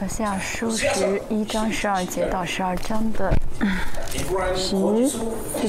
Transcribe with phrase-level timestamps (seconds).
[0.00, 3.30] 好下书十一章十二节到十二章的
[4.56, 4.74] 十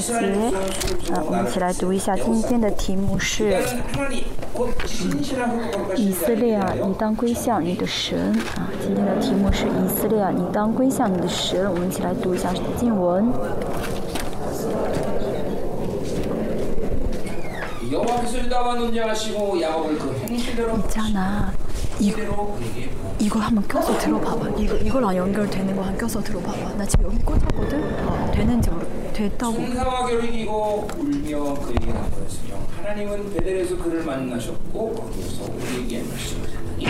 [0.00, 0.50] 节，
[1.12, 3.62] 啊，我们一起来读一下今天的题目是
[5.94, 8.70] 以色列啊，你当归向你的神啊。
[8.80, 11.68] 今天的题目是以色列啊，你当归向你的神。
[11.70, 13.30] 我们一起来读一下经文。
[20.88, 21.52] 加拿。
[23.20, 24.48] 이거 한번 껴서 들어봐봐.
[24.56, 26.72] 이거 이거랑 연결되는 거 한 껴서 들어봐봐.
[26.74, 28.08] 나 지금 여기 꽂았거든.
[28.08, 28.86] 어, 되는지 모르.
[29.12, 29.52] 됐다고.
[29.52, 36.86] 승사와 겨루기고 울며 그에게 나버렸으며 하나님은 베델에서 그를 만나셨고 거기서 우리에게 말씀하셨더니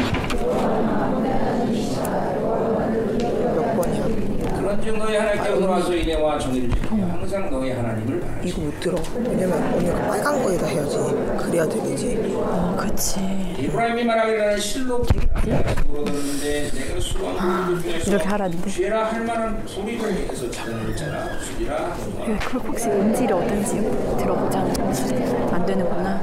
[4.71, 8.99] 그런즉 너희 하나님께 돌아와서 이내와 정의를 지키며 항상 너희 하나님을 바라시오 이거 못 들어.
[9.17, 10.97] 왜냐면 언니가 빨간 거에다 해야지.
[11.39, 12.35] 그래야 들리지.
[12.37, 13.19] 어, 그치.
[13.59, 18.71] 이브라임이 말하기를 실로 물어들었는데 내가 수왕 중에서 이렇게 하라는데.
[18.71, 23.75] 죄라 할 만한 소리를 해서 자는 자라 수리라 그 클록박스 음질이 어떤지
[24.19, 26.21] 들어보자는 안 되는구나.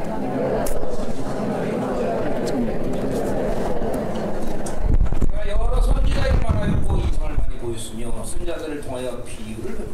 [5.28, 9.88] 그가 여러 선지자에게 말하였고 이상을 많이 보였으며 선자들을 통하여 비유를.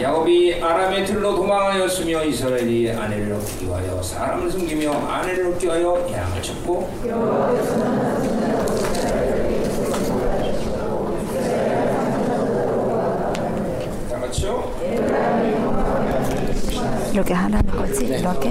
[0.00, 8.33] 야곱이 아람의 틀로 도망하였으며 이스라엘이 아내를 얻기 위하여 사람을 숨기며 아내를 얻기 위하여 양을 쳤고
[17.14, 18.18] 이렇게 하라는 거지 네.
[18.18, 18.50] 이렇게?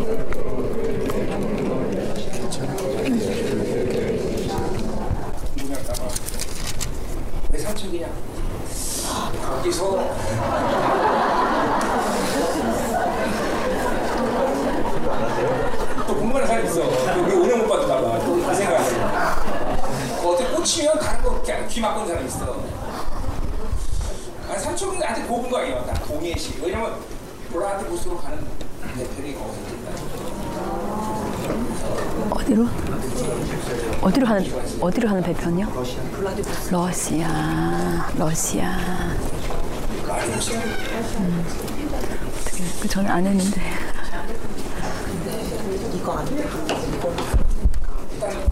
[16.07, 16.81] 또 공부하는 있어.
[17.19, 18.19] 우리 오년 못 받을까봐.
[18.19, 22.63] 또그 생각해 어제 꽂히면 다른 거귀 막고 사람 있어.
[24.49, 26.61] 아 삼촌한테 고분 거아니에나 동해시.
[26.63, 26.95] 왜냐면
[27.53, 28.52] 보라한테 보수로 가는
[32.29, 32.67] 어디로?
[34.01, 34.45] 어디로 하는
[34.81, 35.67] 어디로 하는 배편이요?
[36.71, 38.77] 러시아, 러시아.
[41.19, 41.45] 음.
[42.81, 43.61] 그 저는 안 했는데.
[45.95, 46.43] 이거 안 돼.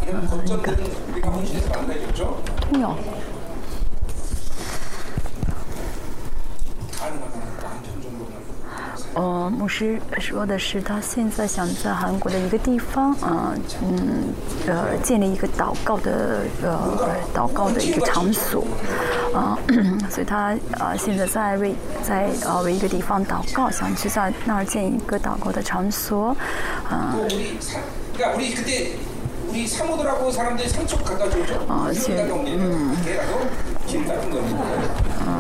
[0.06, 0.76] 그러니까
[2.62, 2.98] 통역.
[9.14, 14.34] 呃，牧师说的是他现在想在韩国的一个地方啊，嗯，
[14.68, 18.66] 呃，建立一个祷告的，呃，祷告的一个场所
[19.34, 19.60] 啊。
[20.10, 26.36] 所以他啊，现在在为，在啊，为一个地方祷告，想去在那儿建一个祷告的场所
[26.90, 27.14] 啊。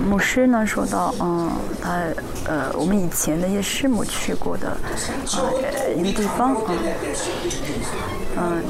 [0.08, 2.02] 牧师呢，说到嗯，他
[2.46, 4.78] 呃，我们以前的一些师母去过的啊，
[5.96, 6.74] 一个地方啊，
[8.38, 8.64] 嗯，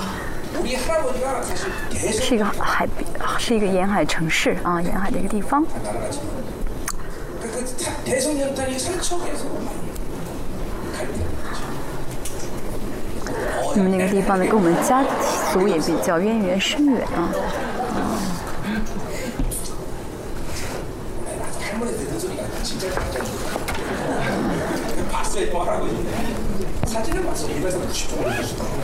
[2.11, 3.07] 是一个海边，
[3.39, 5.65] 是一个沿海城市啊，沿海的一个地方。
[13.73, 15.03] 那么那个地方呢，跟我们家
[15.53, 17.31] 族也比较渊源深远啊。
[25.30, 25.30] 거야.
[25.30, 26.36] 봤어요, 또 할아버지인데.
[26.86, 27.46] 사진을 봤어.
[27.48, 28.74] 1에서 90 정도 되시더라고.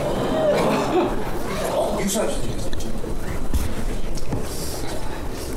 [1.71, 2.69] 어, 유수한 수준이었어.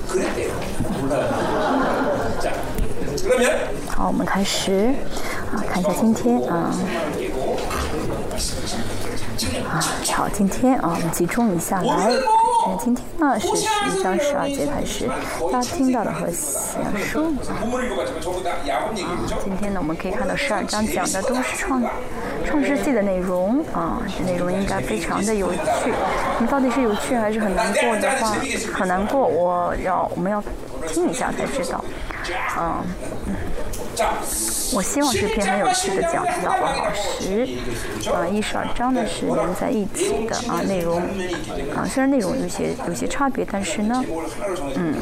[0.08, 0.52] 그랬대요.
[1.00, 2.38] 몰라요.
[2.40, 2.52] 자,
[3.22, 4.94] 그러면 好，我们开始
[5.52, 6.72] 啊，看一下今天啊
[9.68, 9.80] 啊，
[10.14, 12.39] 好，今天啊，我们集中一下来。
[12.67, 15.09] 那今天呢，是十一章十二节开始。
[15.51, 17.33] 大家听到的和弦书
[18.69, 18.85] 啊，
[19.43, 21.81] 今天呢，我们可以看到十二章讲的都是创
[22.45, 24.01] 创世纪的内容啊。
[24.17, 25.59] 这内容应该非常的有趣。
[26.39, 28.35] 那到底是有趣还是很难过的话？
[28.73, 30.43] 很难过，我要我们要
[30.87, 31.83] 听一下才知道。
[32.59, 32.83] 嗯。
[34.73, 36.91] 我希望这篇很有趣的讲题好老好？
[36.93, 37.45] 十
[38.09, 41.01] 啊，一十二章呢是连在一起的啊，内容
[41.75, 44.01] 啊，虽然内容有些有些差别，但是呢，
[44.75, 44.95] 嗯，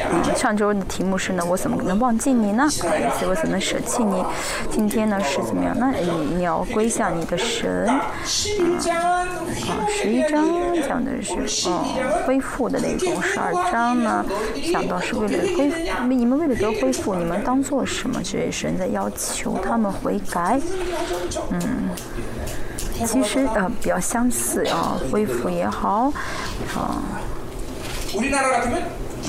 [0.00, 2.62] 啊、上周的题目是呢，我怎么能忘记你呢？
[2.62, 4.24] 啊、所以我怎么舍弃你？
[4.70, 5.76] 今天呢是怎么样？
[5.76, 8.50] 那你你要归向你的神啊，十、
[10.12, 10.46] 一章
[10.88, 11.84] 讲的是哦
[12.24, 14.24] 恢复的内容，十二章呢
[14.72, 15.65] 讲到是为了归。
[16.08, 18.20] 你们为了得恢复，你们当做什么？
[18.22, 20.60] 这神在要求他们悔改，
[21.50, 21.60] 嗯。
[23.06, 26.10] 其实呃比较相似啊，恢复也好，
[26.74, 26.96] 啊，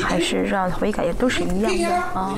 [0.02, 1.88] 还是让悔改也都是一样的
[2.18, 2.34] 啊。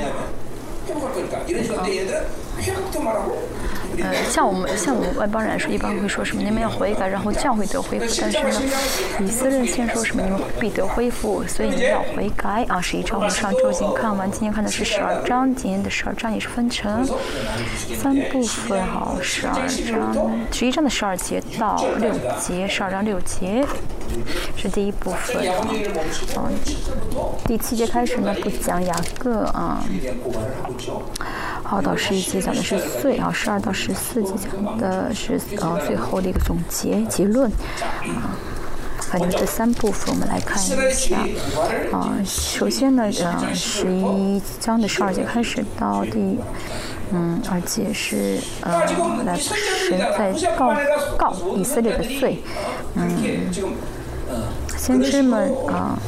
[4.02, 6.42] 呃，像我们像我们外邦人来说，一般会说什么？
[6.42, 8.06] 你们要悔改，然后教会得恢复。
[8.22, 8.72] 但是呢，
[9.20, 10.22] 以色列先说什么？
[10.24, 12.80] 你们必得恢复，所以你们要悔改啊！
[12.80, 17.06] 十一章我们上周已经看完，今天看的是十二章，今天的十二章也是分成
[18.02, 23.66] 三部分哈，十二章，十一章的十二节到六节，十二章六节
[24.56, 25.68] 是第一部分啊。
[26.38, 26.52] 嗯，
[27.46, 29.84] 第七节开始呢，不讲雅各啊。
[31.70, 37.48] 好，到十一节讲的是罪啊，十二到十四节讲的是呃最后的一个总结结论
[38.02, 38.34] 啊。
[39.02, 41.20] 反正这三部分我们来看一下
[41.92, 42.18] 啊。
[42.26, 46.40] 首先呢，呃，十一章的十二节开始到第
[47.12, 48.84] 嗯二节是呃
[49.24, 50.76] 来神在告
[51.20, 52.42] 告以色列的罪，
[52.96, 53.54] 嗯。
[54.76, 56.00] 先知们啊，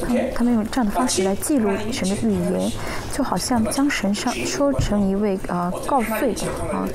[0.00, 2.70] 他们他们用这样的方式来记录神的预言，
[3.12, 6.88] 就好像将神上说成一位啊告罪的啊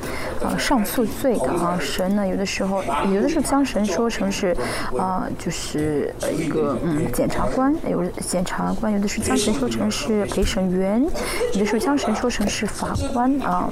[0.44, 4.56] 啊上诉罪的啊神呢，有的时候有的时候将神说成是
[4.98, 11.04] 啊就是一个嗯检察官，有的检察官有的是将神说成是陪审员，
[11.54, 13.70] 有的时候将神说成是法官啊，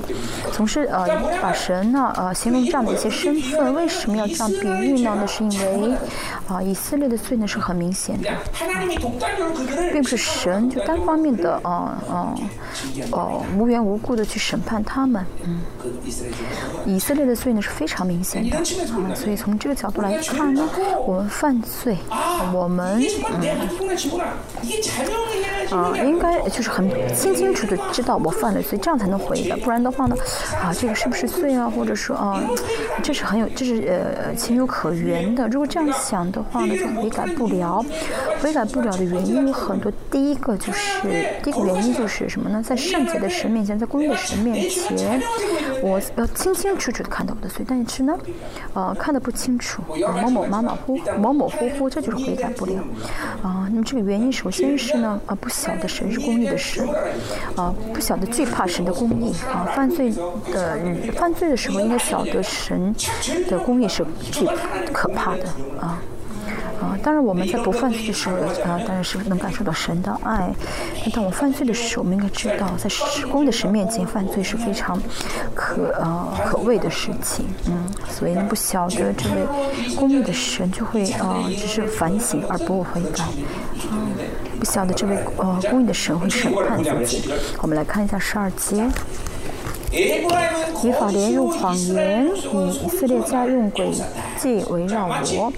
[0.51, 1.07] 总是呃
[1.41, 5.15] 把神呢呃形容这样的一些身份，为什么要这样比喻呢？
[5.19, 5.95] 那是因为。
[6.47, 8.16] 啊，以色列的罪呢是很明显，
[9.93, 12.35] 并不是神就单方面的啊啊
[13.11, 15.61] 哦无缘无故的去审判他们，嗯，
[16.85, 18.61] 以色列的罪呢是非常明显的，啊，
[19.15, 20.67] 所以从这个角度来看呢，
[21.05, 21.97] 我们犯罪，
[22.53, 23.01] 我们
[25.69, 30.15] 嗯啊应该就是很清清楚的知道我犯了罪，这样才能悔的，不然的话呢，
[30.61, 32.41] 啊这个是不是罪啊，或者说啊
[33.03, 35.67] 这是很有这是呃情有可原的，如果。
[35.67, 37.83] 这样想的话呢，就悔改不了。
[38.41, 39.91] 悔改不了的原因有很多。
[40.11, 41.01] 第一个就是，
[41.43, 42.61] 第一个原因就是什么呢？
[42.61, 45.21] 在圣洁的神面前，在公义的神面前，
[45.81, 48.17] 我要清清楚楚的看到我的罪，但是呢，
[48.73, 52.73] 呃，看得不清楚，啊模模马马虎模模糊糊，这就是悔改不了。
[53.41, 56.87] 啊，那么这个原因首先是呢，啊，不晓得神是公义的神，
[57.55, 60.11] 啊，不晓得惧怕神的公义，啊，犯罪
[60.51, 60.77] 的
[61.15, 62.93] 犯罪的时候应该晓得神
[63.49, 64.47] 的公义是最
[64.91, 65.43] 可怕的。
[65.79, 66.01] 啊，
[66.81, 66.97] 啊！
[67.03, 68.35] 当然，我们在不犯罪的时候，
[68.65, 70.49] 啊，当然是能感受到神的爱。
[71.03, 72.89] 但当我犯罪的时候，我们应该知道，在
[73.31, 75.01] 公的神面前犯罪是非常
[75.55, 77.45] 可呃可畏的事情。
[77.67, 79.35] 嗯，所以呢，不晓得这位
[79.95, 83.23] 公义的神就会啊，只是反省而不悔改。
[83.91, 84.09] 嗯，
[84.59, 87.31] 不晓得这位呃公义的神会审判自己。
[87.61, 88.87] 我们来看一下十二节。
[90.83, 93.89] 以法莲用谎言，以以色列家用诡
[94.37, 95.51] 计围绕我。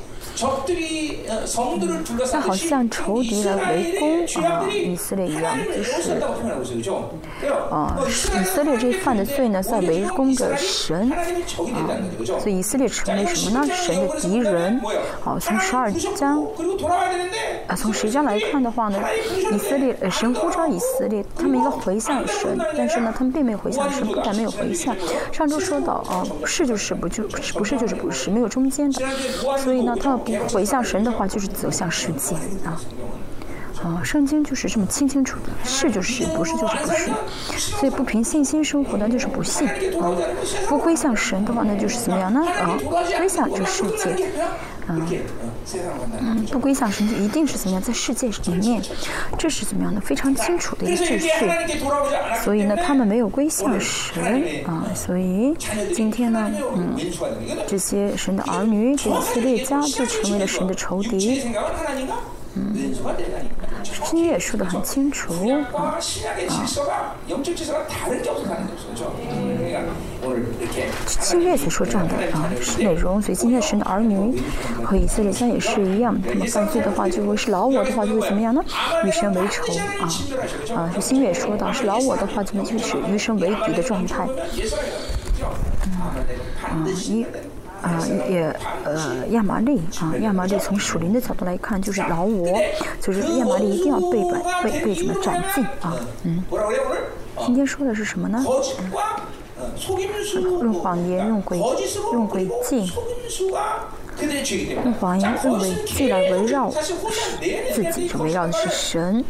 [2.31, 6.13] 那好像仇敌来围攻啊以色列一样，就是
[7.69, 11.19] 啊以色列这犯的罪呢，在围攻着神啊，
[12.39, 13.73] 所以以色列成为什么呢？
[13.73, 14.79] 神的敌人。
[15.21, 16.41] 好，从十二章
[17.67, 18.97] 啊，从十章来看的话呢，
[19.53, 24.95] 以色列呃神呼召以色列，他们应该回向神，但是呢，他们并没有回向神，不但没有回向。
[25.33, 29.01] 上周说到啊，是就是，不就不是就是不是，没有中间的，
[29.57, 30.28] 所以呢，他们。
[30.51, 32.79] 回向神的话，就是走向世界啊！
[33.83, 37.11] 啊，圣经就是这么清清楚的，是就是，不是就是不是。
[37.57, 40.11] 所以不凭信心生活呢，就是不信啊！
[40.67, 42.41] 不归向神的话，那就是怎么样呢？
[42.45, 42.77] 啊，
[43.17, 44.27] 归向这世界。
[44.91, 45.07] 嗯，
[46.19, 48.81] 嗯，不归向神就一定是怎么样，在世界里面，
[49.37, 50.01] 这是怎么样的？
[50.01, 51.29] 非常清楚的一个秩序。
[52.43, 55.55] 所以呢，他们没有归向神啊，所以
[55.93, 56.97] 今天呢，嗯，
[57.65, 61.43] 这些神的儿女，这以色列家就成为了神的仇敌。
[62.55, 62.73] 嗯，
[63.83, 65.99] 新约说的很清楚啊啊。
[71.07, 74.41] 新约所说这样的啊内容，所以今天神的儿女
[74.83, 78.61] 和以色列家也是一样，他们犯罪的话就会是老我的话就会怎么样呢？
[79.05, 79.63] 与神为仇
[80.01, 80.09] 啊
[80.75, 80.91] 啊！
[80.93, 84.27] 是新约说到是老我的话，怎么就是与神为敌的状态？
[86.71, 87.25] 嗯嗯一。
[87.81, 92.59] 啊，也呃，亚麻利啊，亚麻利从属灵的角度来看，就是老我，
[93.01, 94.23] 就是亚麻利一定要被
[94.63, 95.95] 被被怎么斩尽啊？
[96.23, 96.43] 嗯，
[97.45, 98.43] 今天说的是什么呢？
[98.45, 98.91] 嗯
[100.61, 101.55] 用谎言、用诡
[102.13, 102.91] 用诡计。
[104.83, 106.69] 用谎言、认为既来围绕
[107.73, 109.23] 自己，就围绕的是神。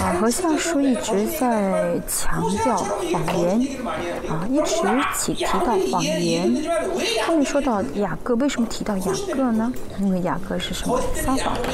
[0.00, 3.60] 啊，和下书一直在强调谎言，
[4.28, 4.76] 啊，一直
[5.18, 6.54] 提提到谎言。
[7.26, 9.72] 后面说到雅各，为什么提到雅各呢？
[10.00, 11.68] 因为雅各是什么撒谎的，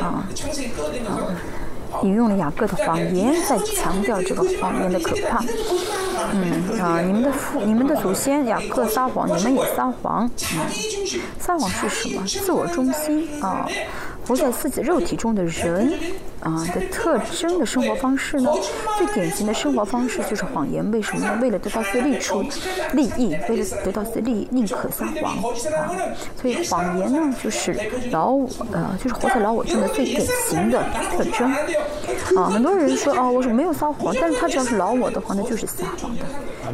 [0.00, 0.26] 啊，
[1.06, 1.36] 啊，
[2.02, 5.42] 引用了雅各的谎言，在强调这个谎言的可怕。
[6.32, 10.28] 嗯啊，你们的父、你们的祖先雅各撒谎，你们也撒谎。
[10.54, 10.60] 嗯，
[11.38, 12.22] 撒谎是什么？
[12.26, 13.68] 自我中心啊，
[14.26, 15.92] 活在自己肉体中的人
[16.40, 18.50] 啊的特征的生活方式呢？
[18.98, 20.88] 最典型的生活方式就是谎言。
[20.90, 21.38] 为什么呢？
[21.40, 22.42] 为了得到自利处、
[22.92, 25.42] 利益，为了得到自利益，宁可撒谎啊。
[26.40, 27.78] 所以谎言呢，就是
[28.10, 28.32] 老
[28.72, 30.82] 呃，就是活在老我中的最典型的
[31.16, 31.52] 特征
[32.36, 32.50] 啊。
[32.50, 36.22] 很多人说哦，我说没有撒谎，但是他只要是老我的话，那就是撒谎的。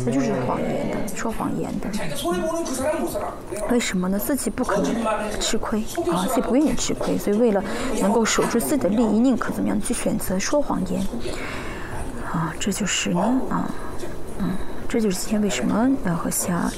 [0.07, 1.87] 那就是谎言的，说谎言的。
[3.71, 4.19] 为什么呢？
[4.19, 4.91] 自己不可能
[5.39, 5.81] 吃亏
[6.11, 7.63] 啊，自己不愿意吃亏，所以为了
[8.01, 11.03] 能够守住自己的利益，宁可怎么样去选择说谎言
[12.33, 12.55] 啊？
[12.59, 13.21] 这就是呢
[13.51, 13.69] 啊，
[14.39, 14.51] 嗯。
[14.93, 16.71] 这就是今天为什么呃和下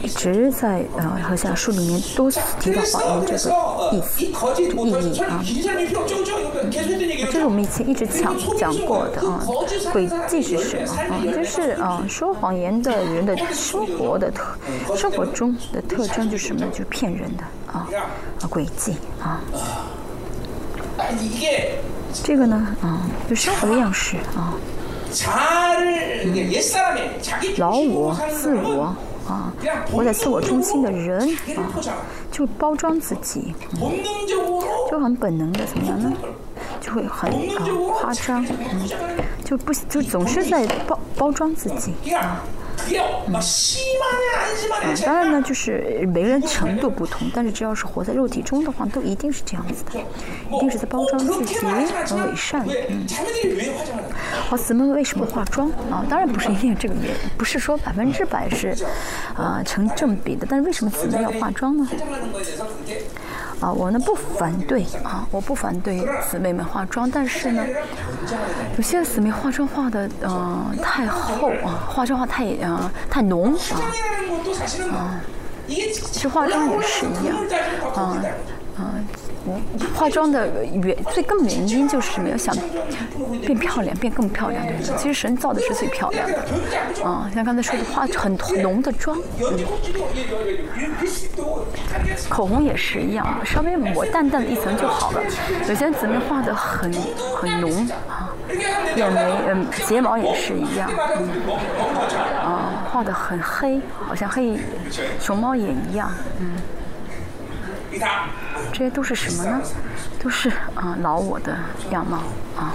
[0.00, 3.36] 一直在呃和下书里面多次提到谎言这个
[3.90, 5.42] 意思、这个意义啊。
[7.32, 9.42] 这是我们以前一直讲讲过的啊。
[9.92, 11.18] 诡计是什么啊？
[11.34, 14.56] 就是啊说谎言的人的生活的特
[14.94, 16.64] 生活中的特征就是什么？
[16.70, 17.42] 就是骗人的
[17.72, 17.88] 啊
[18.42, 19.40] 啊诡计啊。
[22.22, 24.54] 这个呢啊就生活的样式啊。
[27.58, 28.94] 老我、自我
[29.26, 29.52] 啊，
[29.90, 31.20] 活在自我中心的人
[31.56, 31.72] 啊，
[32.30, 33.54] 就包装自己，
[34.90, 36.12] 就很本能的怎么样呢？
[36.80, 37.64] 就会很啊
[38.00, 38.88] 夸张，嗯，
[39.44, 42.42] 就不就总是在包包装自己啊。
[44.82, 49.98] 嗯，当然呢，就是每个人程度不同，但是只要是活在肉体中的话，都一定是这样子的，
[50.54, 52.66] 一定是在包装自己和伪善。
[52.88, 53.06] 嗯，
[54.48, 56.04] 好，姊妹为什么化妆啊？
[56.08, 58.76] 当然不是一定这个原因，不是说百分之百是
[59.34, 61.88] 啊成正比的，但是为什么姊妹要化妆呢？
[63.60, 67.64] 啊，我呢不反对啊，我不反对姊妹们化妆，但是呢，
[68.76, 73.80] 有些姊妹化妆化的嗯太厚啊，化妆化太啊太浓啊，
[74.92, 75.20] 啊，
[75.68, 77.36] 其实化妆也是一样，
[77.94, 78.22] 啊
[78.76, 78.94] 啊。
[79.94, 82.54] 化妆的原最根本原因就是没有想
[83.44, 84.96] 变漂亮，变更漂亮对。
[84.96, 86.38] 其实神造的是最漂亮的，
[87.04, 89.64] 啊，像刚才说的化很浓的妆，嗯，
[92.28, 95.20] 口红也是一样，稍微抹淡淡的一层就好了。
[95.68, 96.92] 有些姊妹画的很
[97.36, 98.30] 很浓啊，
[98.96, 101.28] 眼眉嗯睫毛也是一样，嗯，
[102.42, 104.58] 啊，画的很黑，好像黑
[105.20, 106.10] 熊猫眼一样，
[106.40, 106.56] 嗯。
[108.72, 109.60] 这些都是什么呢？
[110.22, 111.56] 都是啊老我的
[111.90, 112.18] 样貌
[112.56, 112.72] 啊。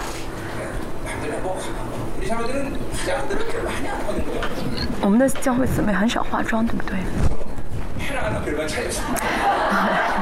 [5.02, 6.98] 我们的教会姊妹很少化妆，对不对？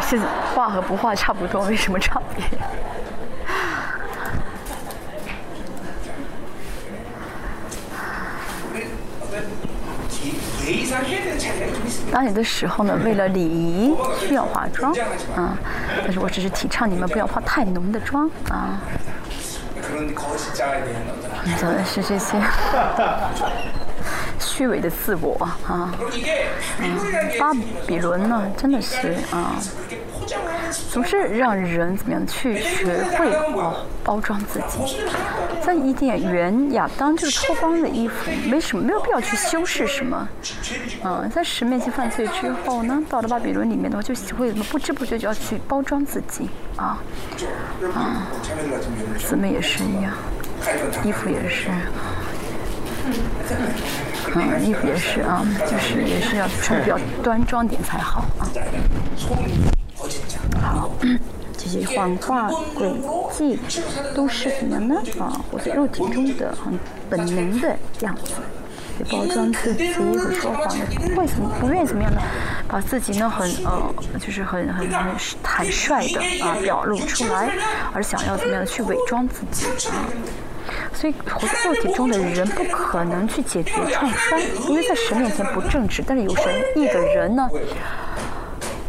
[0.01, 0.19] 是
[0.53, 2.43] 化和不化差不多，没什么差别。
[12.11, 14.91] 当你的时候呢，为了礼仪需要化妆，
[15.35, 15.57] 啊，
[16.03, 18.81] 但是我只是提倡你们不要化太浓的妆，啊。
[21.57, 22.39] 走的是这些
[24.39, 25.35] 虚伪的自我，
[25.67, 25.93] 啊，
[26.79, 26.97] 嗯，
[27.39, 27.51] 巴
[27.87, 29.55] 比伦呢，真的是啊。
[30.91, 34.97] 总是让人怎么样去学会哦包装自己，
[35.61, 40.27] 在伊甸园亚当就是脱光的衣服，没什么没有必要去修饰什么，
[41.03, 46.49] 嗯，在十面前犯罪之后呢，到了巴比伦里面的话，就会不知不觉就要去包装自己。
[46.75, 46.97] 啊，
[47.93, 48.27] 啊，
[49.17, 50.13] 姊妹也是一样，
[51.03, 51.69] 衣服也是，
[54.35, 58.47] 嗯，衣服也是啊，就是也是要穿比较端庄点才好啊。
[60.61, 60.89] 好，
[61.57, 62.93] 这些谎话、诡
[63.31, 63.59] 计
[64.15, 64.95] 都是什么呢？
[65.19, 66.79] 啊，活在肉体中的很
[67.09, 68.31] 本能的样子，
[69.11, 72.21] 包装自己，会说谎的，为什么不愿意怎么样呢？
[72.67, 75.11] 把自己呢很呃，就是很很很
[75.43, 77.51] 坦率的啊表露出来，
[77.93, 80.07] 而想要怎么样去伪装自己啊？
[80.93, 84.39] 所以活在肉体中的人不可能去解决创伤，
[84.69, 87.49] 因为在神面前不正直，但是有神意的人呢？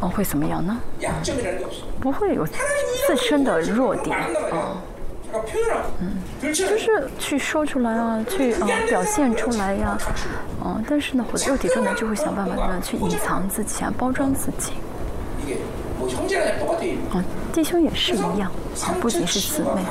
[0.00, 0.76] 哦，会怎么样呢？
[2.00, 4.19] 不会有自身的弱点。
[6.00, 9.97] 嗯，就是去说出来啊，去啊，表现出来呀。
[10.61, 14.73] 啊，但是呢，活在肉体中呢，就会想办法呢，去隐藏自己啊，包装自己。
[17.12, 18.50] 啊，弟兄也是一样
[18.83, 19.83] 啊，不仅是姊妹，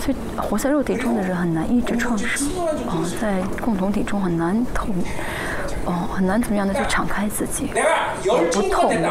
[0.00, 2.48] 所以活在肉体中的人很难一直创伤
[2.88, 4.94] 啊，在共同体中很难同。
[5.84, 7.70] 哦很难怎么样的去敞开自己。
[8.24, 9.02] 也不透明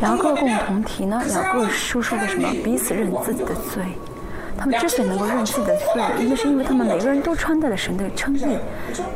[0.00, 1.68] 然后各共同体呢两个各
[2.00, 3.82] 叔的什么彼此认自己的罪
[4.56, 8.58] 他们之所以能够认自己的罪一个是因为他们每个人都穿戴了神的称谓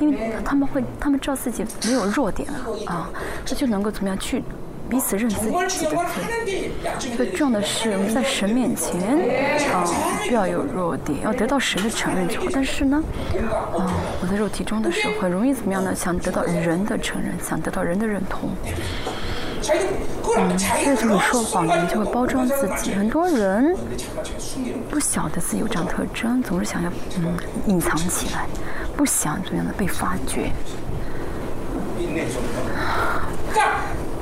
[0.00, 3.08] 因为他们会他们知道自己没有弱点.了啊
[3.46, 4.42] 他就能够怎么样去
[4.88, 6.70] 彼此认自己的罪
[7.16, 9.00] 最重要的是我们在神面前
[9.72, 9.84] 啊
[10.26, 13.02] 不要有弱点要得到神的承认之后但是呢
[13.32, 13.86] 嗯
[14.22, 15.94] 我在肉体中的时候很容易怎么样呢？
[15.94, 18.50] 想得到人的承认想得到人的认同。
[20.36, 22.94] 嗯所以就会说谎人就会包装自己。
[22.94, 23.76] 很多人
[24.88, 28.46] 不晓得自己有这样特征总是想要嗯隐藏起来
[28.96, 30.50] 不想这样的被发觉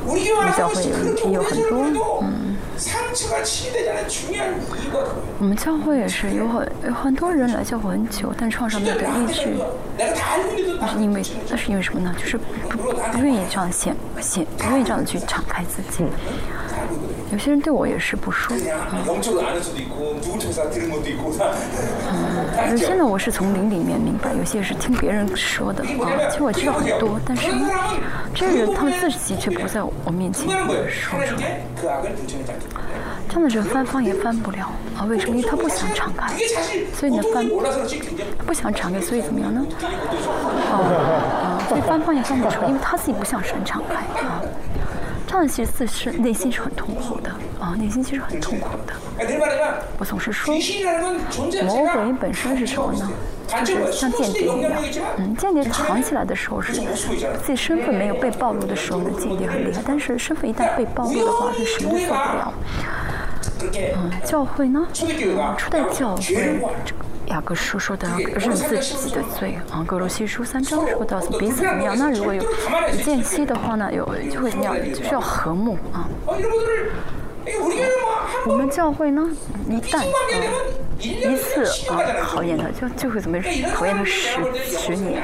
[0.07, 1.85] 我们教会也有很多
[2.23, 2.57] 嗯。
[5.39, 9.27] 我们教会也是有很有很多人来教会很久但创伤没有得抑
[10.79, 12.15] 那是因为那是因为什么呢？
[12.19, 12.37] 就是
[12.69, 12.77] 不
[13.13, 16.05] 不愿意这样显显不愿意这样去敞开自己。
[17.33, 18.56] 有些人对我也是不说。
[18.56, 18.62] 嗯
[22.71, 25.83] 有些呢我是从灵里面明白有些是听别人说的。
[25.83, 25.87] 啊
[26.30, 27.68] 其实我知道很多但是呢
[28.35, 30.49] 这个人他们自己却不在我面前
[30.88, 31.61] 说出来。
[33.28, 35.37] 真的是翻翻也翻不了啊为什么？
[35.37, 36.33] 因为他不想敞开
[36.95, 37.47] 所以呢翻
[38.47, 39.66] 不想敞开所以怎么样呢？
[40.73, 40.78] 哦
[41.42, 44.40] 啊所以翻翻也翻不出来因为他自己不想神敞开啊。
[45.26, 47.30] 他其实自身内心是很痛苦的
[47.61, 48.92] 啊，内心其实很痛苦的。
[49.99, 50.54] 我总是说，
[51.64, 53.11] 魔鬼本身是什么呢？
[53.64, 54.73] 就是像间谍一样，
[55.18, 62.54] 嗯，间谍藏起来的时候是自己身份没有被暴露的时候呢，间谍很厉害；但是身份一旦被暴露的话，他什么都做不了。
[63.73, 64.86] 嗯，教会呢？
[64.93, 65.06] 初
[65.71, 66.23] 代教会
[66.84, 67.05] 这个。
[67.26, 71.97] 雅各书说的认自己的罪啊，格罗西书三章说到彼此怎么样？
[71.99, 72.43] 那如果有
[73.04, 74.76] 间隙的话呢，有就会怎么样？
[74.95, 76.08] 就是要和睦啊。
[78.47, 79.28] 我们教会呢，
[79.69, 80.04] 一旦、啊、
[80.99, 83.39] 一次啊考验他，就就会怎么
[83.75, 85.23] 考验他十十年。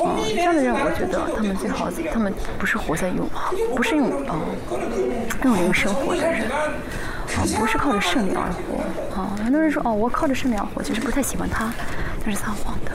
[0.00, 4.36] 啊，这样的人，我觉得他们最好，他们不是活在永恒，不是用啊
[5.44, 6.42] 用灵生活的人。
[7.58, 9.36] 不是靠着圣灵而活啊！
[9.42, 11.72] 很多人说哦，我靠着圣灵而活，其实不太喜欢他，
[12.24, 12.92] 他是撒谎的。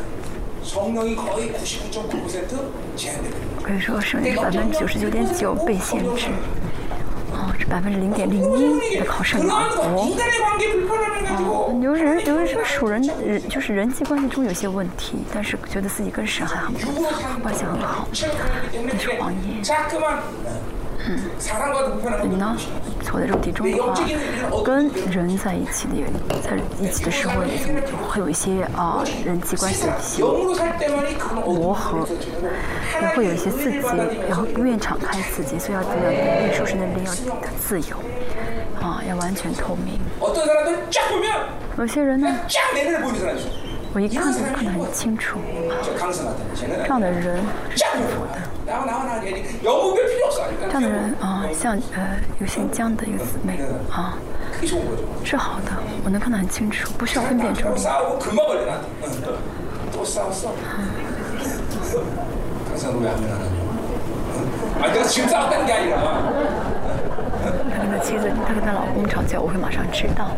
[3.64, 6.28] 可以说圣灵是百分之九十九点九被限制，
[7.32, 9.84] 哦，这百分之零点零一靠圣灵而活。
[11.42, 16.74] 哦，有人有人说属人人就是人际关系中有些问题，但是觉得自己跟神还很
[17.42, 19.64] 关系很好，那是谎言。
[21.08, 21.18] 嗯
[22.24, 22.56] 你呢？
[23.02, 23.94] 所谓的肉体中的话，
[24.64, 26.04] 跟人在一起的，
[26.42, 27.58] 在一起的时候也
[28.10, 30.24] 会有一些啊人际关系的一些
[31.46, 32.06] 磨合，
[33.02, 33.80] 也会有一些刺激，
[34.28, 36.12] 然后不愿敞开自己，所以要怎样？
[36.12, 37.12] 愿意守身的边要
[37.60, 37.96] 自由，
[38.82, 40.00] 啊，要完全透明。
[41.78, 42.28] 有些人呢？
[43.92, 45.40] 我一看就看得很清楚，
[46.84, 48.38] 这样的人是幸福的。
[48.68, 48.86] 这样
[50.82, 53.60] 的人啊，像呃，有姓江的一个姊妹
[53.92, 54.14] 啊，
[55.24, 55.72] 是好的。
[56.06, 57.74] 我能看得很清楚，不需要分辨出来。
[57.74, 57.78] 嗯，
[64.80, 65.24] 他跟妻
[68.18, 70.30] 子，她跟她老公吵架，我会马上知道。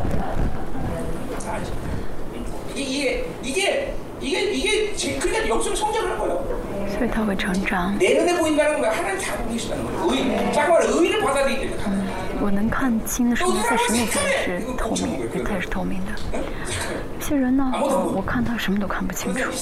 [2.80, 2.82] 알지.
[2.82, 6.66] 이게 이게 이게 이게 이게 제, 그러니까 영성 성장하는 거예요.
[6.96, 7.98] 所以他会成长。
[7.98, 10.12] 내 눈에 보인다는 건 하나님 다 보고 계시다는 거예요.
[10.12, 12.06] 의, 잠깐만 의를 받아들이기 때문에.
[12.40, 16.12] 我能看清的时候，在神面前是透明，他也是透明的。
[16.32, 19.56] 有些人呢，哦我看他什么都看不清 그런 楚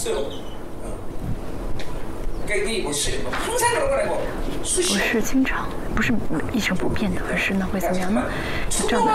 [2.83, 6.11] 不是经常，不是
[6.51, 8.23] 一成不变的，而是呢会怎么样呢？
[8.69, 9.11] 是这样的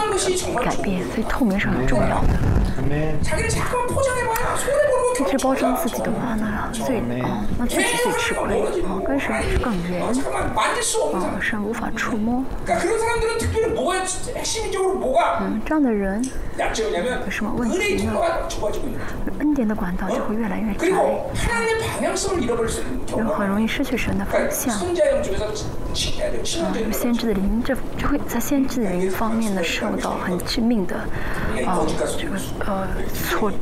[0.54, 2.28] 呃改变，所以透明是很重要的。
[5.20, 8.66] 一直包装自己的话呢最啊那自己最吃亏啊
[9.06, 10.12] 跟谁更远啊
[11.40, 12.44] 神无法触摸。
[15.40, 16.22] 嗯这样的人
[17.24, 18.12] 有什么问题呢？
[19.38, 20.88] 恩典的管道就会越来越窄
[23.06, 24.76] 就很容易失去神的方向
[25.94, 30.96] 嗯有先知的灵这就会在先知的灵方面呢受到很致命的
[31.64, 32.88] 啊这个呃
[33.30, 33.56] 挫折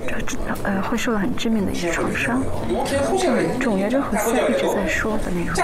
[0.63, 2.43] 呃会受到很致命的一些创伤。
[3.19, 5.55] 这很重要这是和现在一直在说的内容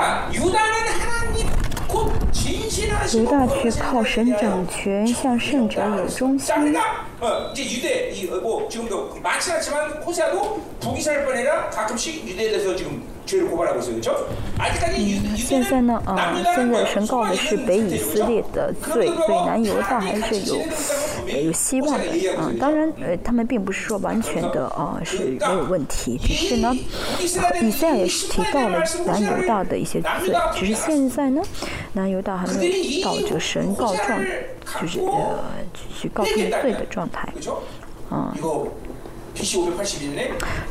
[3.15, 6.55] 犹大却靠神掌权向圣者有忠心。
[7.20, 13.48] 그러니까 어, 이제 유대 이뭐 지금도 많지 않지만 호세아도 북이스라엘 뿐아니라 가끔씩 유대에 대해서 지금 죄를
[13.48, 14.28] 고발하고 있어요, 그렇죠?
[14.58, 20.60] 아직까지 유, 现在呢，啊、现在神告的是北以色列的罪，所以南犹大还是有
[21.28, 22.06] 呃有希望的。
[22.36, 26.76] 啊、当然，呃，他们并不是说完全的啊、是没有问题，只是呢，
[27.62, 31.42] 以赛亚也是提到了南犹大的一些罪，只是现在呢，
[31.94, 34.22] 南犹大还没有到这个神告状，
[34.81, 35.39] 就是呃
[35.75, 37.29] 去告他们罪的状态。
[38.41, 38.71] 그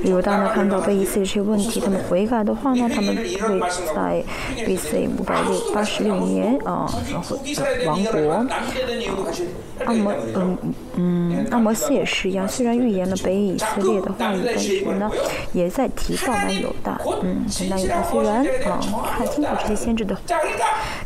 [0.02, 3.60] 旅游当他看到被以色列这些问题，他们悔改的话呢，他们会
[3.96, 4.24] 在
[4.66, 5.08] B.C.
[5.18, 8.32] 五百六八十六年啊，然后、呃、亡国。
[8.32, 10.58] 啊、阿摩嗯
[10.96, 15.10] 嗯，阿摩斯也是一样，虽然预言了北以色列的话语，但是呢，
[15.54, 17.00] 也在提到南犹大。
[17.22, 18.80] 嗯，南犹大虽然啊，
[19.18, 20.18] 看清楚这些先知的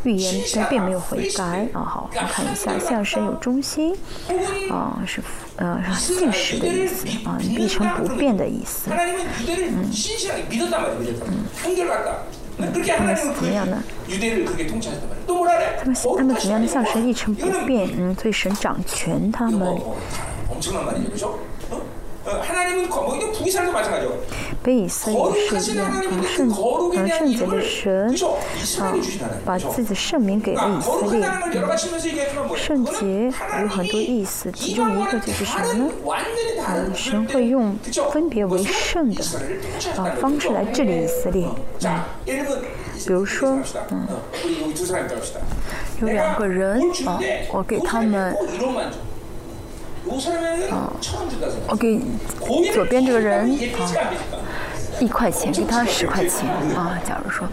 [0.04, 1.84] 预言，但并没有悔改啊。
[1.84, 3.94] 好，我们看一下，向神有忠心
[4.70, 5.20] 啊，是。
[5.58, 8.90] 嗯是现实的意思啊一成不变的意思。
[8.90, 9.84] 嗯。
[12.58, 13.82] 嗯他们怎么样呢？
[15.78, 16.66] 他们他们怎么样呢？
[16.66, 19.76] 像是一成不变嗯所以神掌权他们。
[24.62, 28.14] 被以色列是一样，从圣从圣洁的神
[28.80, 28.94] 啊，
[29.44, 31.26] 把自己圣名给了以色列。
[31.26, 33.24] 嗯，圣洁
[33.60, 35.90] 有很多意思，其中一个就是什么呢？
[36.64, 37.76] 啊，神会用
[38.12, 39.24] 分别为圣的
[39.96, 41.44] 啊方式来治理以色列。
[41.82, 42.00] 嗯，
[43.04, 43.58] 比如说，
[43.90, 44.06] 嗯，
[46.00, 47.18] 有两个人啊，
[47.52, 48.36] 我给他们。
[50.70, 50.92] 哦
[51.68, 52.00] 我给
[52.72, 53.92] 左边这个人啊
[55.00, 56.48] 一块钱给他十块钱。
[56.76, 57.48] 啊假如说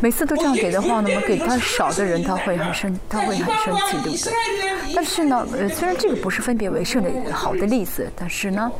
[0.00, 4.32] 每次都这样给的话那么给他少的人他会很生他会很生气对不对？
[4.94, 8.70] 但是呢呃虽然这个不是分别为胜的好的例子但是呢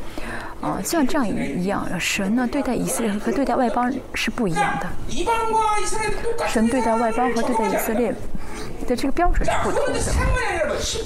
[0.59, 4.87] 啊像这样一样神呢对待以色列和对待外邦是不一样的。
[6.47, 8.13] 神对待外邦和对待以色列
[8.87, 9.99] 的这个标准是不同的，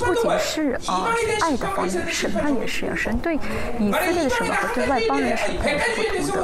[0.06, 1.08] 不仅是啊
[1.41, 2.94] 爱的方面，审判也是呀。
[2.96, 3.36] 神对
[3.80, 6.44] 以色列的审判和对外邦人的审判是不同的。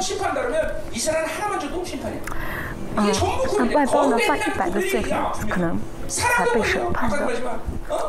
[2.94, 3.10] 嗯，
[3.58, 5.02] 那外邦呢犯一百个罪
[5.48, 7.26] 可能才被审判的，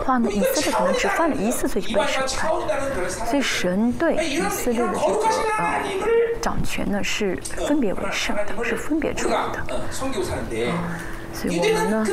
[0.06, 2.52] 话呢以色列可能只犯了一次罪就被审判。
[3.26, 5.26] 所以神对以色列的这个
[5.58, 5.80] 啊
[6.42, 9.66] 掌权呢是分别为圣的，是分别出来的。
[10.52, 10.70] 嗯。
[11.34, 12.06] 所以我们呢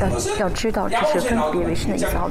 [0.00, 2.30] 嗯要要知道这是分别为什的意思啊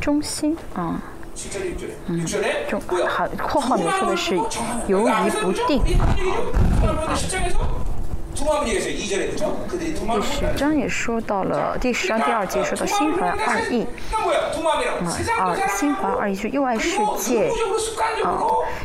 [0.00, 1.02] 中心啊。
[2.06, 2.24] 嗯。
[2.68, 4.34] 中括号里面说的是
[4.86, 5.80] 由于不定。
[5.98, 7.95] 啊不定啊
[8.36, 17.48] 第十章也说到了第十章第二节说到心怀二意啊么二心怀二意去又爱世界
[18.22, 18.38] 啊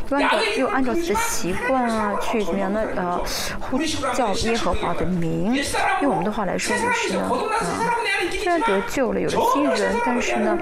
[0.08, 3.20] 又按照又按照自己的习惯啊去怎么样呢呃
[3.60, 3.78] 呼
[4.14, 5.54] 叫耶和华的名
[6.00, 7.92] 用我们的话来说就是呢啊
[8.30, 10.58] 虽然得救了有了新人但是呢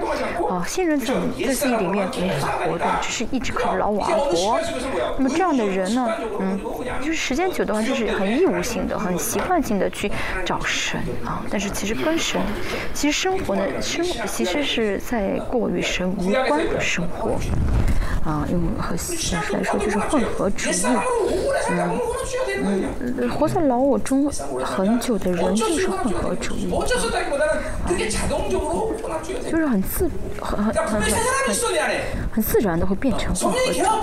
[0.49, 1.13] 啊新人在
[1.45, 4.59] 在自己里面没法活动只是一直靠着老往而活
[5.17, 6.59] 那么这样的人呢嗯
[6.99, 10.09] 就是时间久的话就是很义务性很习惯性的去
[10.45, 12.39] 找神啊，但是其实跟神，
[12.93, 17.37] 其实生活呢，生其实是在过与神无关的生活
[18.25, 18.47] 啊。
[18.51, 20.73] 用和现实来说，就是混合主义。
[22.63, 22.83] 嗯
[23.17, 24.29] 嗯，活在牢我中
[24.63, 26.99] 很久的人就是混合主义啊，就
[29.57, 30.07] 是很自
[30.41, 31.01] 很很很
[32.31, 33.99] 很自然的会变成混合主义啊。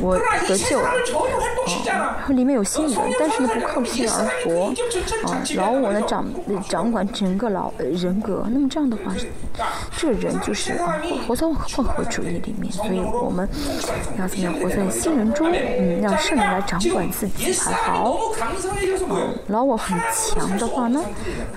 [0.00, 0.94] 我得救了啊，
[1.86, 2.96] 然后里面有新人。
[3.18, 4.72] 但是呢不靠心而活，
[5.26, 6.24] 啊，老我呢掌
[6.68, 8.46] 掌管整个老、人格。
[8.52, 9.14] 那么这样的话，
[9.96, 12.70] 这人就是啊活在混合主义里面。
[12.72, 13.48] 所以我们
[14.18, 15.46] 要怎么样活在新人中？
[15.52, 18.18] 嗯，让圣人来掌管自己才好。
[18.38, 18.52] 啊，
[19.48, 21.02] 老我很强的话呢，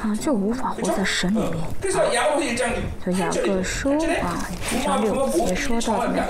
[0.02, 1.52] 啊就无法活在神里面。
[1.52, 1.68] 啊、
[3.04, 3.92] 所以雅各说
[4.22, 6.26] 啊一章六也说到怎么样，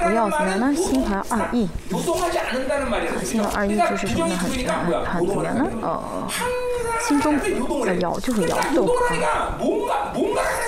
[0.00, 0.74] 不要怎么样呢？
[0.74, 1.68] 心怀二意。
[1.90, 1.98] 啊、
[3.22, 4.36] 心怀二意就是什么呢？
[4.36, 6.26] 很啊怎么样呢哦
[7.00, 7.34] 心中
[8.00, 9.56] 摇就会摇动啊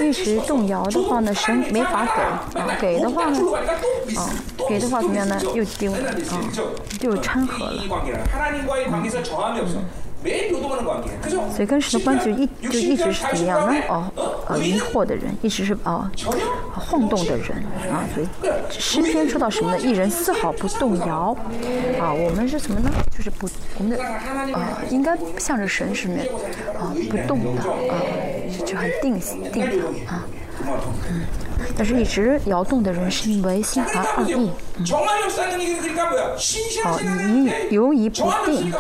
[0.01, 3.39] 一时动摇的话呢神没法给啊给的话呢
[4.17, 4.29] 啊
[4.69, 5.41] 给的话怎么样呢？
[5.55, 6.41] 又丢了啊
[6.99, 7.83] 就掺和了。
[8.87, 9.85] 嗯嗯
[11.55, 13.81] 所以跟神的关系一就一直是怎么样呢？
[13.89, 14.11] 哦，
[14.49, 16.09] 呃，迷惑的人，一直是哦，
[16.75, 17.51] 晃动的人
[17.91, 18.05] 啊。
[18.15, 18.29] 所以
[18.71, 19.79] 诗篇说到什么呢？
[19.79, 21.37] 一人丝毫不动摇
[22.01, 22.13] 啊。
[22.13, 22.91] 我们是什么呢？
[23.17, 24.03] 就是不我们的
[24.55, 26.27] 呃，应该向着神里面
[26.79, 27.95] 啊，不动的啊，
[28.65, 29.19] 就很定
[29.53, 30.25] 定的啊。
[31.11, 31.23] 嗯，
[31.77, 34.51] 但是一直摇动的人是因为心怀二意，
[36.85, 38.73] 好，疑犹疑不定。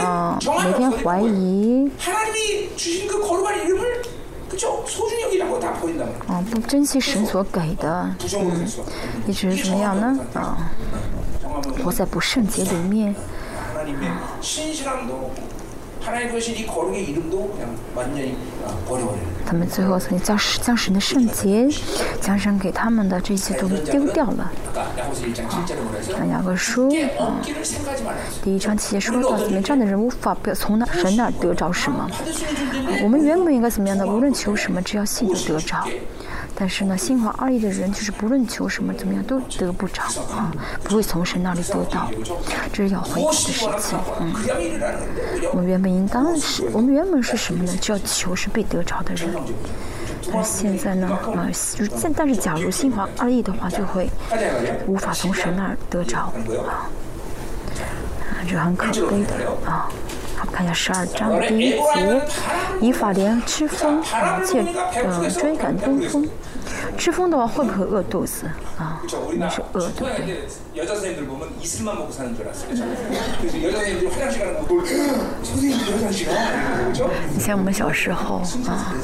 [0.00, 4.02] 啊，每天怀疑 하나님이 주신 그 거룩한 이름을
[4.48, 4.84] 그죠?
[4.88, 6.34] 소중히 여기라고 다 보인단 말이야.
[6.34, 8.90] 啊，不珍惜神所给的， 부정으로 될 수가.
[9.28, 10.18] 一直怎么样呢？
[10.34, 10.70] 啊，
[11.40, 13.14] 정함은 活在不圣洁里面。
[13.72, 15.32] 하나님의 신실함도
[16.00, 18.53] 하나님 주신 이 거룩의 이름도 그냥 완전히 아, 버려버리는.
[19.45, 21.67] 他们最后曾经将神将神的圣洁
[22.19, 24.43] 将神给他们的这些都丢掉了。
[24.43, 24.51] 啊
[26.19, 26.87] 那雅各说
[27.19, 27.37] 啊
[28.41, 32.09] 第一章七节说到你们这样的人无法不要从哪神那儿得着什么？
[33.03, 34.05] 我们原本应该怎么样的？
[34.05, 35.87] 无论求什么只要信就得着。
[36.57, 40.51] 但是呢心怀二意的人就是不论求什么怎么样都得不着啊
[40.83, 42.09] 不会从神那里得到
[42.71, 44.33] 这是要回答的事情嗯。
[45.51, 47.75] 我们原本应当是我们原本是什么呢？
[47.81, 49.29] 就要求是被得着的人。
[50.31, 54.09] 但是现在呢啊就是现但是假如心怀二意的话就会
[54.87, 56.33] 无法从神那儿得着
[56.67, 56.89] 啊
[58.33, 59.89] 还很可悲的啊。
[60.55, 61.77] 看一下十二章第一节，
[62.79, 64.63] 以法莲吃风啊，借
[65.03, 66.25] 嗯追赶东风。
[66.97, 68.45] 吃风的话会不会饿肚子
[68.77, 69.01] 啊？
[69.37, 70.47] 那是饿对不对？
[77.35, 78.95] 以前我们小时候啊，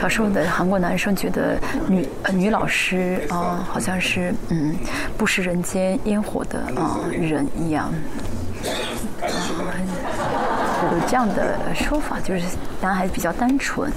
[0.00, 4.74] 小时候的韩国男生觉得女、呃、女老师啊，好像是嗯
[5.18, 7.92] 不食人间烟火的啊人一样。
[10.92, 12.42] 有这样的说法，就是
[12.80, 13.90] 男孩子比较单纯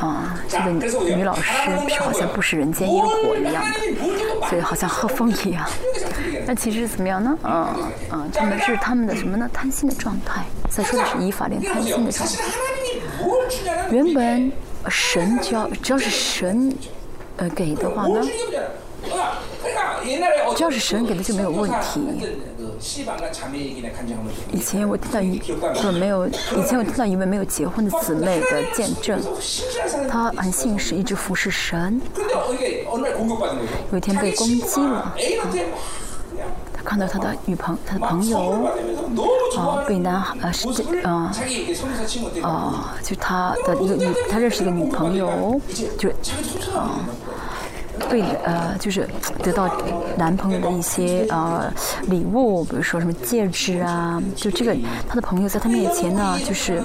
[0.00, 0.38] 啊。
[0.48, 1.42] 这个女老师
[1.88, 5.68] 是好像不食人间烟火一样的，所以好像喝风一样。
[6.46, 7.36] 那其实怎么样呢？
[7.44, 7.66] 嗯
[8.12, 9.48] 嗯，他们是他们的什么呢？
[9.52, 10.44] 贪心的状态。
[10.68, 12.34] 再说的是以法莲贪心的状态。
[13.90, 14.52] 原本
[14.88, 16.74] 神只要，只要是神
[17.36, 18.20] 呃给的话呢，
[20.56, 22.00] 只要是神给的就没有问题。
[24.52, 29.18] 以前我听到一个没有，以前我听到一位没有结婚的姊妹的见证，
[30.08, 32.00] 她很信实，一直服侍神。
[33.90, 35.14] 有一天被攻击了，
[36.72, 38.38] 她、看到她的女朋她的朋友，
[39.56, 41.32] 啊、呃，被男呃是这啊
[42.42, 45.58] 啊，就她的一个女，她认识一个女朋友，
[45.98, 46.10] 就
[46.78, 47.00] 啊。
[48.08, 49.08] 对，呃，就是
[49.42, 49.68] 得到
[50.16, 51.72] 男朋友的一些呃
[52.08, 54.76] 礼物，比如说什么戒指啊，就这个。
[55.08, 56.82] 他的朋友在他面前呢，就是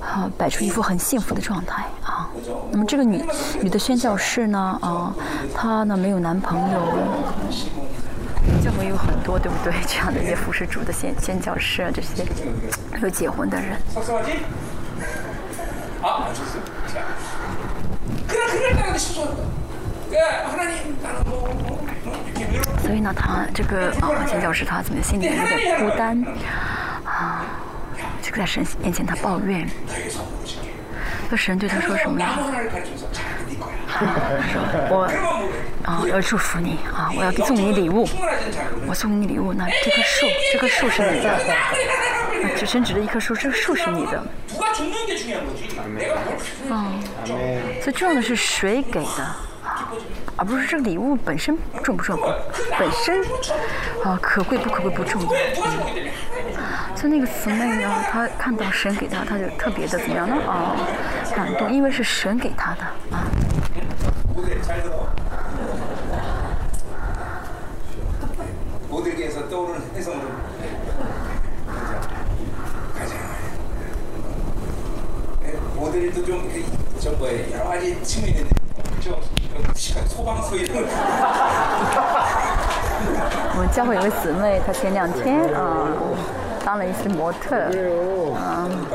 [0.00, 2.30] 啊，摆出一副很幸福的状态啊。
[2.70, 3.22] 那么这个女
[3.60, 5.14] 女的宣教士呢，啊，
[5.54, 6.80] 她呢，没有男朋友，
[8.62, 9.72] 教会有很多对不对？
[9.86, 12.24] 这样的一些服饰主的宣宣教士啊，这些
[13.02, 13.76] 有结婚的人。
[22.82, 26.22] 所以呢，他这个啊，先教师他怎么心里有点孤单
[27.04, 27.46] 啊？
[28.22, 29.68] 就在神面前他抱怨，
[31.30, 32.38] 那神对他说什么呀？
[33.88, 34.00] 他
[34.52, 35.08] 说：“我
[35.84, 38.08] 啊，要祝福你啊，我要送你礼物，
[38.86, 39.52] 我送你礼物。
[39.52, 41.38] 那这棵树，这棵树是你的，
[42.56, 44.26] 只伸直的一棵树，这树是你的。
[46.70, 47.00] 嗯，
[47.82, 49.36] 最重要的是谁给的？”
[50.36, 52.18] 而不是这个礼物本身重不重？
[52.78, 53.22] 本身
[54.02, 60.36] 啊可贵不可贵不重要嗯就那个姊妹呢她看到神给她她就特别的怎么样呢？
[60.46, 60.76] 哦
[61.34, 62.82] 感动因为是神给她的。
[63.16, 63.24] 啊
[83.56, 85.86] 我们教会有个姊妹她前两天啊
[86.64, 87.56] 当了一次模特。
[88.34, 88.86] 啊嗯。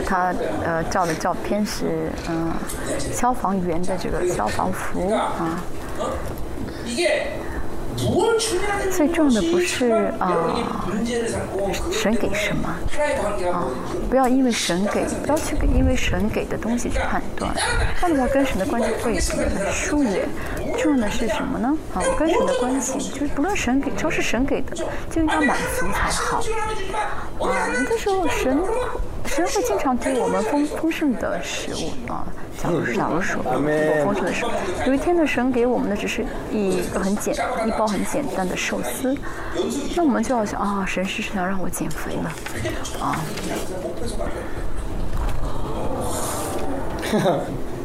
[0.06, 0.32] 她
[0.64, 2.52] 呃照的照片是嗯
[3.12, 5.62] 消防员的这个消防服啊。
[8.90, 10.56] 最重要的不是啊
[11.92, 12.68] 神给什么？
[13.52, 13.66] 啊
[14.08, 17.54] 不要因为神给不要去因为神给的东西去判断。
[18.02, 20.28] 那么跟神的关系会很疏远。
[20.78, 21.76] 重要的是什么呢？
[21.94, 24.74] 啊跟神的关系就是不论神给只要是神给的
[25.10, 26.38] 就应该满足才好。
[26.38, 28.58] 啊有的时候神
[29.30, 32.26] 神会经常给我们丰丰盛的食物啊。
[32.60, 34.48] 假如假如说我丰盛的食物，
[34.86, 37.32] 有一天的，神给我们的只是一个很简
[37.64, 39.16] 一包很简单的寿司，
[39.94, 42.30] 那我们就要想啊，神是想让我减肥呢
[43.00, 43.16] 啊。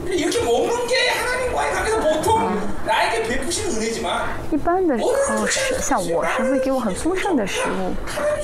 [0.06, 7.94] 이렇게 먹는 게 하나님과의 관계에서 보통 나에게 베푸신 은혜지만 一般的哦，是像我神会给我很丰盛的食物，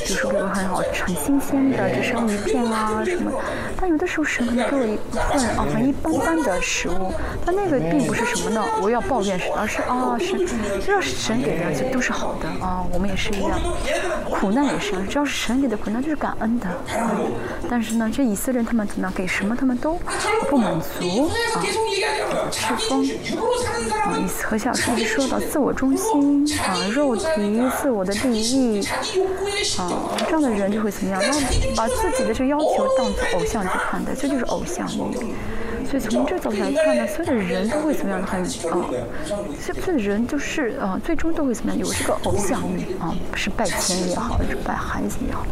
[0.07, 3.33] 比如说给我很好很新鲜的这生鱼片啊什么。
[3.81, 7.13] 但有的时候神可能给我一份啊很一般般的食物，
[7.45, 8.65] 但那个并不是什么呢？
[8.81, 10.47] 我要抱怨神，而是啊神，
[10.81, 13.59] 只要是神给的就都是好的啊，我们也是一样，
[14.31, 16.69] 苦难也是，只要是神给的苦难就是感恩的。
[16.69, 17.11] 啊、
[17.69, 19.13] 但是呢，这以色列人他们怎么样？
[19.17, 19.99] 给什么他们都
[20.49, 21.62] 不满足 그래서 啊，
[22.52, 27.26] 赤峰啊，意思何晓一直说到自我中心啊，肉体
[27.82, 28.82] 自我的定义
[29.78, 29.86] 啊。
[30.26, 31.22] 这样的人就会怎么样？
[31.22, 34.88] 那把自己的这个要求当做偶像去看待，这就是偶像。
[35.90, 38.24] 所以从这角度来看呢，所有的人都会怎么样？
[38.24, 38.48] 很啊，
[39.60, 41.80] 是不是人就是啊，最终都会怎么样？
[41.80, 45.46] 有这个偶像欲啊，是拜钱也好，是拜孩子也好，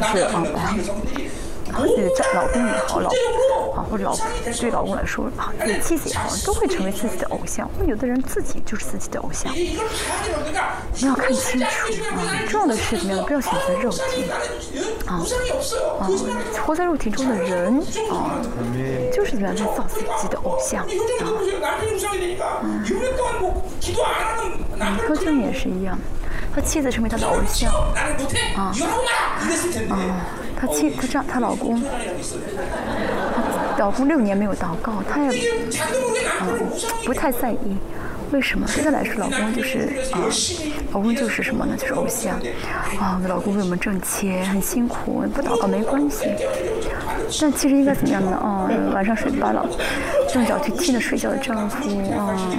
[0.00, 0.44] 还是啊。
[1.78, 3.08] 自己的丈老公也好，老
[3.74, 4.16] 啊或者老
[4.60, 7.68] 对老公来说啊，对妻子也好，都会成为自己的偶像。
[7.86, 9.78] 有的人自己就是自己的偶像，你
[11.06, 11.70] 要看清楚啊。
[12.48, 14.36] 重要的是怎么样，不要选择肉体啊
[15.06, 16.08] 啊！
[16.66, 17.78] 活在肉体中的人
[18.10, 18.40] 啊，
[19.12, 20.88] 就是别人造自己的偶像啊。
[22.62, 22.84] 嗯
[25.06, 25.98] 柯震也是，一样，
[26.54, 27.70] 他妻子成为他的偶像
[28.54, 28.72] 啊啊。
[30.60, 31.80] 她妻，她丈，她老公。
[31.80, 31.86] 她
[33.78, 35.40] 老公六年没有祷告，她也
[37.06, 37.76] 不太在意。
[38.30, 38.66] 为什么？
[38.68, 40.20] 现她来说，老公就是啊，
[40.92, 41.74] 老公就是什么呢？
[41.78, 42.38] 就是偶像
[42.98, 43.20] 啊。
[43.26, 46.26] 老公为我们挣钱很辛苦，不祷告没关系，
[47.40, 48.68] 但其实应该怎么样呢？
[48.70, 49.66] 嗯，晚上睡不着了，
[50.28, 51.88] 正要去替着睡觉的丈夫。
[51.88, 52.58] 嗯。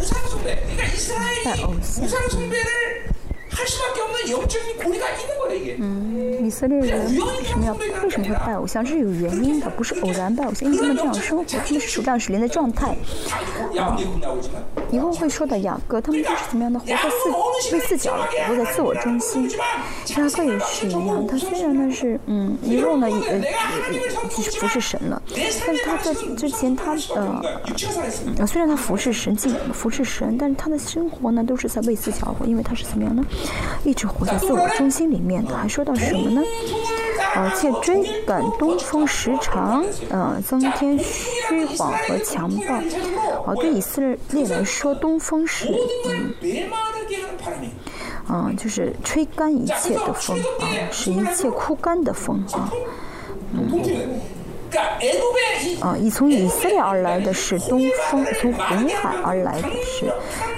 [0.00, 0.56] 우상 숭배.
[0.60, 3.06] 그러니까 이스라엘이 아, 어, 우상 숭배를
[3.51, 5.77] 할 수밖에 없는 영적인 고리가 있는 거야 이게.
[6.45, 8.83] 以色列人为什么要为什么会拜偶像？
[8.83, 12.95] 这是有原因的，不是偶然拜偶像，因为他们这样生活，他们是属这样属灵的状态。
[13.27, 14.61] 다 이거 야 이거 나오지만
[14.91, 19.49] 以后会说的雅各，他们就是怎么样的活在自为自己而活，活在自我中心。
[19.49, 23.93] 雅各也是一样，他虽然呢是嗯一路呢呃呃
[24.29, 28.39] 就是服侍神了，但是他在之前他呃 육체가 살았어.
[28.39, 33.23] 呃虽然他服侍神进服侍神，但是他的生活呢都是在为自己而活，因为他是怎么样呢？
[33.84, 35.44] 一直活在自我中心里面。
[35.44, 36.42] 的还说到什么呢？
[37.34, 42.80] 而且追赶东风时长嗯增添虚晃和强暴。
[43.46, 45.68] 而对以色列来说东风是
[46.06, 46.34] 嗯
[48.28, 52.70] 嗯就是吹干一切的风啊使一切枯干的风啊。
[53.52, 53.80] 嗯。
[55.80, 57.80] 啊，以从以色列而来的是东
[58.10, 60.06] 风，从红海而来的是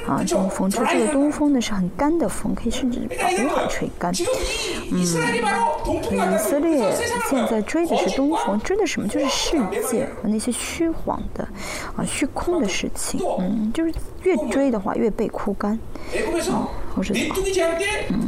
[0.06, 0.68] 啊东风。
[0.68, 4.12] 这这个东风呢是很干的风，可以甚至把红海吹干。
[4.90, 5.04] 嗯，以
[6.38, 6.92] 色列
[7.30, 9.08] 现在追的是东风，追的什么？
[9.08, 9.56] 就是世
[9.90, 11.46] 界和那些虚晃的
[11.96, 13.20] 啊虚空的事情。
[13.38, 15.78] 嗯，就是越追的话越被枯干。
[16.50, 18.20] 啊或者嗯。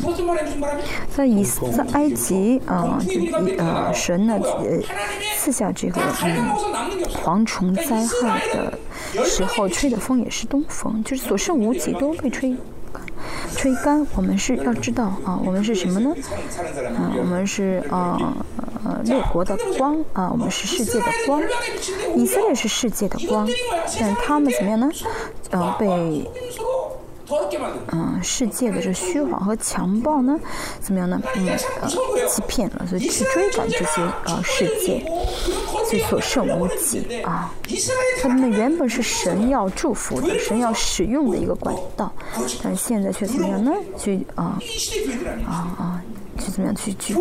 [1.16, 4.80] 在以在埃及啊以呃神呢呃
[5.36, 6.50] 赐下这个嗯
[7.22, 8.78] 蝗虫灾害的
[9.24, 12.56] 时候吹的风也是东风就是所剩无几都被吹
[13.56, 14.06] 吹干。
[14.16, 16.14] 我们是要知道啊我们是什么呢？
[16.96, 18.18] 啊我们是啊
[18.56, 21.42] 呃呃六国的光啊我们是世界的光。
[22.16, 23.48] 以色列是世界的光
[23.98, 24.90] 但他们怎么样呢？
[25.50, 25.86] 呃被
[27.92, 30.38] 嗯，世界的这虚谎和强暴呢，
[30.80, 31.20] 怎么样呢？
[31.36, 31.48] 嗯，
[31.80, 31.88] 呃，
[32.28, 35.02] 欺骗了，所以去追赶这些呃世界，
[35.88, 37.52] 所所剩无几啊。
[38.20, 42.12] 他们原本是神要祝福的，神要使用的一个管道，
[42.62, 43.72] 但是现在却怎么样呢？
[43.98, 44.58] 去啊
[45.46, 46.02] 啊啊，
[46.38, 47.14] 去怎么样去去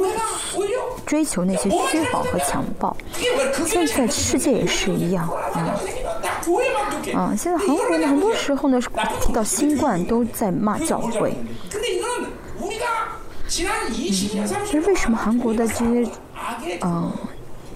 [1.06, 2.96] 追求那些虚谎和强暴？
[3.66, 5.80] 现在世界也是一样啊。
[7.14, 8.80] 啊，现在韩国呢，很多时候呢，
[9.22, 11.36] 提到新冠都在骂教会。
[13.48, 13.66] 其
[14.72, 16.10] 实为什么韩国的这些
[16.82, 17.12] 嗯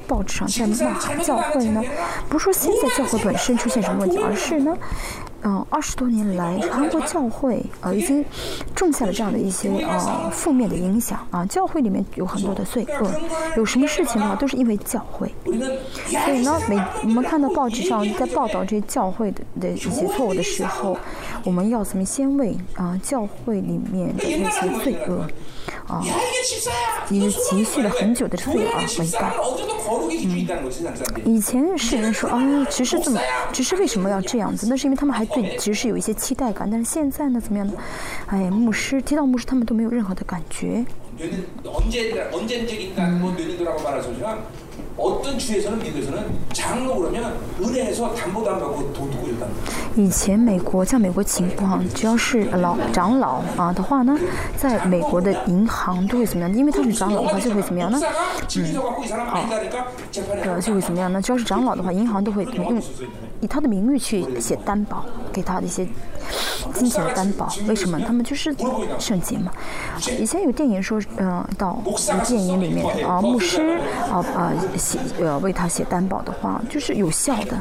[0.07, 1.83] 报纸上在骂教会呢？
[2.29, 4.75] 不是说现在教会本身出现什么问题，而是呢。
[5.43, 8.25] 嗯，二十多年来，韩国教会呃已经
[8.75, 11.45] 种下了这样的一些呃负面的影响啊。
[11.45, 13.11] 教会里面有很多的罪恶，
[13.55, 15.31] 有什么事情的话都是因为教会。
[15.45, 20.97] 所以呢，每我们看到报纸上在报道这些教会的的一些错误的时候，
[21.43, 25.27] 我们要怎么先为啊教会里面的那些罪恶
[25.87, 26.03] 啊，
[27.09, 29.31] 已经积蓄了很久的罪恶悔改。
[30.23, 30.47] 嗯，
[31.23, 33.21] 以前是人说啊，只是这么，
[33.53, 34.65] 只是为什么要这样子？
[34.67, 35.26] 那是因为他们还。
[35.33, 37.73] 对，其实是有一些期待感，但是现在呢，怎么样呢？
[38.27, 40.85] 哎，牧师提到牧师，他们都没有任何的感觉。
[49.95, 54.15] 以前美国像美国情况，只要是老长老啊的话呢，
[54.55, 56.55] 在美国的银行都会怎么样？
[56.55, 57.99] 因为他是长老的话，就会怎么样呢？
[58.57, 58.75] 嗯，
[59.25, 59.47] 好，
[60.43, 61.21] 呃，就会怎么样呢？
[61.21, 62.79] 只要是长老的话，银行都会用
[63.41, 65.87] 以他的名誉去写担保，给他的一些。
[66.73, 67.97] 金钱的担保，为什么？
[68.01, 68.53] 他们就是
[68.99, 69.49] 圣洁嘛。
[70.19, 71.81] 以前有电影说，嗯，到
[72.25, 73.79] 电影里面的啊，牧师
[74.11, 77.55] 啊啊写呃为他写担保的话，就是有效的。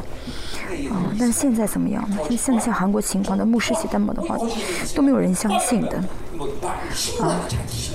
[0.91, 2.17] 啊，但现在怎么样呢？
[2.29, 4.37] 就像像韩国情况的牧师写担保的话，
[4.93, 5.97] 都没有人相信的。
[7.21, 7.39] 啊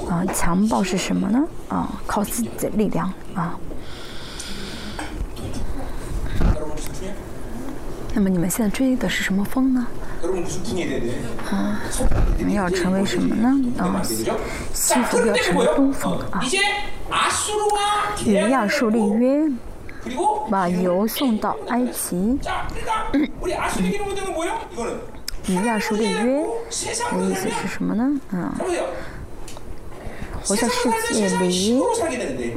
[0.08, 1.38] 啊，强暴是什么呢？
[1.68, 3.58] 啊，靠自己的力量啊。
[8.14, 9.86] 那么你们现在追的是什么风呢？
[11.50, 11.80] 啊，
[12.36, 13.48] 你们要成为什么呢？
[13.78, 14.02] 啊，
[14.72, 16.42] 西服要成为东风啊。
[18.24, 19.50] 与亚述立约，
[20.50, 22.38] 把油送到埃及。
[25.46, 28.20] 与亚述立约的意思是什么呢？
[28.30, 28.54] 啊。
[30.44, 31.80] 活在世界里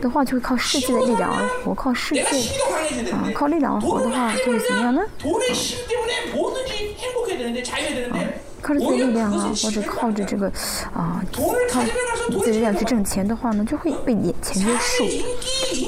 [0.02, 2.22] 的话，就会靠世界的力量而活；靠世界
[3.12, 5.02] 啊，靠力量而活的话，就会怎么样呢？
[8.12, 8.20] 啊，
[8.62, 10.48] 靠着自己的力量啊，或者靠着这个
[10.94, 11.24] 啊，
[11.72, 11.84] 靠
[12.40, 15.06] 自己的力量去挣钱的话呢，就会被眼前约束。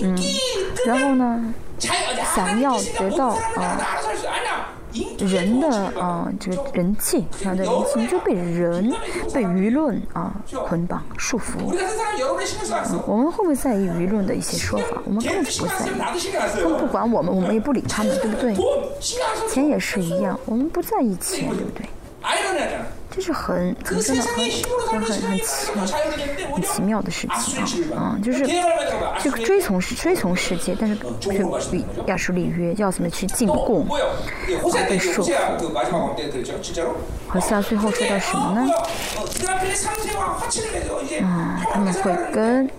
[0.03, 0.15] 嗯，
[0.85, 3.81] 然后呢，想要得到啊。
[5.19, 5.67] 人的
[5.99, 8.93] 啊，这个人气，他的人气就被人、
[9.33, 10.33] 被舆论啊
[10.67, 11.57] 捆绑、束缚。
[11.59, 15.01] 嗯，我们会不会在意舆论的一些说法？
[15.05, 15.91] 我们根本不在意，
[16.61, 18.55] 他们不管我们，我们也不理他们，对不对？
[19.49, 21.87] 钱也是一样，我们不在意钱，对不对？
[23.09, 24.21] 这是很怎么说呢？
[24.85, 25.71] 很很很很奇
[26.53, 27.97] 很奇妙的事情啊！
[27.97, 28.45] 啊，就是
[29.23, 33.87] 就追从追从世界，但是却比亚述立约，要怎么去进贡，
[34.87, 35.33] 被束缚。
[37.27, 38.71] 好像最后说到什么呢？
[41.23, 42.69] 啊，他们会跟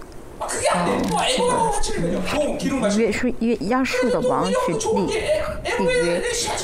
[2.96, 6.22] 约是约亚述的王去立立约，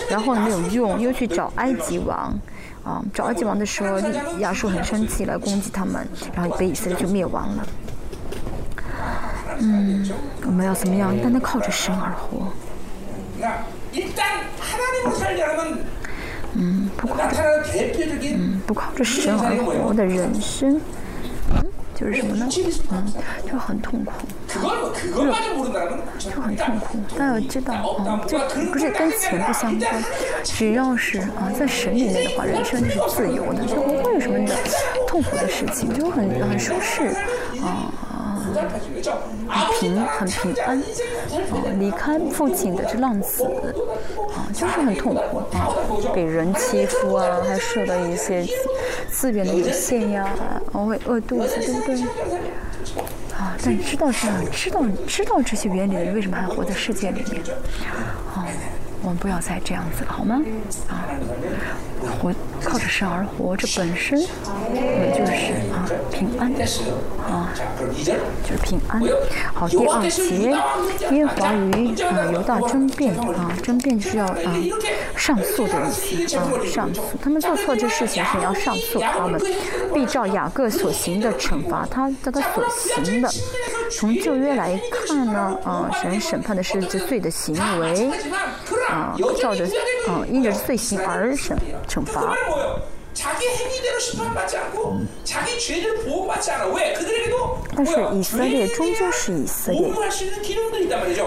[0.09, 2.39] 然后没有用，又去找埃及王。
[2.85, 3.99] 啊，找埃及王的时候，
[4.41, 7.67] 亚述很生气来攻击他们，然后被以色列就灭亡了。
[9.59, 10.11] 嗯，
[10.45, 11.17] 我们要怎么样？
[11.23, 12.53] 单单靠着神而活。
[16.53, 17.43] 嗯，不靠着，
[18.23, 20.79] 嗯，不靠着神而活的人生。
[21.95, 22.49] 就是什么呢？
[22.91, 23.13] 嗯，
[23.51, 24.13] 就很痛苦，
[24.49, 24.61] 就
[26.19, 26.99] 就很痛苦。
[27.17, 28.39] 大家要知道，啊，就
[28.73, 30.03] 不是跟钱不相关，
[30.43, 34.55] 只要是啊，在神里面的话，人生就是自由的，就不会有什么的
[35.07, 37.09] 痛苦的事情，就很很舒适，
[37.63, 37.93] 啊。
[39.49, 40.83] 很平，很平安，啊，
[41.79, 43.45] 离开父亲的这浪子，
[44.33, 45.75] 啊，就是很痛苦啊，
[46.15, 48.47] 被人欺负啊，还受到一些
[49.11, 50.29] 资源的有限呀，
[50.73, 52.01] 我，会饿肚子，对不对？
[53.37, 57.43] 啊，但知道这样，知道知道这些原理的人，为什么还活在世界里面？
[58.35, 58.47] 哦，
[59.05, 60.41] 我们不要再这样子了，好吗？
[60.89, 61.05] 啊，
[62.19, 62.33] 活
[62.63, 66.51] 靠着神而活着，本身也就是啊平安
[67.31, 67.53] 啊，
[68.03, 69.03] 就是平安。
[69.53, 70.57] 好，第二节
[71.15, 74.37] 耶华云啊，犹大争辩啊，争辩就是要啊
[75.17, 77.03] 上诉的意思啊，上诉。
[77.23, 79.39] 他们做错这事情，是要上诉他们，
[79.93, 82.11] 必照雅各所行的惩罚他。
[82.23, 83.29] 照他所行的，
[83.91, 88.11] 从旧约来看呢，啊，审判的是这罪的行为。
[88.95, 89.65] 啊，照着
[90.07, 91.57] 啊，因着罪行而审
[91.89, 92.37] 惩罚。
[97.77, 99.89] 但是以色列终究是以色列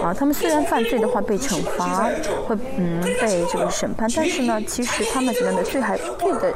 [0.02, 2.10] 啊，他们虽然犯罪的话被惩罚，
[2.46, 6.54] 会嗯被这个审判，但是呢，其实他们怎么的罪还罪的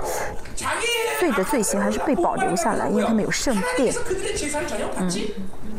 [1.19, 3.95] 罪的罪行还是被保留下来，因为他们有圣殿，
[4.99, 5.11] 嗯。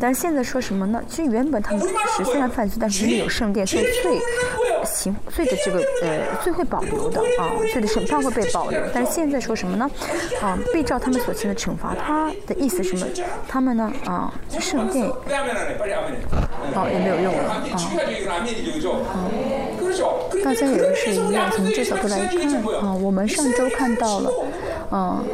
[0.03, 1.01] 但是现在说什么呢？
[1.07, 1.87] 其实原本他们
[2.17, 4.19] 是虽然犯罪，但是因为有圣殿，所以罪
[4.83, 8.77] 行罪的这个呃罪会保留的啊，罪的审判会被保留。
[8.93, 9.89] 但是现在说什么呢？
[10.41, 13.13] 啊，被照他们所行的惩罚，他的意思是什么？
[13.47, 15.13] 他们呢啊，圣殿啊
[16.91, 17.63] 也没有用了啊。
[17.71, 17.79] 啊
[20.43, 22.37] 大家也是一样，从这角度来看
[22.85, 24.29] 啊，我们上周看到了。
[24.95, 25.25] 嗯，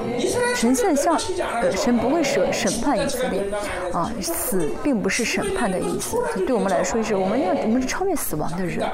[0.56, 1.20] 神现像
[1.62, 3.44] 本身不会审审判以色列，
[3.92, 8.94] 啊，死并不是审判的意思，对我们来说是，我们要我们是超越死亡的人，啊，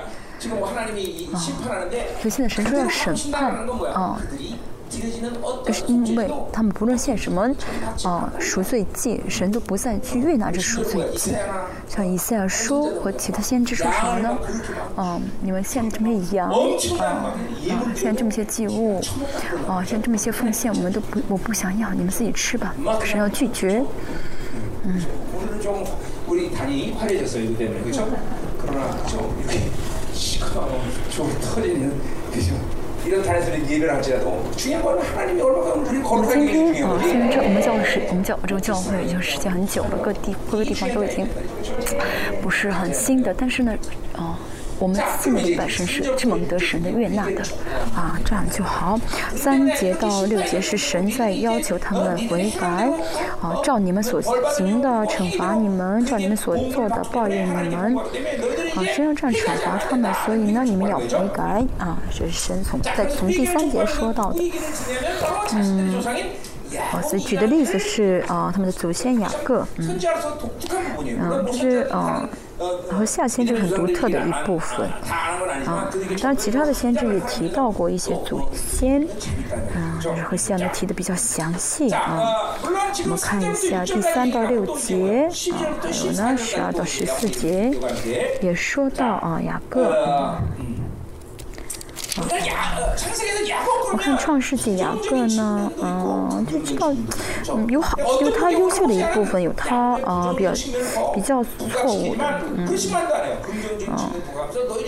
[2.19, 3.53] 所以现在神说要审判，
[3.93, 4.19] 啊。
[5.65, 7.53] 不是因为他们不论献什么，
[8.03, 11.33] 啊，赎罪祭神都不再去悦纳这赎罪祭。
[11.87, 14.37] 像以赛亚书和其他先知说什么呢？
[14.97, 16.55] 嗯，你们献这么羊，啊
[17.03, 17.35] 啊，
[17.95, 19.01] 献这么些祭物，
[19.67, 22.73] 啊，献这么些奉献，我们都不，我不想要，你们自己吃吧。
[23.03, 23.83] 神要拒绝。
[24.83, 25.01] 嗯。
[33.04, 33.60] 은 좀 우리 단이 화려해졌어요 이거 때문에 그렇죠?
[33.60, 33.60] 그러나 좀 이렇게 시커먼 좀 터지는 그죠?
[33.60, 37.00] 이런 단에서는 예배를 할지라도 중요한 건 하나님이 얼마나 우리 我们 거룩하게 今 해주는 天啊， 중요한
[37.00, 41.26] 虽然 거지 这我们教会时，我们教这个教会已经时间很久了，各地各个地方都已经
[42.42, 43.74] 不是很新的，但是呢，
[44.16, 44.36] 哦、
[44.77, 47.41] 我们信的本身是这么得神的悦纳的，
[47.95, 48.99] 啊，这样就好。
[49.35, 52.67] 三节到六节是神在要求他们悔改，
[53.41, 57.95] 啊，照你们所行的惩罚你们，照你们所做的报应你们，
[58.75, 64.51] 啊，神要这样惩罚他们，所以呢，你们要悔改，啊，这是神从在从第三节说到的。
[65.53, 66.03] 嗯
[66.93, 69.97] 哦，所以举的例子是啊，他们的祖先雅各，嗯，
[71.19, 72.27] 嗯，就是嗯，
[72.89, 74.87] 然后下先知很独特的一部分，
[75.65, 75.89] 啊，
[76.21, 79.01] 当然其他的先知也提到过一些祖先，
[79.75, 82.57] 嗯，但是和下呢提的比较详细啊，
[83.03, 87.71] 我们看一下第三到六节啊，还有呢十二到十四节，
[88.41, 90.37] 也说到啊雅各。
[93.91, 96.93] 我看创世纪雅各呢，嗯，就知道，
[97.53, 100.51] 嗯，有好，有他优秀的一部分，有他，啊，比较
[101.13, 102.23] 比较错误的，
[102.55, 102.65] 嗯，
[103.87, 104.09] 嗯，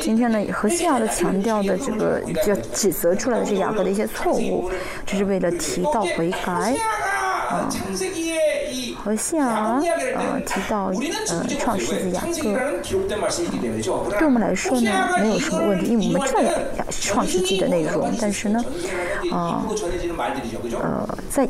[0.02, 4.72] 今天呢，和谢亚的强调的这个，要指责出来的这雅各的一些错误，
[5.06, 6.76] 就是为了提到悔改，
[7.52, 7.70] 嗯。
[8.96, 9.82] 和夏啊，
[10.46, 10.92] 提到
[11.30, 12.54] 呃创世纪雅各，
[14.18, 16.40] 对我们来说呢，没有什么问题，因为我们知道
[16.90, 18.12] 创世纪的内容。
[18.20, 18.64] 但是呢，
[19.32, 19.64] 啊，
[20.82, 21.48] 呃，在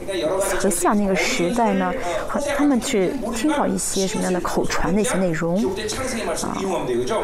[0.60, 1.94] 和夏那个时代呢，
[2.28, 5.58] 和他们去听到一些什么样的口传的一些内容
[6.42, 6.58] 啊，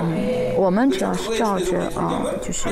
[0.02, 2.70] 嗯，我们主要是照着啊，就是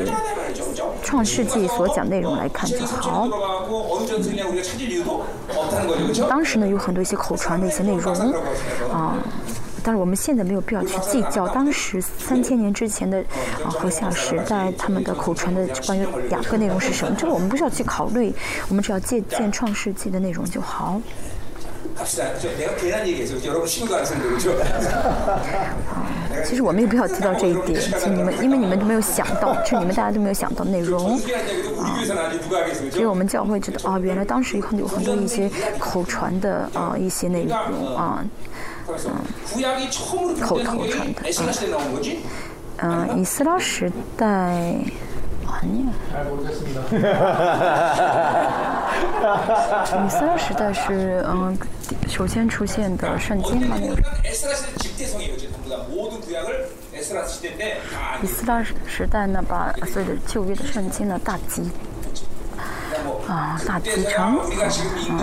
[1.04, 3.28] 创世纪所讲内容来看就好，
[6.30, 8.14] 当时呢有很多一些口传的一些内容
[8.92, 9.18] 啊，
[9.84, 13.20] 但是我们现在没有必要去计较当时三千年之前的
[13.64, 18.34] 啊，和下时代他们的口传的关于雅各内容是什么，这个我们不需要去考虑，
[18.70, 21.02] 我们只要借鉴创世纪的内容就好。
[26.46, 31.16] 其实我们也不要提到这一点，其实你们因为你们都没有想到，就你们大家都没有想到内容
[31.80, 32.00] 啊。
[32.92, 38.26] 其实我们教会知道啊，原来当时有很多一些口传的啊，一些内容啊，
[38.88, 39.14] 嗯，
[40.40, 41.22] 口头传的
[42.78, 44.76] 啊，嗯，以斯拉时代。
[45.52, 45.86] 啊，你。
[46.12, 46.16] 哈！
[50.10, 51.58] 三时代是嗯，
[52.08, 53.96] 首先出现的圣经嘛，那个。
[54.24, 54.48] 以斯
[57.14, 57.78] 拉时代，
[58.22, 58.28] 以
[58.88, 61.70] 时代那把所有的旧约的圣经呢，大集。
[63.28, 64.40] 啊，大集成，
[65.10, 65.20] 嗯。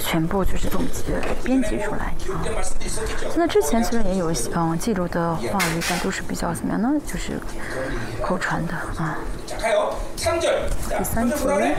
[0.00, 2.42] 全部就是总结编辑出来啊。
[3.36, 7.00] 那之前虽然也有嗯记录的话语，但都是比较怎么样呢？
[7.06, 7.38] 就是
[8.22, 9.18] 口传的啊。
[10.98, 11.74] 第三节。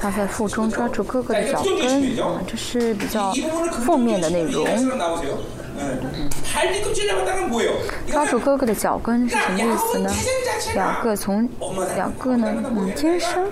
[0.00, 1.86] 他在腹中抓住哥哥的脚跟，
[2.18, 3.30] 啊、嗯，这是比较
[3.84, 4.66] 负面的内容。
[8.10, 10.10] 抓住哥哥的脚跟是什么意思呢？
[10.74, 11.48] 两个从
[11.94, 13.50] 两个呢，嗯，天生，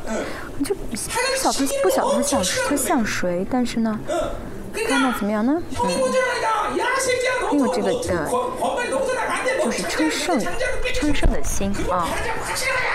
[0.65, 3.99] 就不晓得不晓得他像他像谁，但是呢，
[4.89, 5.61] 看到怎么样呢？
[5.83, 5.91] 嗯，
[7.53, 8.27] 因为这个呃，
[9.65, 10.41] 就是称圣
[10.95, 12.09] 称圣的心啊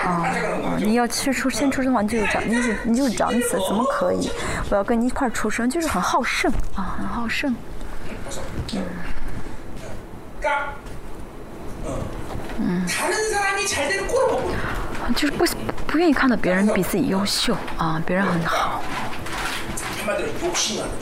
[0.04, 0.76] 啊啊！
[0.78, 4.28] 你要去出先出生的话，你就是长，你就你就是长子，怎么可以？
[4.70, 7.54] 我要跟你一块出生，就是很好胜啊，很好胜。
[8.74, 8.82] 嗯。
[15.14, 15.44] 就是不
[15.86, 18.82] 不愿意看到别人比自己优秀啊别人很好。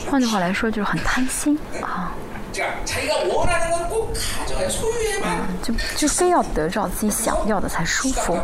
[0.09, 2.11] 换句话来说就是很贪心啊。
[5.23, 8.37] 嗯就就非要得到自己想要的才舒服。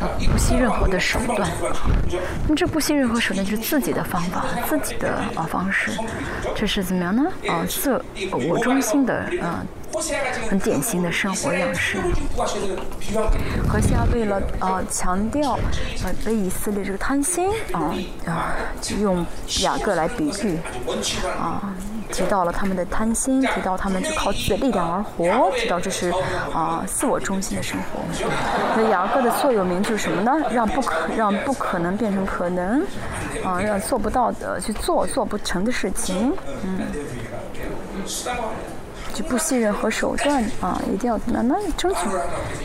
[0.00, 1.48] 啊，不惜任何的手段，
[2.42, 5.90] 那么这不惜任何手段就是自己的方法，自己的啊方式，
[6.54, 7.24] 这是怎么样呢？
[7.48, 8.02] 啊，自
[8.32, 9.66] 我中心的，嗯，
[10.48, 11.98] 很典型的生活样式。
[13.68, 15.58] 何夏为了啊强调啊
[16.24, 17.94] 被以色列这个贪心啊
[18.26, 19.24] 啊，就用
[19.62, 20.58] 雅各来比喻
[21.40, 21.74] 啊，
[22.12, 26.12] 提到了他们的贪心，提到他们就靠自己的力量而活，提到这是
[26.52, 28.00] 啊自我中心的生活。
[28.76, 29.63] 那雅各的作用。
[29.64, 30.32] 名就是什么呢？
[30.52, 32.82] 让不可让不可能变成可能，
[33.44, 36.80] 啊，让做不到的去做，做不成的事情，嗯，
[39.12, 42.00] 就不惜任何手段啊，一定要慢慢争取，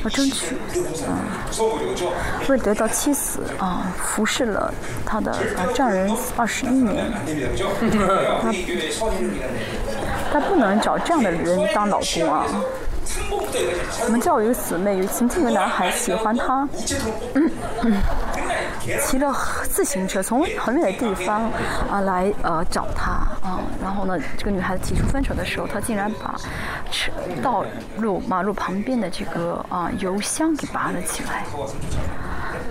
[0.04, 0.56] 要争取，
[1.08, 1.18] 啊，
[2.48, 4.74] 为得到妻子啊，服侍了
[5.06, 5.36] 他的
[5.74, 7.12] 丈人二十一年，
[8.42, 8.52] 他
[10.32, 12.46] 他不能找这样的人当老公啊。
[14.06, 16.68] 我们叫一个姊妹，有其中一个男孩喜欢她。
[19.02, 19.34] 骑了
[19.64, 21.52] 自行车从很远的地方
[21.90, 23.12] 啊来呃找他
[23.42, 26.36] 啊然后呢这个女孩子提出分手的时候他竟然把
[26.92, 27.12] 车
[27.42, 27.66] 道
[27.98, 31.46] 路马路旁边的这个啊油箱给拔了起来。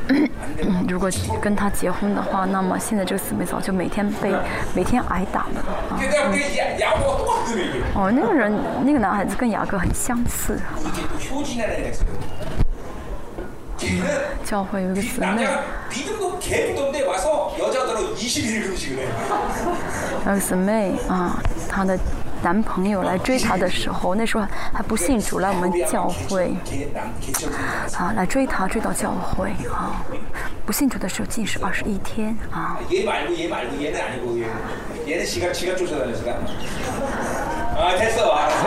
[0.88, 1.10] 如果
[1.40, 4.32] 跟他结婚的话那么现在这个死妹嫂就每天被
[4.74, 5.60] 每天挨打了
[5.90, 6.00] 啊。
[7.94, 8.52] 哦那个人
[8.84, 10.58] 那个男孩子跟雅哥很相似。
[14.45, 19.07] 教会有一个姊妹， 남자가 믿음도 개믿던데 와서 여자들은 21일 금식을 해.
[20.25, 21.37] 有个姊妹啊，
[21.67, 21.99] 她的
[22.41, 27.51] 男朋友来追她的时候，那时候还不信主，来我们教会 개, 남, 개처럼
[27.97, 30.01] 啊，来追她，追到教会啊。
[30.65, 32.79] 不信主的时候禁食二十一天啊。
[32.89, 34.47] 얘 말고 얘 말고 얘는 아니고 얘.
[35.05, 36.31] 얘는 지가 지가 쫓아다녀 지가.
[37.75, 38.63] 아 됐어 알았어.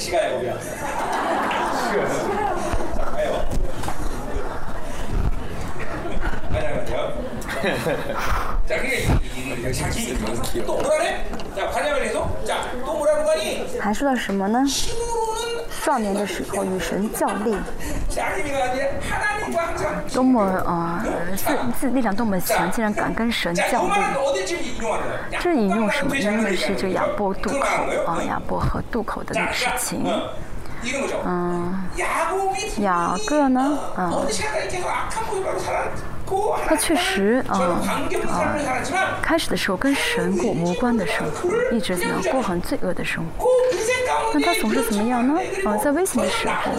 [0.00, 0.58] 지가야 우리야.
[0.58, 0.68] 자
[3.04, 3.44] 가요.
[6.50, 7.14] 가자 가자.
[8.66, 10.16] 자 그게 이- 이- 자기
[10.64, 11.24] 또 뭐라래?
[11.54, 12.44] 자 가자면 계속.
[12.46, 13.78] 자또 뭐라는 거니?
[13.80, 14.64] 还说到什么呢？
[15.83, 17.63] 少年的时候与神较量，
[20.13, 24.13] 多么啊、呃、自自力量多么强，竟然敢跟神较量。
[25.39, 26.15] 这引用什么？
[26.15, 27.65] 因为是就亚伯渡口
[28.05, 30.05] 啊，亚伯和渡口的那个事情。
[31.25, 31.83] 嗯，
[32.77, 33.79] 雅各呢？
[33.97, 34.25] 嗯，
[36.67, 37.57] 他确实，啊，
[38.29, 38.47] 啊、
[39.21, 43.47] 开始的时候跟神过无关的生活，一直怎过很罪恶的生活。
[44.33, 45.39] 那他总是怎么样呢？
[45.65, 46.71] 啊、呃，在危险的时候，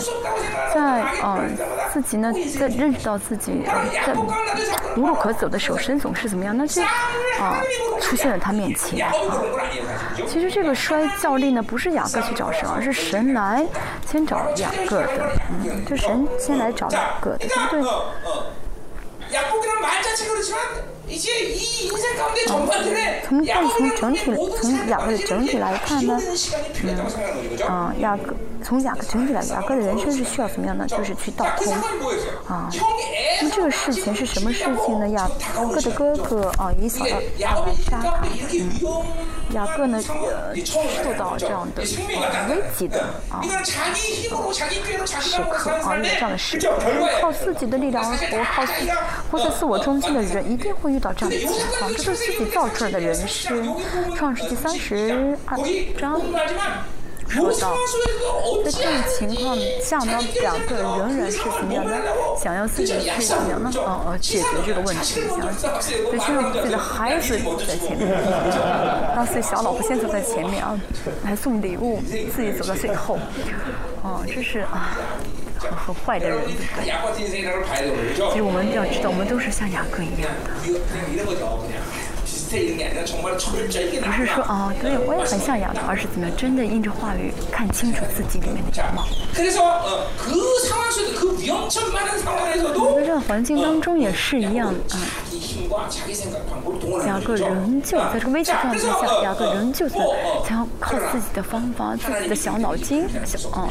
[0.74, 0.80] 在
[1.20, 1.44] 啊、呃、
[1.92, 4.14] 自己呢，在认识到自己啊、呃、在
[4.96, 6.56] 无路可走的时候，神总是怎么样？
[6.56, 6.82] 那就
[7.40, 7.60] 啊、
[8.00, 9.12] 出现在他面前啊。
[10.28, 13.66] 其实这个摔跤令呢，不是雅各去找神，而是神来
[14.06, 15.32] 先找雅各的，
[15.64, 17.82] 嗯，就神先来找雅各的，对不对？
[23.26, 26.20] 从但是从整体从雅各的整体来看呢
[26.82, 31.72] 嗯啊雅各从雅各整体来雅各的人生是需要怎么样呢就是去倒空
[32.46, 32.70] 啊
[33.40, 38.70] 那么这个事情是什么事情呢雅各的哥哥啊以扫荡他来杀他嗯
[39.54, 41.96] 雅各呢呃受到这样的一
[42.48, 43.42] 危急的啊
[45.20, 46.70] 时刻啊这样的时刻
[47.20, 48.90] 靠自己的力量而活靠自己
[49.30, 53.62] 活在自我中心的人一定会遇到这样的情况，这都是自己造出来的人事。
[54.14, 55.58] 创世纪三十二
[55.98, 56.20] 章
[57.28, 57.74] 说到，
[58.62, 61.96] 在这种情况下呢，两个人然是怎么样的？
[62.38, 63.70] 想要自己去怎么样呢？
[63.76, 65.50] 哦、哦、解决这个问题，想要
[66.20, 68.06] 先让自己的孩子在前面，
[69.16, 70.78] 让自己小老婆先走在前面啊，
[71.24, 72.02] 来送礼物，
[72.36, 73.18] 自己走在最后。
[74.02, 74.94] 哦、这是啊。
[75.70, 76.38] 和坏的人
[77.82, 80.50] 对不对其实我们要知道我们都是像雅各一样的。
[84.00, 89.04] 不是说啊对我也很像羊头而是怎么样真的印着话语看清楚自己里面的样貌？
[92.74, 94.98] 我们的这个环境当中也是一样啊
[97.04, 99.94] 两个人就在这个危急状态下两个人就是
[100.46, 103.68] 想要靠自己的方法自己的小脑筋想啊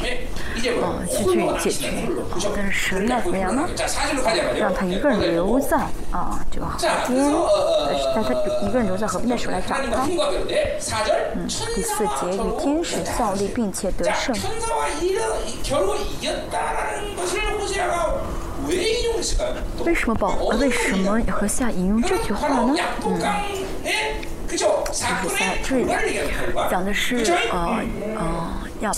[0.82, 1.24] 啊去
[1.60, 1.88] 去解决。
[2.30, 3.68] 啊但是神要怎么样呢
[4.58, 5.76] 让他一个人留在
[6.10, 6.90] 啊这个房间
[7.86, 8.32] 但是在他
[8.66, 10.06] 有个人留在河边的时候来找他。
[11.34, 14.34] 嗯，第四节与天使效力并且得胜。
[19.84, 22.74] 为什么宝为什么和夏引用这句话呢？
[23.04, 23.20] 嗯，
[24.48, 25.04] 就是
[25.38, 25.86] 在这里
[26.70, 27.78] 讲的是呃
[28.16, 28.90] 呃要。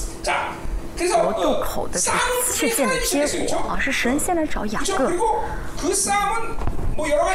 [1.22, 5.10] 国渡口的事件的结果啊，是神仙来找雅各。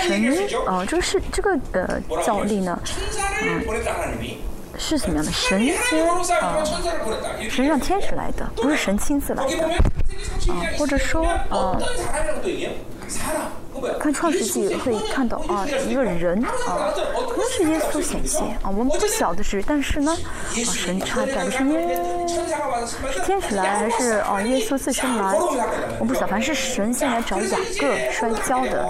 [0.01, 2.79] 神啊，就是这个呃，教历呢，
[3.41, 3.61] 嗯，
[4.77, 6.07] 是什么样的神仙
[6.39, 6.63] 啊？
[7.49, 9.67] 神让天使来的，不是神亲自来的。
[9.67, 9.75] 啊，
[10.77, 11.77] 或者说啊。
[13.99, 16.91] 看创世纪会看到啊，一个人啊，
[17.29, 21.99] 可能是耶稣显现啊，我们不晓得是，但是呢，啊，神差感的是耶，
[23.11, 25.37] 是天使来还是啊耶稣自身来？
[25.99, 28.85] 我不晓，反正是神先来找雅各摔跤的。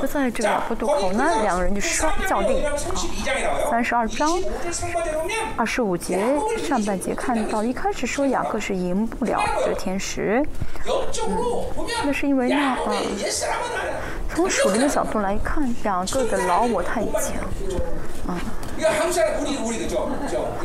[0.00, 2.72] 就在这个破渡口呢，两个人就摔跤定啊。
[3.70, 4.38] 三十二章
[5.56, 6.24] 二十五节
[6.68, 10.42] 上半节看到，一开始说雅各是赢不了这天使，
[10.86, 11.36] 嗯，
[12.04, 12.31] 那是。
[12.32, 12.78] 因为那啊
[14.34, 17.34] 从属灵的角度来看两个的老我太强
[18.26, 18.34] 嗯。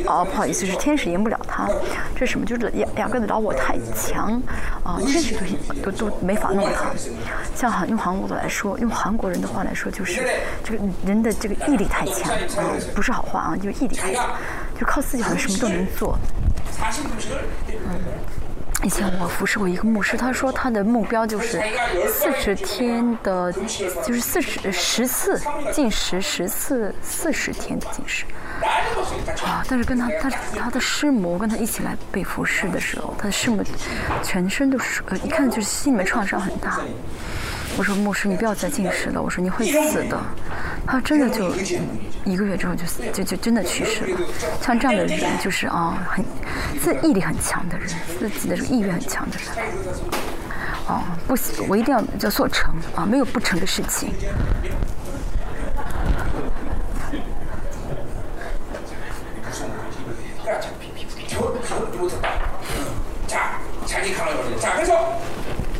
[0.05, 1.67] 哦不好意思是天使赢不了他
[2.15, 2.45] 这什么？
[2.45, 4.41] 就是两两个的老我太强。
[4.81, 6.85] 啊天使都行都都没法弄他
[7.53, 10.25] 像韩用韩国的来说用韩国人的话来说就是
[10.63, 14.25] 这个人的这个毅力太强啊不是好话啊就毅力太强。
[14.79, 16.17] 就靠自己好像什么都能做。
[17.69, 18.36] 嗯。
[18.83, 21.61] 以前我服侍过一个牧师，他说他的目标就是
[22.07, 28.25] 四十天的，就是四十十次进食，十次四十天的进食。
[29.45, 29.63] 啊！
[29.69, 33.63] 但是跟他他他的师母跟他一起来被服侍的时候，他的师母
[34.23, 36.79] 全身都是呃，一看就是心里面创伤很大。
[37.77, 40.19] 我说牧师，你不要再进食了，我说你会死的。
[40.87, 41.53] 他真的就
[42.25, 44.19] 一个月之后就死就就真的去世了。
[44.61, 46.25] 像这样的人就是啊，很
[46.81, 47.87] 自毅力很强的人，
[48.19, 49.47] 自己的这个意愿很强的人。
[50.87, 54.11] 哦，不行，我一定要要做成啊，没有不成的事情。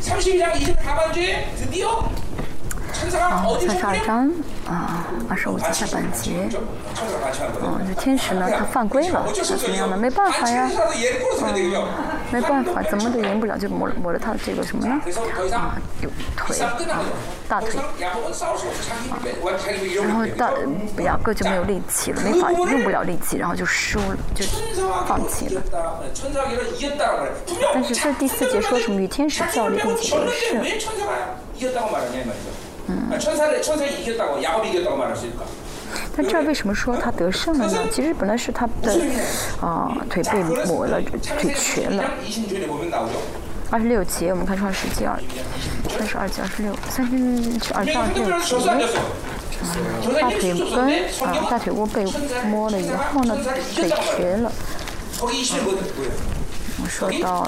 [0.00, 2.08] 32장 이절 하반주에 드디어?
[2.98, 4.28] 三十二章
[4.66, 6.48] 啊，二十五节下半节。
[7.62, 9.96] 嗯、这天使呢，他犯规了，那怎么样呢？
[9.96, 11.54] 没办法呀，嗯、
[12.32, 15.00] 没办法，怎么都赢不了，就抹了抹了他的这个什么呢？
[15.52, 16.76] 啊，有腿，啊、
[17.48, 17.70] 大腿。
[17.78, 17.84] 啊、
[20.02, 20.50] 然后大
[21.02, 24.44] 雅各就没有力气了，没法用不了力气，然后就输了，就
[25.06, 25.62] 放弃了。
[27.72, 29.00] 但是这第四节说什么？
[29.00, 30.60] 与天使较力，并且得胜。
[33.09, 33.59] 왜 천사가 이겼다고 말하냐 이 말이죠.
[33.59, 35.45] 아, 천사를 천사가 이겼다고 야곱이 이겼다고 말할 수 있을까?
[36.15, 37.77] 但这儿为什么说他得胜了呢？
[37.91, 38.99] 其实本来是他的
[39.61, 42.03] 啊、腿被抹了，腿瘸了。
[42.25, 43.13] 20절에 보면 나오죠.
[43.69, 45.19] 二十六节，我们看创世纪二
[45.97, 47.13] 三十二节二十六三十
[47.73, 48.85] 二章二十六 한국말로 졌어 안 节。
[48.85, 50.13] 졌어?
[50.19, 52.03] 大腿根啊，大腿窝被
[52.45, 53.37] 摸了以后呢，
[53.75, 54.51] 腿瘸了。
[55.19, 56.11] 거기 20절 뭐 뭐예요?
[56.81, 57.47] 我说 거기 到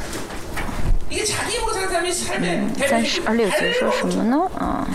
[2.41, 4.37] 嗯三十二六节说什么呢？
[4.57, 4.87] 啊。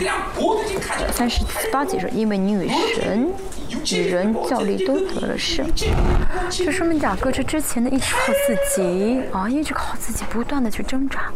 [1.12, 3.28] 三十八节说因为女神
[3.92, 5.66] 与人教力都得了胜
[6.50, 9.22] 这说明雅各这之前呢一直靠自己。
[9.30, 11.30] 啊一直靠自己不断的去挣扎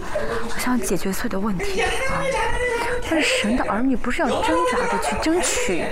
[0.49, 1.83] 好像解决所有的问题。
[1.83, 1.87] 啊。
[3.09, 5.85] 但是神的儿女不是要挣扎着去争取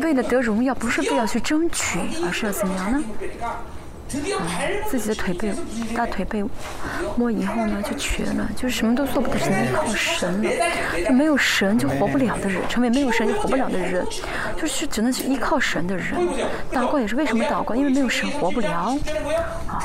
[0.00, 3.04] 为了得荣耀不是非要去争取而是要怎么样呢？
[4.08, 5.52] 自己的腿被
[5.94, 6.44] 大腿被
[7.16, 10.50] 摸以后呢，就瘸了，就是什么都做不得，只能靠神了。
[11.06, 14.06] 就没有神就活不了的人，成为没有神就活不了的人，
[14.56, 16.14] 就是只能去依靠神的人。
[16.72, 17.74] 祷告也是为什么祷告？
[17.74, 18.96] 因为没有神活不了。
[19.66, 19.82] 啊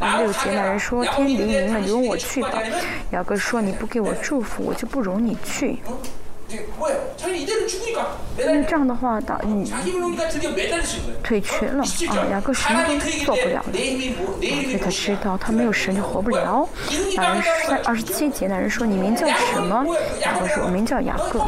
[0.00, 2.62] 啊、六姐，那人说天黎明了，容我去吧。
[3.10, 5.78] 雅各说你不给我祝福，我就不容你去。
[8.36, 9.70] 那这样的话打你
[11.22, 13.64] 腿瘸了啊雅各神都做不了了
[14.40, 16.66] 然所以他知道他没有神就活不了。
[17.16, 19.84] 然后三二十七节的人说你名叫什么？
[20.22, 21.40] 雅各说我名叫雅各。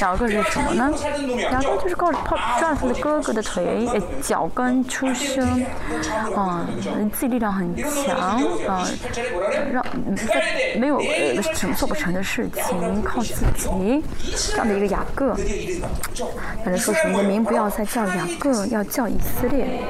[0.00, 0.90] 雅各是什么呢？
[1.50, 3.88] 雅各就是靠诉丈夫的哥哥的腿
[4.22, 5.66] 脚跟出生
[6.36, 8.86] 嗯自己力量很强嗯
[9.70, 9.84] 让
[10.78, 14.02] 没有呃什么做不成的事情靠自己
[14.50, 15.34] 这样的一个雅各，
[16.64, 19.80] 反正说什么，名不要再叫雅各，要叫以色列。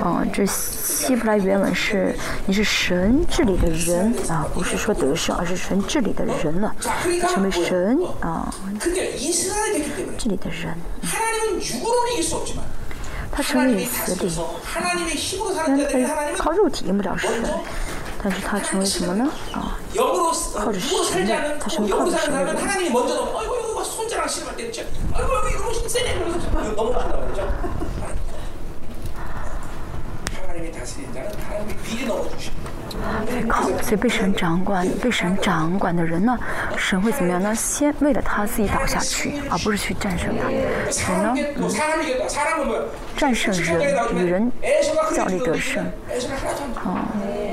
[0.00, 2.14] 哦，这希伯来原文是
[2.46, 6.74] “你是神治理的人”，啊，不是说得胜，而是神治理的人了，
[7.30, 8.54] 成为神啊，
[10.18, 10.76] 这里的人。
[13.32, 14.44] 他成为你死敌虽
[15.64, 17.30] 然他靠肉体赢不了神
[18.22, 19.28] 但是他成为什么呢？
[19.52, 19.76] 啊
[20.54, 21.26] 靠着神
[21.58, 22.12] 他成为靠着
[33.82, 36.38] 所以被神掌管被神掌管的人呢
[36.76, 37.54] 神会怎么样呢？
[37.54, 40.48] 先为了他自己倒下去而不是去战胜他。
[40.90, 41.34] 神呢？
[41.56, 41.70] 嗯
[43.16, 43.80] 战胜人
[44.16, 44.50] 与人
[45.14, 45.84] 效力得胜。
[46.84, 46.98] 哦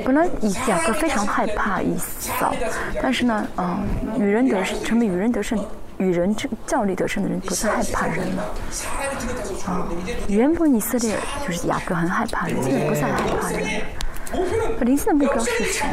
[0.04, 2.52] 本来以假设非常害怕以扫
[3.00, 3.86] 但是呢嗯
[4.18, 5.58] 与人得胜成为与人得胜
[6.00, 8.42] 与人这较力得胜的人不再害怕人了
[9.66, 9.86] 啊
[10.28, 13.60] 原本以色列就是雅各很害怕人现在不再害怕人。
[13.62, 15.92] 了灵性的目标是什么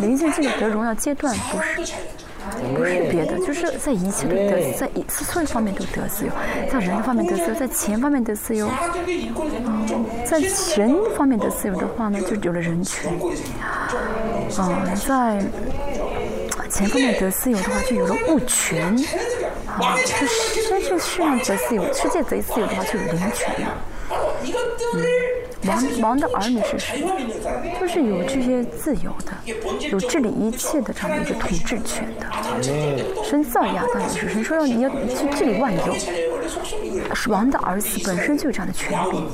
[0.00, 1.94] 灵性这个得荣耀阶段不是
[2.74, 6.32] 不是别的就是在一切都得在一次所有方面都得自由
[6.70, 8.68] 在人的方面得自由在钱方面得自由。
[9.66, 13.12] 嗯在神方面得自由的话呢就有了人权。
[14.58, 15.42] 嗯在
[16.74, 18.98] 前公的得自由的话，就有了物权；
[19.80, 23.78] 啊，就世就世上得自由，世界贼自由的话，就有人权了。
[24.94, 25.23] 嗯
[25.66, 27.04] 王王的儿女是谁？
[27.80, 32.26] 就是有这些自由的，有治理一切的这样的一个统治权的。
[33.24, 35.94] 神造亚当也是，神说要你要去治理万有。
[37.14, 39.26] 是王的儿子本身就有这样的权柄。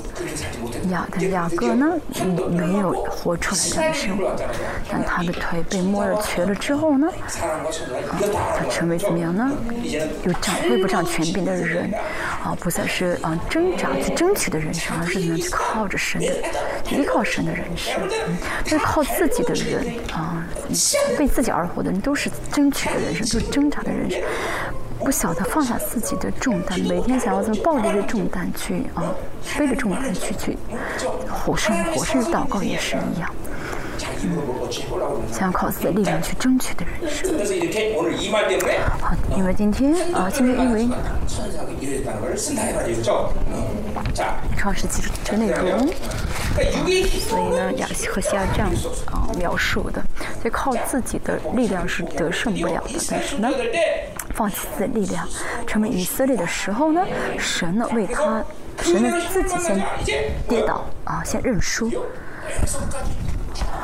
[0.91, 1.87] 雅的雅各呢，
[2.51, 4.37] 没有活出来这样的生活，
[4.91, 8.19] 但他的腿被摸了瘸了之后呢，啊、
[8.57, 9.51] 他成为怎么样呢？
[10.25, 11.93] 有掌握不掌权柄的人，
[12.43, 16.20] 啊，不再是啊挣扎去争取的人生，而是怎么样去靠着神。
[16.21, 16.35] 的，
[16.91, 17.95] 依靠神的人生。
[18.27, 20.47] 嗯，但是靠自己的人啊，
[21.19, 24.21] 为自己而活的人都是争取的人生，都是挣扎的人生。
[25.03, 29.15] 不晓得放下自己的重担，每天想要这么抱着这重担去啊，
[29.59, 30.59] 背着重担去去
[31.27, 33.35] 活生活，甚至祷告也是一样，
[35.33, 37.39] 想靠自己的力量去争取的人生。
[39.01, 40.89] 好，因为今天啊，今天因为
[44.57, 45.89] 创世纪之内容，
[47.29, 48.71] 所以呢，亚西和西亚这样
[49.07, 50.03] 啊描述的，
[50.41, 53.49] 所以靠自己的力量是得胜不了的，但是呢。
[54.33, 55.29] 放弃自己的力量，
[55.67, 57.05] 成为以色列的时候呢，
[57.37, 58.43] 神呢为他，
[58.81, 59.85] 神呢自己先
[60.49, 61.91] 跌倒啊，先认输，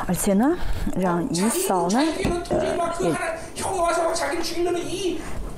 [0.07, 0.55] 而且呢
[0.95, 2.01] 让以嫂呢
[2.49, 3.13] 呃也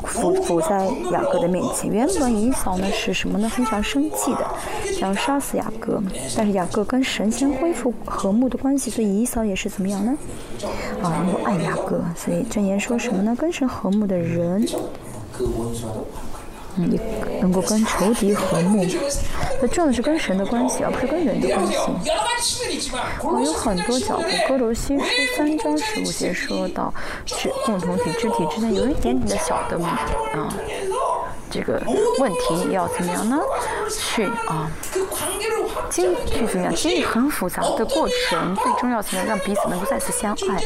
[0.06, 4.46] 俯俯在雅各的面前原本以嫂呢是什么呢非常生气的
[4.98, 6.02] 想要杀死雅各
[6.36, 10.18] 但是雅各跟神仙恢复和睦的关系所以以嫂也是怎么样呢？
[11.04, 13.36] 啊又爱雅各所以箴言说什么呢？
[13.38, 14.66] 跟神和睦的人。
[16.86, 17.00] 你
[17.42, 18.86] 能够跟仇敌和睦。
[19.62, 21.78] 那重要的是跟神的关系，而不是跟人的关系。
[23.22, 24.24] 我有很多脚步。
[24.48, 25.04] 哥罗西书
[25.38, 26.94] 三章十五节说到，
[27.26, 30.54] 肢共同体肢体之间有一点点的小的啊。
[31.50, 31.82] 这个
[32.20, 33.40] 问题要怎么样呢？
[33.90, 34.70] 去啊，
[35.90, 36.76] 经去怎么样？
[36.76, 39.28] 经历很复杂的过程，最重要怎么样？
[39.28, 40.62] 让彼此能够再次相爱。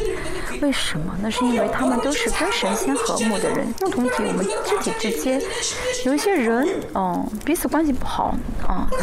[0.62, 1.16] 为什么？
[1.22, 5.42] 那是因为他们都是跟神仙和睦的人，共同体，我们肢体之间，
[6.06, 8.36] 有一些人，嗯，彼此关系不好，
[8.68, 9.00] 啊、嗯，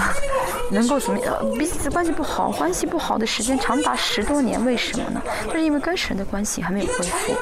[0.71, 1.35] 能够怎么样？
[1.59, 5.23] 彼此关系不好，关系不好的时间长达十多年，为什么呢？
[5.47, 7.35] 就是因为跟神的关系还没有恢复，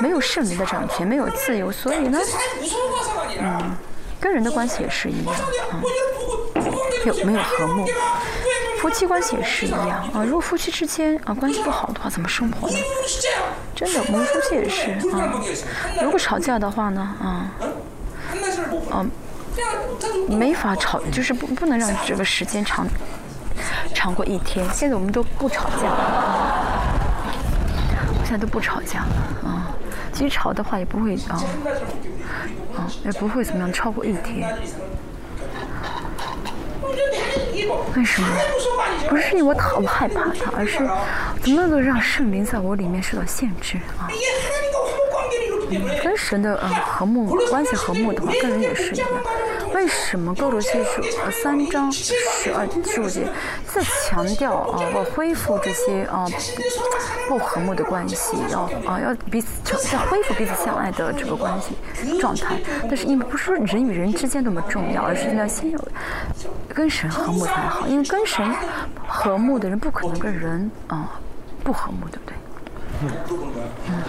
[0.00, 2.18] 没有圣灵的掌权，没有自由，所以呢，
[3.40, 3.76] 嗯。
[4.20, 5.34] 跟人的关系也是一样
[5.70, 5.82] 啊，
[7.04, 7.86] 有没有和睦？
[8.80, 12.76] 夫妻关系也是一样啊，如果夫妻之间啊关系不好的话，怎么生活呢？
[13.74, 15.32] 真的，我们夫妻也是啊，
[16.02, 17.50] 如果吵架的话呢，啊，
[18.90, 19.04] 啊，
[20.28, 22.86] 没法吵，就是不不能让这个时间长
[23.94, 24.64] 长过一天。
[24.72, 26.84] 现在我们都不吵架了啊，
[28.24, 29.74] 现在都不吵架了啊。
[30.16, 31.44] 积潮的话也不会啊
[32.74, 34.56] 啊也不会怎么样超过一天。
[37.94, 38.28] 为什么？
[39.10, 40.78] 不是因为我讨害怕他而是
[41.42, 44.08] 怎么能够让圣灵在我里面受到限制啊。
[46.02, 49.08] 跟神的嗯和睦关系和睦的话跟人也是一样。
[49.76, 52.14] 为什么哥罗西书呃三章十
[52.54, 53.28] 二十五节
[53.66, 56.26] 在强调啊要恢复这些啊
[57.28, 61.76] 不和睦的关系，要啊要彼此在恢复彼此相爱的这个关系
[62.18, 62.58] 状态？
[62.88, 65.78] 但是因为不是说人与人之间多么重要，而是要先有
[66.72, 68.50] 跟神和睦才好，因为跟神
[69.06, 71.20] 和睦的人不可能跟人啊
[71.62, 72.34] 不和睦，对不对？
[73.90, 74.02] 嗯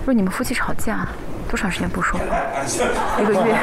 [0.00, 1.06] 如果你们夫妻吵架，
[1.48, 2.18] 多长时间不说？
[3.20, 3.54] 一个月。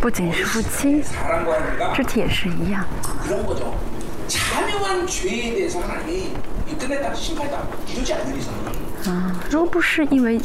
[0.00, 1.04] 不仅是夫妻，
[1.94, 2.84] 肢体也是一样。
[9.06, 9.41] 啊。
[9.52, 10.40] 如果不是因为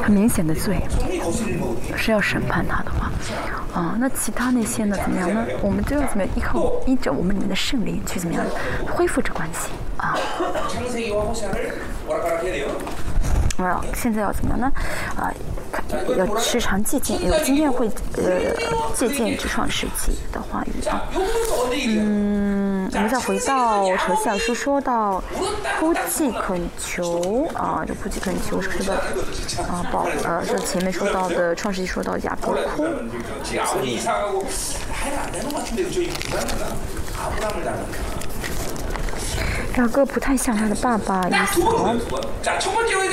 [0.00, 0.80] 很明显的罪，
[1.96, 3.10] 是要审判他的话，
[3.74, 4.96] 啊，那其他那些呢？
[5.02, 5.44] 怎么样呢？
[5.60, 8.44] 我们都要怎么样依靠依着我们里面的圣灵去怎么样
[8.88, 10.16] 恢复这关系啊？
[13.94, 14.72] 现在要怎么样呢？
[15.16, 15.32] 啊
[16.16, 18.54] 要时常借鉴有哟今天会呃
[18.94, 21.02] 借鉴一创世纪的话语啊
[21.86, 25.22] 嗯我们再回到陈先要说说到
[25.78, 28.94] 哭泣恳求啊就哭泣恳求是不是的
[29.68, 32.86] 啊宝呃就前面说到的创世纪说到雅各哭。
[39.76, 41.30] 雅各不太像他的爸爸以
[41.62, 41.96] 哥。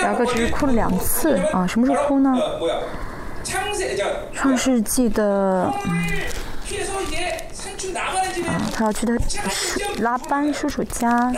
[0.02, 2.36] 雅各只是哭了两次啊，什么时候哭呢？
[4.34, 6.10] 创世纪的，嗯，
[8.48, 9.14] 啊，他要去他
[10.02, 11.32] 拉班叔叔家，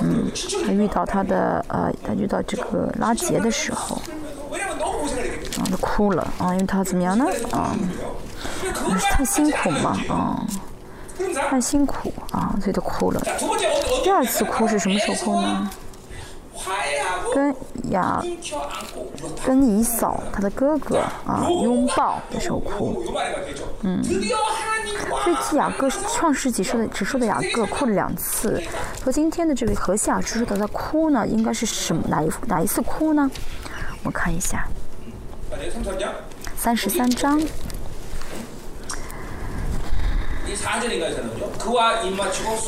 [0.00, 0.30] 嗯，
[0.66, 7.24] 他遇到他的呃，他遇到这个拉杰的时候，啊，他哭了啊，因为他怎么样呢？
[7.52, 7.74] 啊，
[9.10, 10.44] 太辛苦嘛，啊。
[11.50, 13.20] 很辛苦啊，所以他哭了。
[14.02, 15.70] 第二次哭是什么时候哭呢？
[17.32, 17.54] 跟
[17.90, 18.22] 雅，
[19.46, 23.02] 跟姨嫂，他的哥哥啊，拥抱的时候哭。
[23.82, 28.62] 嗯，所以雅各创世纪说的只说的雅各哭了两次，
[29.02, 33.30] 和今天的这位何夏只说他在哭呢，应该是什么哪一哪一次哭呢？
[34.02, 34.66] 我看一下，
[36.56, 37.40] 三十三章。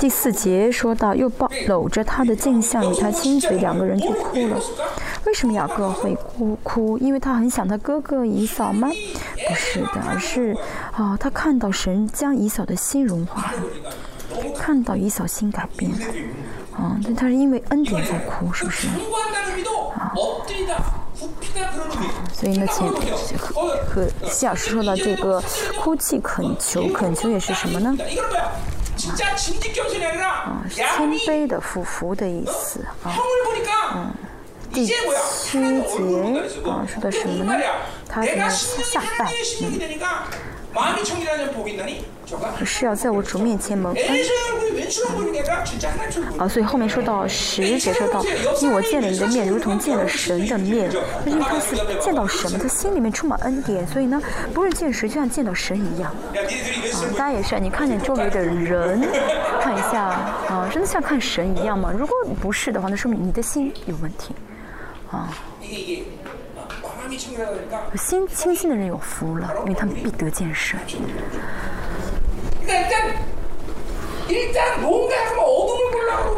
[0.00, 4.56] 第四节说到，又抱搂着他的镜像与他亲嘴，两个人就哭了。
[5.24, 6.98] 为什么雅各会哭哭？
[6.98, 8.88] 因为他很想他哥哥以扫吗？
[8.88, 10.56] 不是的，而是
[10.92, 13.62] 啊、他看到神将以扫的心融化了，
[14.58, 15.98] 看到以扫心改变了
[16.76, 18.88] 啊，但他是因为恩典在哭，是不是？
[19.96, 20.12] 啊，
[22.32, 22.88] 所以呢，前
[23.38, 25.42] 和和西老师说到这个
[25.80, 27.96] 哭泣、恳求、恳求也是什么呢？
[30.22, 33.14] 啊，谦卑的、俯伏的意思啊。
[33.94, 34.12] 嗯，
[34.72, 34.96] 第七节
[36.70, 37.54] 啊，说的什么呢？
[38.08, 39.28] 他怎么下半？
[39.62, 39.78] 嗯。
[42.64, 44.04] 是要在我主面前蒙恩
[46.38, 48.22] 啊所以后面说到十解说到
[48.60, 54.20] 因为我见了你的面如同见了神的面就是他是见到什么他心里面充满恩典所以呢
[54.54, 56.10] 不是见谁就像见到神一样。
[56.10, 56.32] 啊
[57.16, 59.00] 大家也是你看见周围的人
[59.60, 64.34] 看一下啊真的像看神一样吗如果不是的话那说明你的心有问题
[65.10, 65.28] 啊
[67.96, 70.78] 心清新的人有福了因为他们必得见神。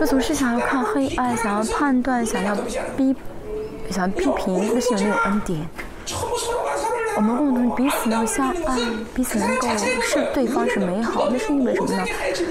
[0.00, 2.54] 那总是想要看黑暗想要判断想要
[2.96, 3.14] 逼
[3.90, 5.66] 想要批评那是有没有恩典
[7.16, 8.78] 我们共同彼此要相爱
[9.14, 9.68] 彼此能够
[10.02, 12.04] 是对方是美好那是因为什么呢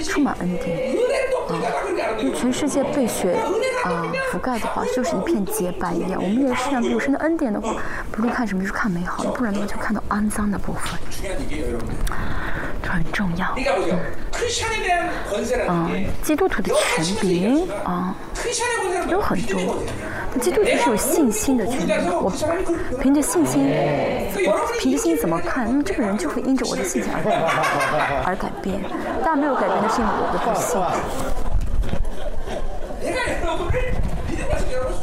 [0.04, 0.96] 充满恩典
[1.50, 1.60] 啊
[2.36, 3.36] 全世界被血
[3.84, 6.22] 啊覆盖的话，就是一片洁白一样。
[6.22, 7.76] 我们也是啊，有神的恩典的话，
[8.12, 11.00] 不论看什么就是看美好的，不然的话就看到肮脏的部分。
[12.82, 13.56] 这很重要。
[15.68, 18.16] 嗯，基督徒的权柄啊、
[19.10, 19.78] 有很多。
[20.34, 22.32] 那基督徒是有信心的权柄，我
[23.00, 23.70] 凭着信心，
[24.48, 25.66] 我凭着信心怎么看？
[25.66, 28.82] 那么这个人就会因着我的信心而改变，而改变。
[29.24, 31.43] 但没有改变的是我的不信。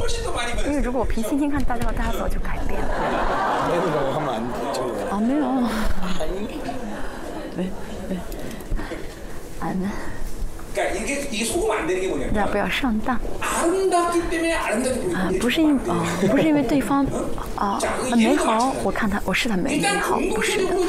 [0.32, 2.88] 변했어요 为如果我凭信心看大家的话，大家早就改变了。
[3.68, 4.78] 이라고 하면 안 되죠.
[5.10, 5.44] 啊，没有。
[7.56, 7.70] 喂
[8.10, 8.18] 喂，
[9.60, 9.90] 俺们
[10.74, 15.28] 그러니까 이게, 이게 속으면 안 되는 게 大 뭐냐면 家不要上当 아름답기 때문에 아름답게 보이는 啊！
[15.30, 17.06] 게 不是因啊，不是因为对方
[17.56, 17.78] 啊
[18.10, 20.74] 很美好，我看他我是他美美 일단 好，不是的。
[20.74, 20.86] 공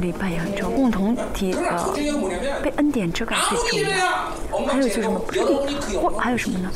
[0.00, 1.94] 礼拜也很重要，共同体呃
[2.62, 3.36] 被恩典遮盖
[3.70, 4.32] 最重要。
[4.68, 5.18] 还有就是什么？
[5.18, 5.40] 不是
[5.98, 6.70] 或还有什么呢？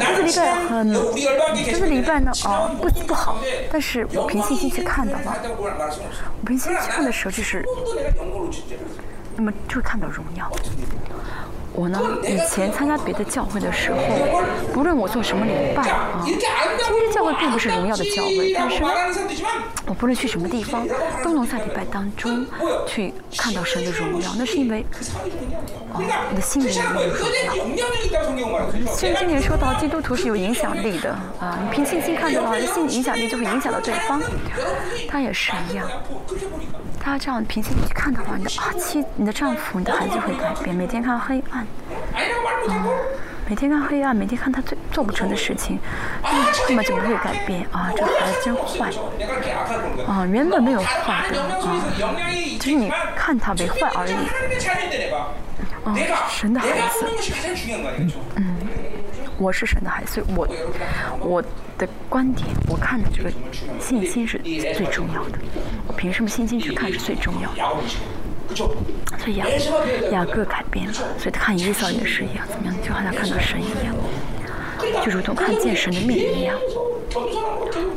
[0.00, 0.92] 这个礼拜很，
[1.64, 3.38] 这个礼拜呢啊不不好，
[3.70, 5.36] 但是我凭信心去看的话。
[5.44, 7.64] 我凭信心去看的时候就是，
[9.36, 10.50] 那么就会看到荣耀。
[11.76, 13.98] 我呢以前参加别的教会的时候
[14.72, 18.88] 不论我做什么礼拜啊今天教会并不是荣耀的教会但是呢
[19.86, 20.86] 我不论去什么地方
[21.22, 22.46] 都能在礼拜当中
[22.86, 24.84] 去看到神的荣耀那是因为
[25.92, 27.86] 哦你的心灵有没有荣耀。
[27.86, 27.86] 啊
[28.96, 34.20] 甚至说到基督徒是有影响力的啊你凭信心看到的话你的心理影响力就会影响到对方
[35.08, 35.86] 他也是一样。
[37.00, 40.74] 他这样，平时去看的话，你的啊妻，你的丈夫，你的孩子会改变。
[40.74, 41.66] 每天看黑暗，
[42.68, 42.88] 嗯，
[43.48, 45.78] 每天看黑暗，每天看他最做不成的事情，
[46.68, 47.92] 那么就不会改变啊！
[47.94, 48.90] 这个孩子真坏，
[50.06, 51.48] 啊，原本没有坏的啊，
[52.58, 54.14] 就是你看他为坏而已。
[55.84, 55.94] 啊，
[56.28, 57.06] 神的孩子，
[58.34, 58.55] 嗯。
[59.38, 60.48] 我是神的孩子，所以我
[61.20, 61.42] 我
[61.76, 63.30] 的观点，我看的这个
[63.78, 65.38] 信心是最重要的。
[65.86, 67.60] 我凭什么信心去看是最重要的？
[69.18, 69.46] 所以雅
[70.12, 72.74] 雅各改变了，所以他看伊扫也是一样，怎么样？
[72.82, 73.94] 就好像看到神一样，
[75.04, 76.56] 就如同看见神的面一样。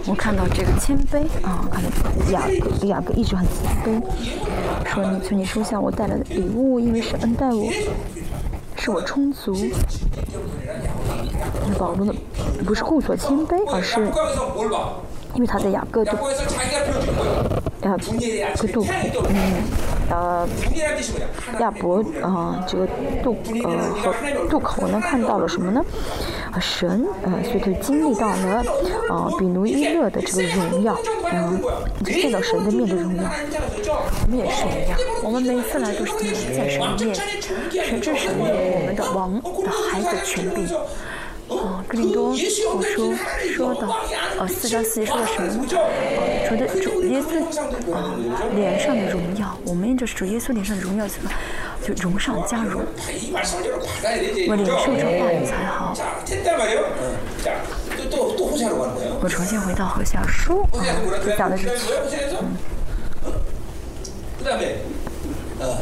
[0.06, 1.90] 我看到这个谦卑啊，看到
[2.32, 2.50] 雅
[2.84, 4.02] 雅各一直很谦卑，
[4.92, 7.70] 说你请你收下我带来的礼物，因为是恩待我。
[8.80, 9.54] 是我充足，
[11.78, 12.14] 保罗呢？
[12.66, 14.00] 不是故作谦卑，而是
[15.36, 16.06] 因为他在雅各。
[17.84, 17.96] 亚
[18.56, 18.92] 这个渡口，
[19.30, 19.64] 嗯，
[20.10, 20.48] 呃，
[21.60, 22.88] 亚伯，啊，这个
[23.24, 24.14] 渡，呃，和
[24.50, 25.82] 渡口，我们看到了什么呢？
[26.52, 28.64] 啊，神，啊，所以就经历到了，
[29.10, 30.98] 呃，比努伊勒的这个荣耀，
[31.32, 31.62] 嗯，
[32.04, 36.36] 就见到神的面对荣耀，我们也是一样，我们每次来都是见
[36.70, 37.16] 神的面，
[37.86, 40.68] 神之神，我们的王的孩子，权利。
[41.50, 43.14] 哦，格林多，我说
[43.56, 43.88] 说的，
[44.38, 45.66] 哦，四章四节说的什么呢？
[45.74, 47.42] 哦，说的主耶稣，
[47.92, 48.14] 啊，
[48.56, 51.32] 脸上的荣耀，我们就是主耶稣脸上的荣耀，怎么
[51.84, 52.84] 就荣上加荣？
[54.48, 55.94] 我领受着话语才好。
[59.22, 60.64] 我重新回到何家书，
[61.36, 61.74] 讲的是什
[62.44, 62.48] 么？
[63.26, 63.34] 嗯，
[65.60, 65.78] 呃，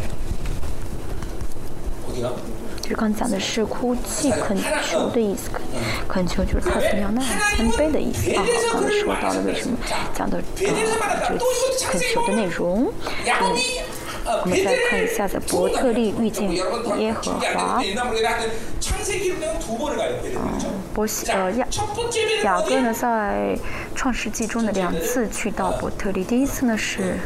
[2.07, 2.56] 我。
[2.87, 4.57] 就刚讲的是哭泣恳
[4.89, 5.49] 求的意思，
[6.07, 8.41] 恳求就是太平洋那喊、谦卑的意思啊。
[8.71, 9.77] 刚才说到了为什么
[10.15, 10.43] 讲的呃，
[11.37, 11.45] 就
[11.77, 12.89] 是恳求的内容。
[13.25, 13.57] 嗯，
[14.41, 16.63] 我们再看一下在伯特利遇见耶
[17.11, 17.93] 和华，嗯，
[20.93, 21.67] 波西呃亚
[22.43, 23.59] 雅各呢，在
[23.95, 27.17] 创世纪中的两次去到伯特利，第一次呢是。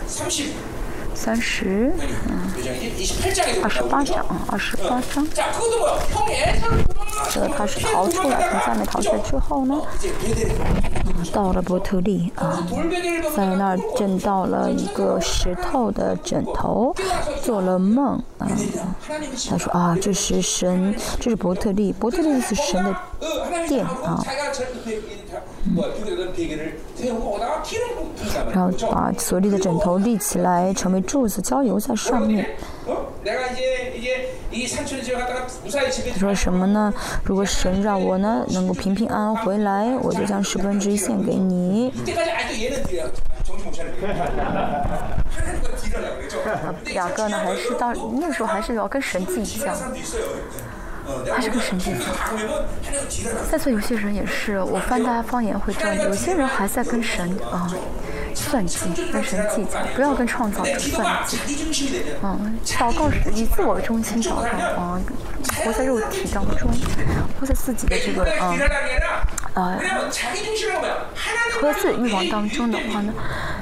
[1.24, 1.94] 三十
[2.30, 2.50] 嗯
[3.62, 5.24] 二十八张啊二十八张。
[7.30, 9.80] 这他是逃出来从下面逃出来之后呢
[11.32, 12.68] 到了伯特利啊
[13.36, 16.92] 在那儿见到了一个石头的枕头
[17.44, 18.50] 做了梦啊
[19.48, 22.96] 他说啊这是神这是伯特利伯特利是神的
[23.68, 24.26] 殿啊。
[25.66, 25.78] 嗯。
[28.54, 32.50] 然后把所立的枕头立起来，成为柱子，浇油在上面。
[36.14, 36.94] 他说什么呢？
[37.24, 41.94] 如果神让我呢能够平平安安回来，我就将十分之一献给你。
[46.94, 47.38] 两个呢？
[47.38, 49.74] 还是到那时候还是要跟神计较？
[51.34, 52.00] 还是跟神计较
[53.50, 57.72] 在座有些人也是我翻大家方言会这样有些人还在跟神啊
[58.34, 58.78] 算计
[59.12, 61.38] 跟神计较不要跟创造者算计。
[62.24, 64.44] 嗯祷告是以自我中心祷告
[64.78, 65.02] 嗯
[65.64, 66.70] 活在肉体当中
[67.40, 68.60] 活在自己的这个嗯
[69.54, 69.80] 呃
[71.60, 73.14] 活在自己欲望当中的话呢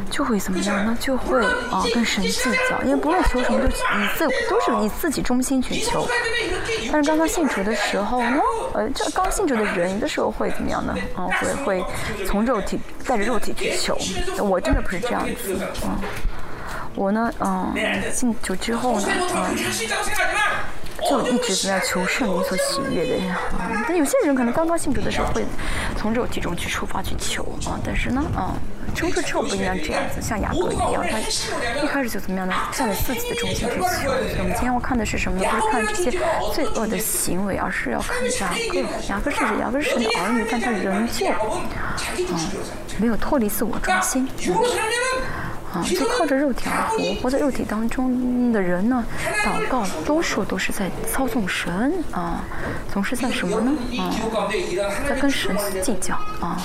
[0.10, 0.98] 就会怎么样呢？
[1.00, 2.82] 就会啊跟神计较。
[2.84, 6.08] 因为不论求什么都是你自都是你自己中心去求。
[6.92, 8.42] 但是刚刚信主的时候呢
[8.74, 10.96] 呃这刚信主的人有的时候会怎么样呢？
[11.18, 11.86] 嗯会会
[12.26, 13.98] 从肉体带着肉体去求。
[14.44, 15.98] 我真的不是这样子嗯。
[16.96, 17.74] 我呢嗯
[18.14, 19.56] 进球之后呢嗯。
[21.08, 23.86] 就一直怎么样求圣灵所喜悦的呀啊。
[23.88, 25.46] 那有些人可能刚刚信主的时候，会
[25.96, 27.80] 从肉体中去出发去求啊。
[27.84, 28.54] 但是呢，嗯，
[28.96, 32.54] 冲出之后不应该这样子，像雅各一样，他一开始就怎么样呢？
[32.72, 33.84] 向着自己的中心去求。
[33.84, 35.48] 所以我们今天要看的是什么呢？
[35.50, 36.12] 不是看这些
[36.54, 38.80] 罪恶的行为，而是要看雅各。
[39.08, 41.28] 雅各是指，雅各是神的儿女，但他仍旧
[42.18, 42.38] 嗯，
[42.98, 44.28] 没有脱离自我中心。
[45.74, 49.06] 啊就靠着肉体而活活在肉体当中的人呢
[49.46, 52.44] 祷告多数都是在操纵神啊
[52.92, 53.72] 总是在什么呢？
[54.00, 54.10] 啊
[55.08, 56.62] 在跟神计较啊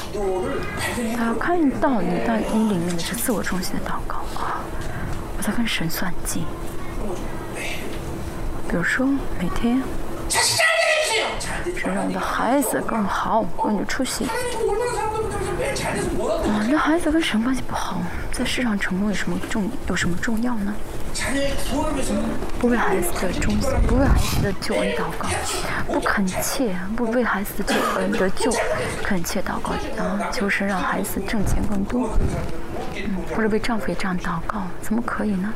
[1.16, 4.60] 他看到你在你里面的是自我中心的祷告啊
[5.36, 6.44] 我在跟神算计。
[8.66, 9.06] 比如说
[9.39, 9.81] 每天
[11.78, 14.26] 想让我的孩子更好更有出息
[16.48, 20.74] 啊，那孩子跟神关系不好，在世上成功有什么重有什么重要呢？
[22.58, 25.28] 不为孩子的忠心，不为孩子的救恩祷告，
[25.86, 28.52] 不恳切，不为孩子的救恩的救
[29.02, 32.18] 恳切祷告，然后就是让孩子挣钱更多，
[32.96, 35.52] 嗯，或者为丈夫也这样祷告，怎么可以呢？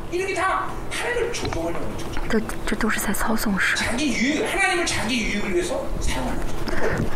[2.29, 3.85] 这这都是在操纵神，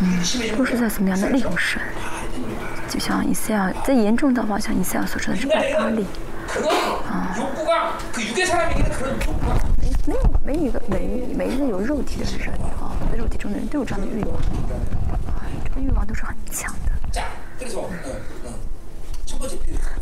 [0.02, 1.82] 嗯，都是在怎么样的利用神。
[2.90, 6.06] 就像以赛亚，再严重的话，像以赛亚所说的是爆发力。
[7.10, 7.36] 啊，
[10.06, 12.50] 没有没有一个每每一个有肉体的人
[12.80, 14.40] 啊，在肉体中的人都有这样的欲望，
[15.64, 16.92] 这个欲望都是很强的。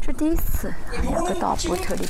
[0.02, 2.06] 这第一次，两个到伯特利。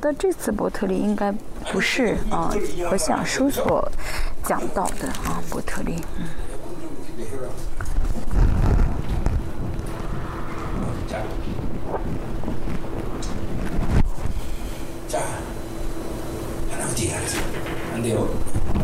[0.00, 1.32] 但这次伯特利应该
[1.72, 2.50] 不是啊，
[2.90, 3.90] 我像书所
[4.44, 6.02] 讲到的啊，伯特利。
[6.18, 6.24] 嗯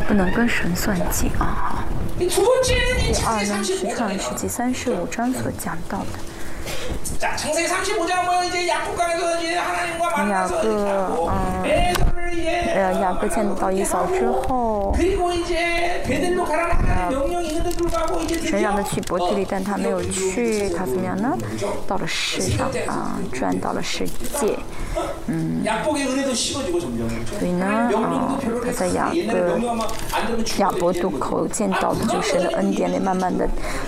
[0.07, 1.83] 不能跟神算计啊
[2.17, 2.27] 第
[3.25, 6.28] 二呢是上世纪三十五章所讲到的。
[10.29, 10.61] 亚哥，
[11.27, 11.63] 嗯，
[12.75, 15.01] 呃，亚各见到伊嫂之后，嗯，
[18.45, 20.69] 谁让他去伯特利，但他没有去。
[20.69, 21.35] 他怎么样呢？
[21.87, 24.57] 到了世上，啊，转到了世界。
[25.27, 25.63] 嗯，
[27.39, 29.59] 所以呢，嗯，他在亚各
[30.59, 33.47] 亚伯渡口见到的就是恩典，慢慢的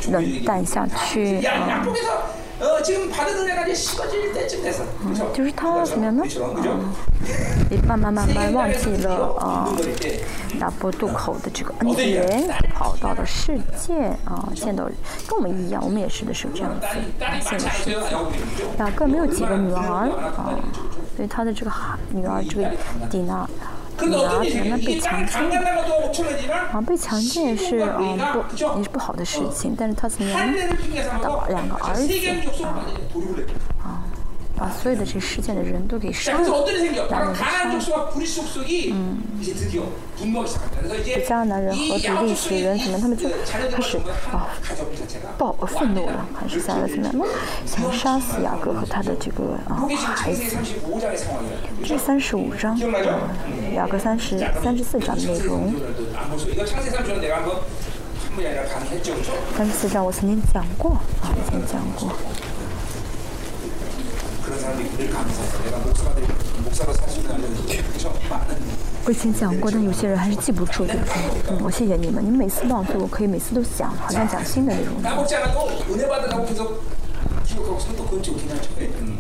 [0.10, 1.40] 冷淡下去。
[1.46, 1.94] 嗯。
[2.61, 4.85] 어, 지금 받은 은혜가 이제 식어질 때쯤 됐어.
[5.03, 5.33] 그렇죠?
[5.35, 6.23] 就是他怎么样呢？
[6.23, 6.55] 그렇죠?
[6.55, 6.79] 그죠?
[7.71, 10.21] 也慢慢慢慢忘记了啊 운동거릴 때
[10.61, 13.93] 亚伯渡口的这个恩典，跑到了世界
[14.25, 14.85] 啊，见到
[15.27, 16.87] 跟我们一样，我们也是的是这样子，
[17.21, 17.97] 딸이 见 많지 了世界。
[17.97, 18.07] 않으세요?
[18.13, 18.77] 야곱이 그죠?
[18.79, 20.55] 雅各没有几个女儿啊，
[21.17, 22.71] 所以他的这个孩女儿这个
[23.11, 23.49] 迪娜，
[24.10, 25.42] 然后才能被强奸。
[26.72, 30.36] 啊，被强奸也是啊、嗯、不也是不好的事情，但是他曾经
[31.22, 32.68] 打两个儿子啊。
[33.84, 34.04] 啊
[34.62, 36.38] 把所有的这事件的人都给杀了。
[36.38, 38.14] 男人给杀了
[38.94, 39.18] 嗯。
[41.04, 43.98] 这迦南人和比利时人可能他们就开始
[44.32, 44.46] 啊
[45.36, 47.28] 爆愤怒了还是想要怎么样？
[47.66, 50.56] 想杀死雅各和他的这个啊孩子。
[51.84, 52.78] 这三十五章
[53.74, 55.74] 雅各三十三十四章的内容。
[59.58, 62.14] 三十四章我曾经讲过啊已经讲过。
[64.61, 65.65] 그런 사람들이 늘 감사해요.
[65.65, 66.29] 내가 목사가 되고
[66.65, 68.13] 목사로 살 수 있는 알려주고 그렇죠?
[68.29, 68.57] 많은
[69.07, 71.15] 我以前讲过，但有些人还是记不住，对不对？
[71.51, 75.01] 嗯，我谢谢你们，你们每次忘，所以我可以每次都讲，好像讲新的内容。
[75.01, 76.83] 까먹지 않아도 은혜 받으라고 계속
[77.45, 78.69] 기억하고 있으면 또 그건 좋긴 하죠.
[78.81, 78.87] 예?
[78.99, 79.19] 음.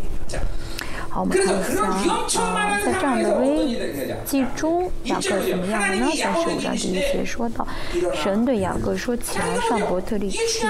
[1.13, 3.77] 好，我们看一下，啊、在这样的危
[4.23, 6.07] 机中，雅各怎么样呢？
[6.07, 7.67] 在十五章第一节说到，
[8.15, 10.65] 神对雅各说：“起来，上伯特利去。”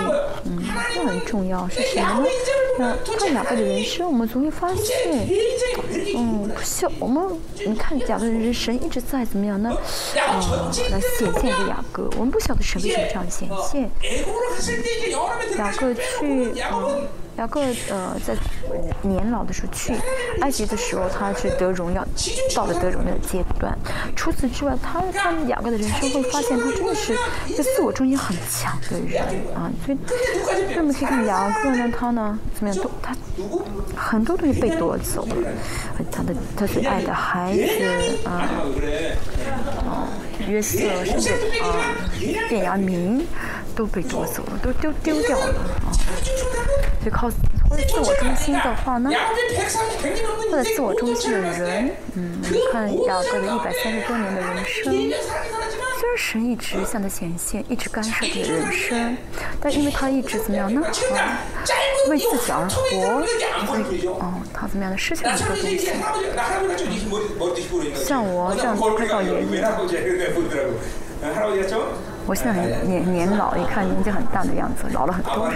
[0.46, 0.64] 嗯，
[0.96, 2.26] 这很重要，是什么呢？
[2.80, 5.28] 那看雅各的人生，我们总会发现，
[6.18, 7.24] 嗯，不像我们，
[7.64, 9.70] 你看雅各的人神一直在怎么样呢？
[10.28, 10.42] 啊、
[10.90, 13.92] 来显现给雅各，我们不晓得神为什么这样显现。
[15.60, 17.08] 雅各去，嗯。
[17.38, 18.36] 雅各呃，在
[19.02, 19.96] 年老的时候去
[20.42, 22.06] 埃及的时候，他是得荣耀，
[22.54, 23.76] 到了得荣耀的阶段。
[24.16, 27.16] 除此之外，他他们雅各的人生会发现，他真的是
[27.56, 29.24] 在自我中心很强的人
[29.56, 29.72] 啊。
[29.86, 29.98] 所以，
[30.76, 33.16] 那么可以看雅各呢，他呢怎么样都他
[33.96, 35.36] 很多东西被夺走了，
[36.12, 38.50] 他的他最爱的孩子啊。
[39.88, 40.08] 哦.
[40.48, 41.30] 约瑟甚至
[41.62, 41.96] 啊，
[42.50, 43.26] 卞雅明
[43.76, 45.46] 都被夺走了，都丢丢掉了
[45.86, 45.94] 啊。
[47.02, 47.36] 所以靠者
[47.88, 49.10] 自我中心的话呢，
[50.52, 52.40] 会自我中心的人，嗯，
[52.72, 59.18] 看雅各的一百三十多年的人生，虽然神一直向他显现，一直干涉他的人生，
[59.60, 60.82] 但因为他一直怎么样呢？
[60.86, 61.42] 啊、
[62.10, 63.26] 为自己而活，
[63.66, 65.90] 所以哦，他怎么样的失去了很多东西。
[68.06, 69.42] 像我这样快到爷爷。
[72.28, 75.50] 我现在很年年老一看年纪很大的样子老了很多。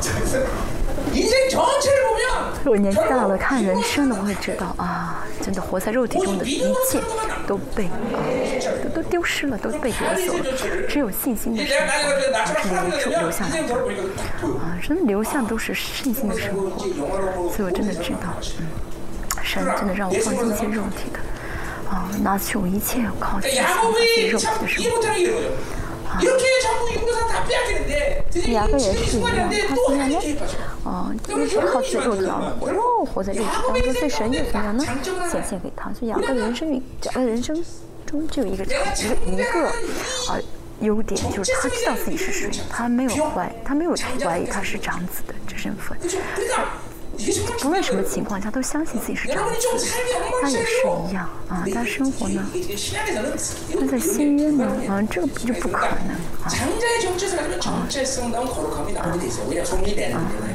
[0.00, 0.46] 是不是
[1.12, 2.24] 已经长期入眠
[2.62, 7.00] 所以我年纪大了看人生了，我会知道啊真的活在肉体中的一切
[7.46, 7.90] 都被啊
[8.82, 11.84] 都都丢失了都被夺走了只有信心的生活
[12.38, 13.74] 而是留住留下来的
[14.58, 18.66] 啊真的留下都是信心的生活所以我真的知道嗯
[19.42, 21.18] 神真的让我放弃一些肉体的
[21.90, 24.90] 啊拿起我一切要靠自己放肉体的生活。
[28.46, 30.18] 两个也是一样，他怎么样呢？
[30.84, 32.68] 哦，追求好奇的恶魔。
[32.68, 34.84] 然后活在历史当中最神秘的怎么样呢？
[35.30, 35.92] 显现给他。
[35.92, 37.64] 所以两个人生与整个人生
[38.04, 38.76] 中就有一个长，
[39.26, 39.68] 一个一个
[40.28, 40.38] 啊
[40.80, 45.96] 优点，就是他知道自己是谁，他没有怀，他没有怀疑他是长子的这身份。
[47.60, 49.86] 不论什么情况下，都相信自己是长子，
[50.42, 51.64] 他也是一样啊。
[51.74, 52.44] 但生活呢，
[53.72, 56.44] 那在新约呢，啊，这个就不可能啊。
[56.44, 56.52] 啊，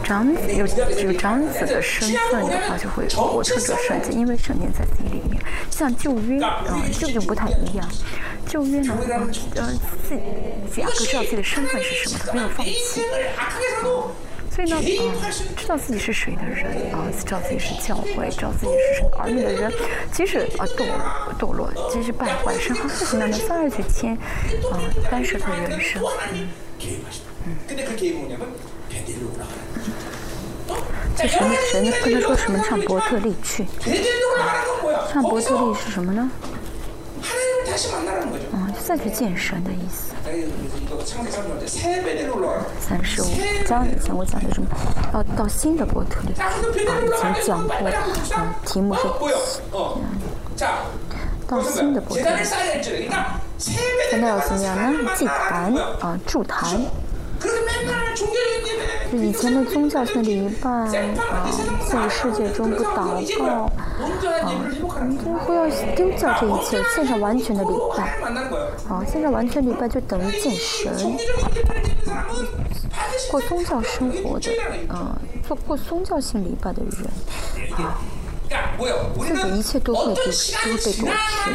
[0.03, 0.67] 长有
[1.03, 5.41] 有长子的身份的话，就会活出这圣洁，因为圣洁在自己里面。
[5.71, 7.89] 像旧约啊，这就不太一样。
[8.47, 8.93] 旧约呢
[9.57, 9.69] 啊，
[10.07, 13.01] 己，亚各知道自己的身份是什么，他没有放弃
[13.35, 13.41] 啊。
[14.59, 19.71] 所以呢啊知道自己是谁的人啊知道自己是教会知道自己是什么儿女的人。
[20.11, 20.91] 即使啊堕落
[21.39, 24.15] 堕落即使败坏生哈就是那么再去迁
[24.69, 26.03] 啊单身的人生。
[26.33, 26.49] 嗯。
[27.45, 27.55] 嗯
[31.15, 32.61] 这什么神跟他说什么？
[32.67, 33.65] 唱伯特利去。
[35.11, 36.29] 唱伯特利是什么呢？
[38.83, 40.13] 再去健身的意思。
[42.79, 43.25] 三十五
[43.65, 44.67] 将以前我讲的什么
[45.13, 46.33] 要到新的波特里。
[46.39, 49.01] 啊以前讲过啊题目是
[50.55, 50.65] 这
[51.47, 52.43] 到新的波特里
[53.57, 56.79] 现在要怎么样呢祭坛啊祝坛
[59.11, 60.87] 就以前的宗教性的礼拜啊，
[61.89, 62.95] 在世界中不祷
[63.39, 63.81] 告啊，
[65.23, 66.83] 最后要丢掉这一切。
[66.95, 68.03] 现在完全的礼拜
[68.87, 71.17] 啊，现在完全礼拜就等于见神。
[73.31, 74.51] 过宗教生活的
[74.87, 76.91] 啊，做过宗教性礼拜的人
[77.77, 77.99] 啊，
[79.19, 81.49] 自己一切都会被都会被夺去。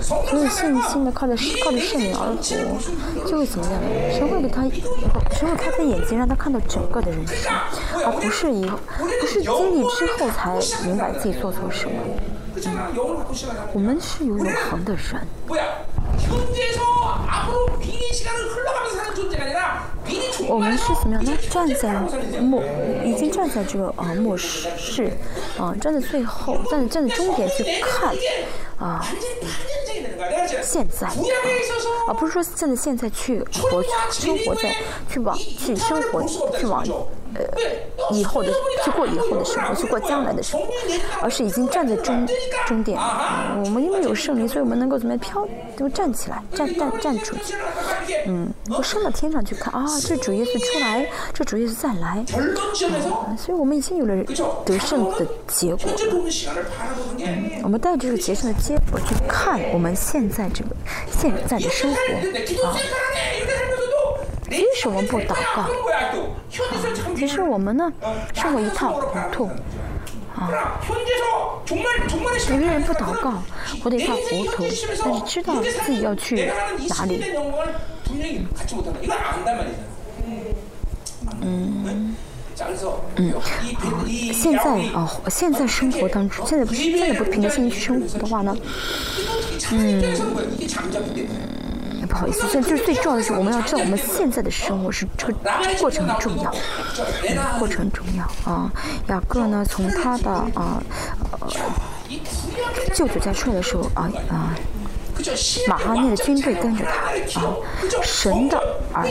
[0.00, 1.34] 所以，信心的靠着
[1.64, 2.40] 靠着圣灵而活，
[3.28, 3.88] 就会怎么样呢？
[4.12, 4.62] 谁会给他，
[5.34, 7.52] 谁会开开眼睛，让他看到整个的人生，
[8.04, 10.54] 而不是一个，不是经历之后才
[10.86, 11.92] 明白自己做错了什么？
[12.64, 12.70] 嗯，
[13.74, 15.26] 我们是有永恒的人。
[20.48, 21.32] 我们是怎么样呢？
[21.50, 21.92] 站在
[22.40, 22.62] 末，
[23.04, 25.10] 已经站在这个啊末世
[25.58, 28.14] 啊站在最后，站在站在终点去看。
[28.78, 29.04] 啊，
[30.62, 31.06] 现在。
[32.06, 33.40] 啊，不是说现在现在去
[33.70, 33.82] 活，
[34.12, 34.74] 生活在
[35.08, 36.22] 去往，去生活，
[36.58, 36.84] 去往。
[37.36, 38.52] 呃以后的
[38.84, 40.66] 去过以后的生活，去过将来的生活，
[41.22, 42.26] 而是已经站在终
[42.66, 43.64] 终点了、嗯。
[43.64, 45.46] 我们因为有圣灵，所以我们能够怎么样飘，
[45.76, 47.54] 就站起来，站站站出去。
[48.26, 52.24] 嗯，我升到天上去看啊，这主耶稣出来，这主耶稣再来。
[52.36, 54.24] 嗯、所以我们已经有了
[54.64, 55.90] 得胜的结果。
[57.18, 60.70] 嗯，我们带着这个结胜的结果去看我们现在这个
[61.10, 62.76] 现在的生活啊。
[64.50, 65.62] 为什么不祷告？
[65.62, 65.68] 啊
[67.16, 67.92] 其实我们呢
[68.34, 69.00] 生活一塌糊
[69.32, 69.50] 涂。
[70.34, 70.50] 啊。
[71.68, 73.42] 有的人不祷告
[73.82, 74.64] 活得一塌糊涂。
[75.02, 76.50] 但是知道自己要去
[76.88, 77.24] 哪里？
[81.40, 82.14] 嗯。
[83.10, 83.32] 嗯。
[83.34, 83.42] 好
[84.32, 88.56] 现在啊现在生活当中现在不是现在不平静去生活的话呢
[89.72, 91.65] 嗯嗯。
[92.06, 95.34] 不好意思，现在就是最重要的是，我们要知道我们现在的生活是这个
[95.80, 96.54] 过程很重要，
[97.28, 98.70] 嗯，过程很重要啊。
[99.08, 100.82] 雅各呢，从他的啊
[101.40, 101.48] 呃，
[102.94, 104.54] 舅舅家出来的时候啊啊，
[105.68, 107.52] 马哈尼的军队跟着他啊，
[108.02, 108.58] 神的
[108.92, 109.06] 儿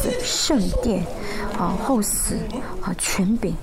[0.00, 1.04] 子，圣殿
[1.58, 2.36] 啊，后嗣
[2.80, 3.56] 啊，权柄。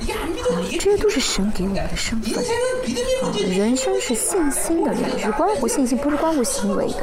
[0.00, 2.34] 啊，这些都是神给我们的身份。
[2.34, 7.00] 啊，人生是信心的人，是关乎信心，不是关乎行为的。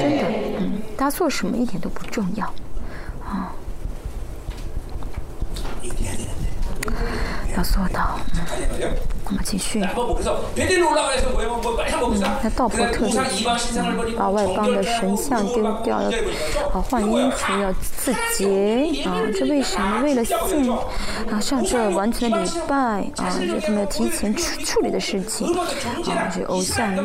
[0.00, 0.24] 真的，
[0.58, 2.46] 嗯，他做什么一点都不重要。
[3.24, 3.52] 啊，
[7.56, 8.18] 要做到。
[8.80, 8.92] 嗯
[9.30, 9.88] 马继旭，嗯，
[12.42, 13.12] 那道破特里，
[13.76, 16.08] 嗯，把外邦的神像丢掉，要，
[16.72, 20.00] 啊，换衣服，要自洁，啊，这为啥呢？
[20.02, 20.72] 为了进，
[21.30, 22.76] 啊，上这完全的礼拜，
[23.16, 27.04] 啊，就他们要提前处处理的事情，啊，这偶像日，啊，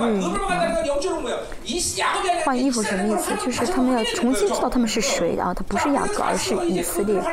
[2.45, 3.35] 换衣服什么意思？
[3.43, 7.19] 就是他们要重新知道他们是谁，啊，他不是雅各，而是以色列。
[7.19, 7.25] 嗯。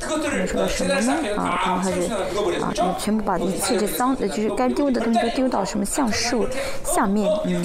[0.00, 1.12] 他们说到什么呢？
[1.36, 2.21] 啊，然后他就。
[2.60, 6.46] 啊，你全部把一切这脏的，就是该丢的东西都丢到什么橡树
[6.84, 7.64] 下面，嗯，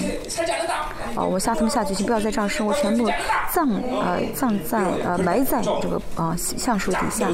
[1.14, 3.10] 啊，我下他们下决心不要再这样生活，全部
[3.52, 3.68] 葬
[4.02, 7.28] 呃葬在呃埋在这个啊、呃、橡树底下。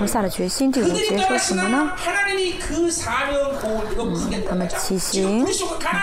[0.00, 1.92] 我下了决心，这个总结说什么呢？
[3.98, 5.46] 嗯，他们起行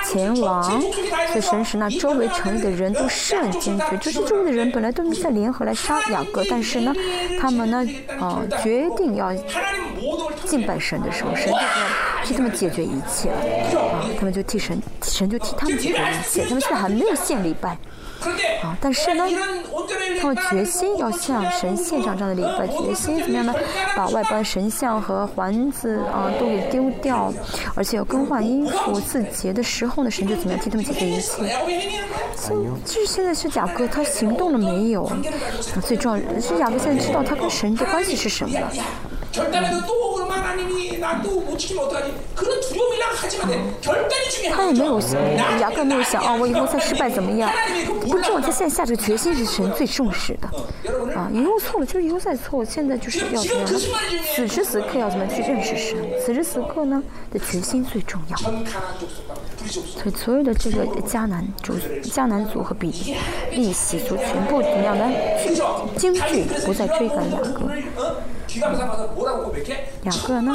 [0.06, 6.94] 前往，所以神使那周围城里的人都甚坚决，就是周围的人本来都是在联合来杀雅各，但是呢，
[7.40, 7.86] 他们呢，
[8.20, 9.32] 啊、决定要。
[10.52, 11.64] 敬拜神的时候，神就要
[12.26, 13.38] 替他们解决一切了
[13.80, 16.44] 啊，他们就替神，神就替他们解决一切。
[16.44, 17.70] 他们现在还没有献礼拜
[18.62, 19.24] 啊，但是呢，
[20.20, 23.56] 他们决心要向神献上这样的礼拜，决心怎么样呢？
[23.96, 27.34] 把外邦神像和环子啊都给丢掉，
[27.74, 29.00] 而且要更换衣服。
[29.00, 31.48] 自洁的时候呢，神就怎么样替他们解决一切。
[32.36, 32.56] 现
[32.86, 35.10] 就是现在是雅各，他行动了没有？
[35.82, 38.70] 最重要是雅各现在知道他跟神的关系是什么了。
[38.74, 38.80] 嗯
[44.54, 45.20] 他也没有想
[45.60, 47.52] 压根没有想哦我以后再失败怎么样？
[48.02, 50.48] 不重要他现在下这个决心是神最重视的
[51.16, 53.80] 啊以后错了就以后再错现在就是要怎么样呢
[54.36, 57.02] 此时此刻要怎么去认识神此时此刻呢
[57.32, 58.52] 的决心最重要所
[60.06, 63.16] 以所有的这个迦南就迦南组和比
[63.52, 65.10] 利息族全部怎么样呢
[65.44, 65.56] 去
[65.98, 67.70] 京剧不再追赶雅各
[68.60, 70.54] 两个呢？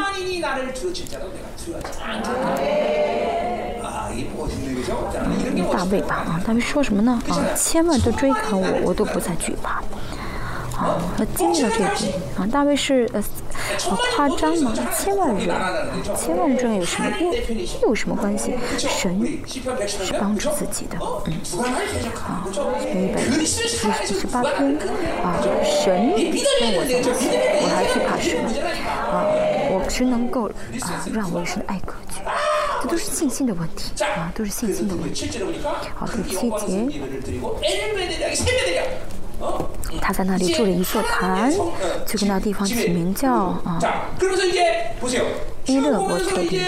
[5.73, 7.20] 大贝吧，啊，大贝说什么呢？
[7.28, 9.82] 啊，千万都追赶我，我都不再惧怕。
[10.76, 11.00] 啊，
[11.34, 13.24] 经历了这一步啊，大卫是呃、
[14.14, 14.74] 夸张吗？
[14.96, 15.48] 千万人，
[16.14, 17.32] 千万人有什么又
[17.80, 18.52] 又有什么关系？
[18.76, 19.26] 神
[19.86, 22.46] 是帮助自己的，嗯，啊，
[22.92, 24.76] 一百一十八篇
[25.22, 26.32] 啊，神为
[26.76, 27.20] 我做起，
[27.62, 28.44] 我还惧怕什么？
[29.10, 29.24] 啊，
[29.72, 30.48] 我只能够
[30.82, 32.20] 啊，让我一生的爱隔绝。
[32.82, 35.30] 这都是信心的问题啊，都是信心的问题。
[35.94, 36.86] 好，第七节。
[40.00, 41.52] 他在那里住了一座坛，
[42.06, 43.78] 就跟那地方起名叫啊。
[45.66, 46.60] 伊勒伯特地。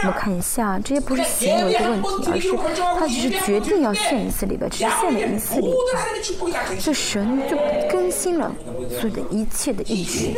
[0.00, 2.56] 我们看一下，这些不是行为的问题，而是
[2.98, 7.58] 他只是决定要献一次礼拜，只是献了一次礼拜，这神就
[7.90, 8.50] 更新了
[8.88, 10.32] 所有的一切的意识。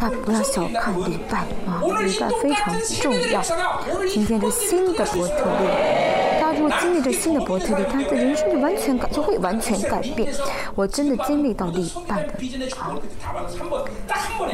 [0.00, 3.42] 但不要小看礼拜啊，礼拜非常重要。
[4.12, 6.23] 今天是新的伯特利。
[6.54, 10.32] 如果经历着新的伯特利，他的人生的完全感就会完全改变。
[10.74, 12.32] 我真的经历到礼拜的
[12.78, 12.94] 啊，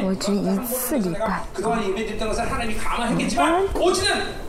[0.03, 1.43] 我只一次礼拜。
[1.61, 3.63] 当然，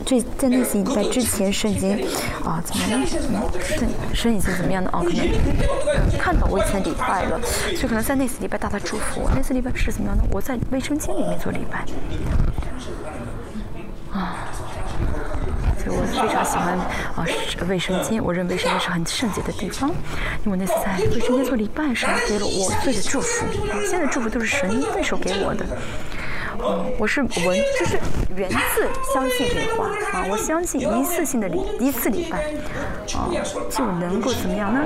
[0.05, 2.05] 这在那次礼拜之前，圣经
[2.43, 3.05] 啊怎么样？
[3.61, 5.01] 圣圣经怎么样的啊？
[5.03, 7.39] 可能看到我以前礼拜了，
[7.75, 9.29] 所以可能在那次礼拜大大祝福。
[9.35, 10.23] 那次礼拜是怎么样的？
[10.31, 11.85] 我在卫生间里面做礼拜
[14.11, 14.47] 啊。
[15.87, 16.77] 我非常喜欢
[17.15, 17.25] 啊
[17.67, 19.89] 卫生间，我认为卫生间是很圣洁的地方，
[20.45, 23.45] 因为那次在卫生间做礼拜，神给了我最的祝福，
[23.89, 25.65] 现在祝福都是神对手给我的。
[26.65, 27.29] 嗯，我是文，
[27.79, 27.99] 就是
[28.35, 32.37] 源自相信这话啊，我相信一次性的礼，一次礼拜
[33.17, 33.27] 啊，
[33.69, 34.79] 就能够怎么样呢？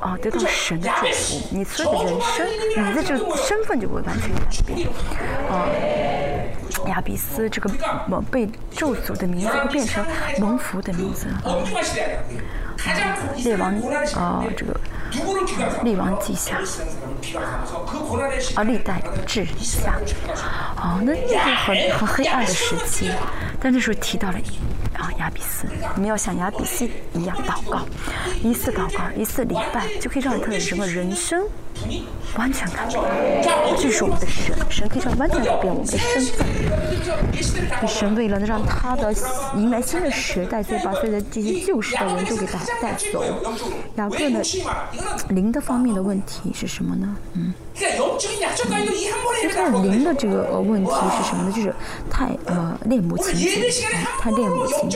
[0.00, 2.46] 啊，得到神的祝福，你所有的人生，
[2.76, 4.88] 你的这个身份就会完全改变
[5.48, 5.68] 啊。
[6.88, 7.70] 亚比斯这个
[8.06, 10.04] 蒙被咒诅的名字会变成
[10.38, 11.26] 蒙福的名字。
[11.44, 11.64] 嗯、
[13.36, 13.74] 列王
[14.14, 14.74] 啊、呃，这个
[15.82, 16.58] 列王记下
[18.54, 19.94] 啊，历代治下。
[20.76, 23.10] 哦、那那个很很黑暗的时期，
[23.60, 24.38] 但那时候提到了。
[24.98, 26.84] 啊，雅比斯，我们要像雅比斯
[27.14, 27.86] 一样祷告，
[28.42, 31.40] 一次祷告，一次礼拜就可以让他的什么人生
[32.36, 33.00] 完全改变。
[33.78, 36.44] 这是我们的神，神可以让完全改变我们的身份。
[37.86, 39.14] 神为了让他的
[39.54, 43.22] 迎来新的时代，所以把他的这些旧时的人都给带带走。
[43.94, 44.42] 雅各的，
[45.28, 47.16] 灵的方面的问题是什么呢？
[47.34, 47.86] 嗯，嗯，
[49.42, 51.52] 就他的灵的这个问题是什么呢？
[51.54, 51.72] 就是
[52.10, 53.70] 太呃恋母情结，
[54.20, 54.87] 太恋母情。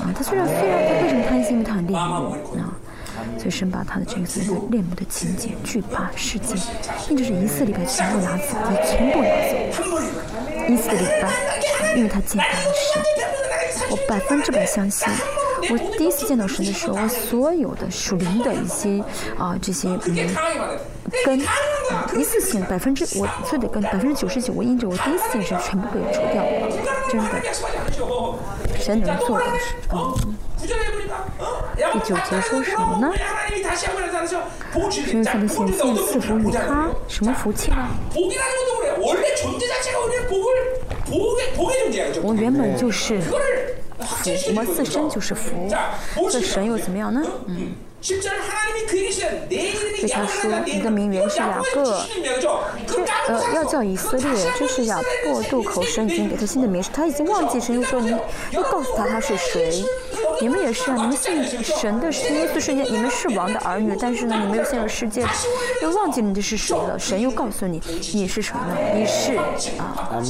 [0.00, 2.76] 啊，他虽然非常他为什么贪心，因为他很恋母啊。
[3.38, 6.54] 所以深把他的这个所谓恋母的情节惧怕世界，
[7.08, 9.56] 并且是一次礼拜全部拿走，也全部拿走
[10.68, 11.28] 一次礼拜，
[11.96, 13.88] 因为他见到了神。
[13.90, 15.08] 我百分之百相信。
[15.70, 19.02] 我第一次见到神的时候，我所有的属灵的一些
[19.38, 20.16] 啊这些嗯
[21.24, 21.40] 根
[21.90, 26.50] 啊一次性百分之我所有的根百分之九十九，我因着我第一次见神全部被除掉了，
[27.08, 29.44] 真的，神能做的，
[29.92, 30.36] 嗯。
[31.92, 33.12] 第九节说什么呢？
[33.50, 37.88] 因为的显现赐福于他，什么福气呢？
[42.22, 43.20] 我原本就是。
[44.02, 45.70] 福我们自身就是福
[46.30, 47.22] 这神又怎么样呢？
[47.46, 47.72] 嗯。
[48.04, 48.18] 对
[50.08, 52.04] 他说你的名原是两个
[52.84, 58.12] 就呃要叫以色列就是要过渡口神经给他新的名他已经忘记神又说你
[58.50, 59.84] 又告诉他他是谁。
[60.42, 60.96] 你们也是啊！
[60.96, 65.24] 你们信神的第一次瞬间，你们是王的儿女，但是呢，你们又陷入世界，
[65.80, 66.98] 又忘记你的是谁了。
[66.98, 67.80] 神又告诉你，
[68.12, 68.76] 你是什么呢？
[68.92, 69.36] 你是
[69.78, 70.20] 啊，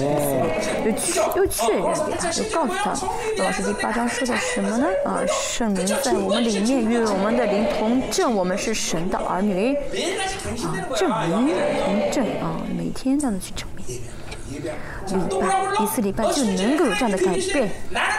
[0.84, 2.92] 又确又确认给他，又告诉他
[3.38, 3.44] 那。
[3.44, 4.86] 老师第八章说的什么呢？
[5.06, 9.74] 啊，圣灵在我们里面与我们的灵同证，我们是神的儿女。
[9.74, 11.54] 啊，证明
[11.86, 13.98] 同证啊，每天这样去证明。
[14.52, 17.70] 礼拜一次，礼拜就能够有这样的改变，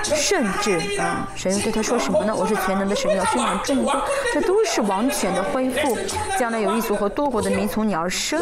[0.03, 2.35] 甚至啊，神对他说什么呢？
[2.35, 4.03] 我是全能的神，要宣扬众多，
[4.33, 5.97] 这都是王权的恢复。
[6.37, 8.41] 将来有一族和多国的民从你而生。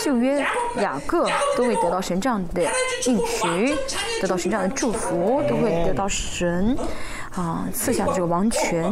[0.00, 0.44] 旧约
[0.76, 2.62] 雅各都会得到神这样的
[3.06, 3.76] 应许，
[4.20, 6.76] 得到神这样的祝福，都会得到神
[7.34, 8.84] 啊赐下这个王权。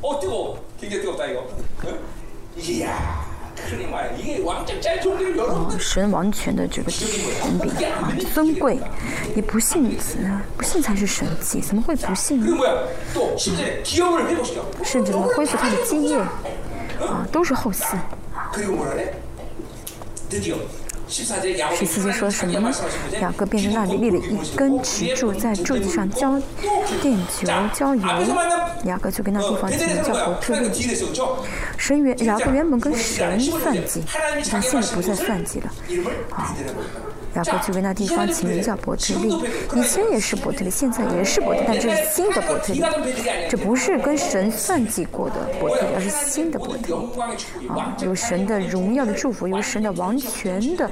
[0.00, 0.34] 哦，这个，
[0.80, 1.42] 这个，这个，
[1.80, 2.86] 这个，
[5.78, 8.78] 神王权的这个权柄啊，尊贵
[9.34, 10.16] 也不信，子，
[10.56, 11.60] 不信才是神迹。
[11.60, 12.46] 怎么会不信呢？
[14.84, 16.18] 甚至呢，恢复他的基业
[17.00, 17.96] 啊，都是后嗣。
[21.08, 21.24] 十
[21.86, 22.70] 四节说什么呢？
[23.20, 26.40] 雅各便在那里立了一根石柱，在柱子上浇
[27.00, 28.02] 电球、浇油。
[28.84, 30.70] 雅各就跟那地方起名叫伯特利。
[31.76, 34.02] 神原雅各原本跟神算计，
[34.52, 35.72] 但现在不再算计了。
[36.30, 36.54] 啊，
[37.34, 39.34] 雅各就跟那地方起名叫伯特利。
[39.74, 42.84] 以前也是伯特利，现在也是伯特利，但这是新的伯特利，
[43.48, 47.68] 这不是跟神算计过的伯特利，而是新的伯特利。
[47.68, 50.88] 啊，有神的荣耀的祝福，有神的王权的。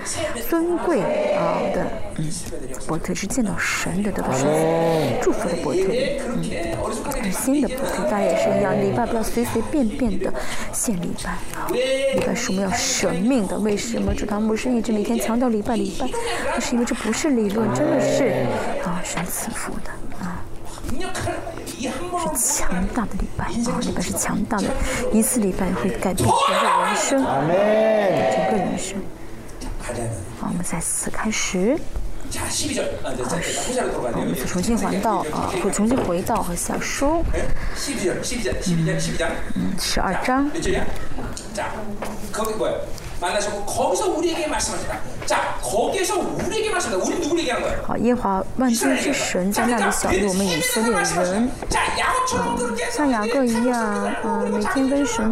[0.48, 1.00] 尊贵
[1.34, 2.30] 啊的，嗯，
[2.86, 4.46] 伯特是见到神的，得到神
[5.20, 5.80] 祝福的伯特，
[7.22, 10.32] 嗯，新的伯特，大家也是一样，礼拜不要随随便便的
[10.72, 13.58] 献礼拜啊，礼拜是我们要舍命的。
[13.58, 16.06] 为什么主堂牧师一直每天强调礼拜礼拜？
[16.54, 18.46] 就是因为这不是理论，真的是
[18.84, 19.90] 啊，神赐福的
[20.24, 20.42] 啊。
[22.38, 23.50] 是强大的礼拜啊！
[23.80, 24.64] 礼拜是强大的，
[25.12, 26.32] 一次礼拜会改变整个
[26.84, 28.96] 人生，整个人生。
[30.40, 31.78] 好，我们再次开始，
[34.14, 37.24] 我们重新还到啊，会重新回到和小书。
[37.32, 37.40] 嗯
[39.54, 40.50] 嗯，十二章。
[43.19, 46.97] 만나셨고 거기서 우리에게 말씀하시다 자 거기에서 우리에게 말씀다.
[46.97, 47.83] 우리 누구 얘기한 거예요?
[47.85, 51.49] 好，耶和华万军之神在那里小于我们以色列人。
[51.69, 55.31] 자 야곱처럼 그렇게 像雅各一样，嗯、每天跟神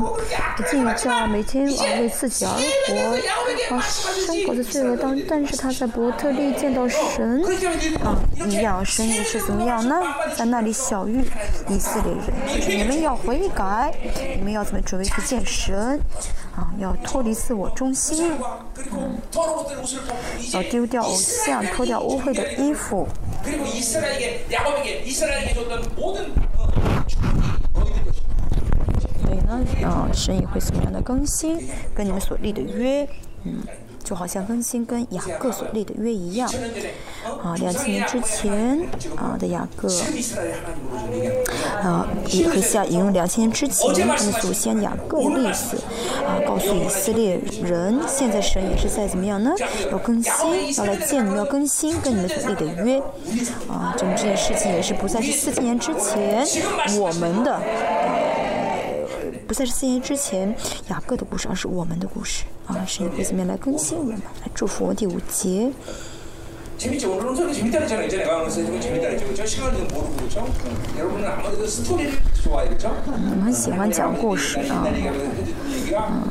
[0.69, 2.51] 敬教，每天啊为自己而
[2.87, 8.15] 活，啊生活的罪恶当，但是他在伯特利见到神， 그렇게 하면 이제 啊
[8.47, 9.99] 一样，神也是怎么样呢？
[10.37, 11.25] 在那里小于
[11.67, 13.91] 以色列人，就是你们要悔改，
[14.37, 15.99] 你们要怎么准备去见神，
[16.56, 18.32] 啊要脱离自我中心。
[18.92, 19.18] 嗯
[20.52, 23.06] 要丢掉偶像脱掉污秽的衣服。
[29.22, 31.58] 所以呢啊生意会怎么样的更新
[31.94, 33.08] 跟你们所立的约。
[33.44, 33.62] 嗯。
[34.04, 36.48] 就好像更新跟雅各所立的约一样，
[37.42, 38.86] 啊，两千年之前
[39.16, 39.88] 啊的雅各，
[41.82, 45.76] 啊，以下引用两千年之前他们祖先雅各的历史，
[46.22, 49.50] 啊，告诉以色列人，现在神也是在怎么样呢？
[49.90, 53.00] 要更新，要来见你，要更新跟你们所立的约，
[53.68, 56.46] 啊，整这件事情也是不再是四千年之前
[57.00, 57.62] 我们的，啊
[59.48, 60.54] 不再是四千年之前
[60.88, 62.44] 雅各的故事，而是我们的故事。
[62.67, 62.85] 啊！
[62.85, 65.71] 神也会怎么样来更新我们，来祝福我们第五节。
[66.77, 67.11] 재밌죠.
[67.11, 68.07] 오늘 오늘 재밌다 그랬잖아요.
[68.07, 69.33] 이제 내가 오늘 설명 재밌다 그랬죠.
[69.35, 70.45] 저 시간을 좀 모르고 그렇죠.
[70.65, 72.89] 음, 여러분은 아무래도 스토리를 좋아해 그렇죠.
[73.05, 76.23] 我们很喜欢讲故事啊 옛날 ， 얘기하면서 해줬던 얘기가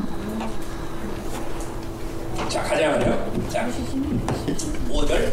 [2.49, 3.49] 자 가자면요.
[3.51, 3.69] 자
[4.89, 5.33] 5절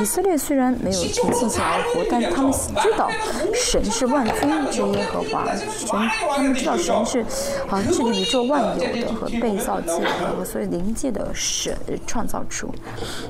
[0.00, 3.10] 以色列虽然没有凭信心而活，但是他们知道
[3.54, 5.88] 神是万军之耶和华，神
[6.36, 7.20] 他们知道神是
[7.68, 11.76] 啊治理宇宙万有的和被造界的，所以灵界的神
[12.06, 12.72] 创造出，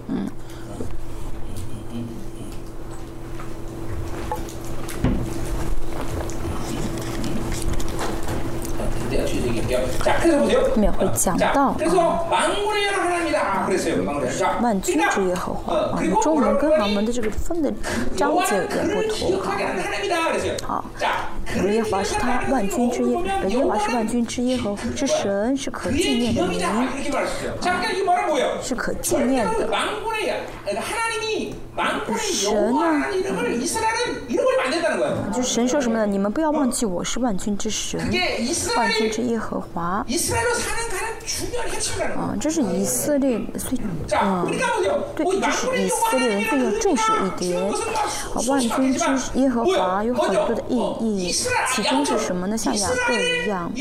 [0.09, 0.27] 嗯。
[10.77, 11.75] 免费讲道
[13.35, 13.69] 啊！
[14.63, 17.73] 万军之耶和华啊，中文跟韩文的这个分的
[18.17, 19.57] 章节有点不同哈。
[20.63, 20.85] 好，
[21.71, 23.19] 耶和华是他万军之耶，
[23.49, 26.43] 耶和华是万军之耶和是神是可纪念的，
[28.63, 29.69] 是可纪念的。
[32.17, 33.05] 神呢？
[35.33, 36.07] 就神说什么呢？
[36.07, 38.01] 你们不要忘记，我是万军之神，
[38.77, 39.34] 万军之耶。
[39.35, 40.07] 耶和华，
[42.15, 43.77] 啊，这是以色列，虽，
[44.17, 44.47] 啊，
[45.17, 47.73] 对，这是以色列人最要重视一点，啊，
[48.47, 49.05] 万军之
[49.35, 51.33] 耶和华有很多的意义，
[51.75, 52.57] 其中是什么呢？
[52.57, 53.73] 像两个一样，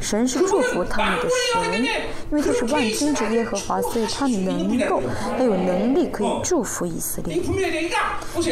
[0.00, 1.84] 神是祝福他们的神，
[2.30, 5.02] 因为他是万军之耶和华，所以他能够，
[5.36, 7.42] 他有能力可以祝福以色列。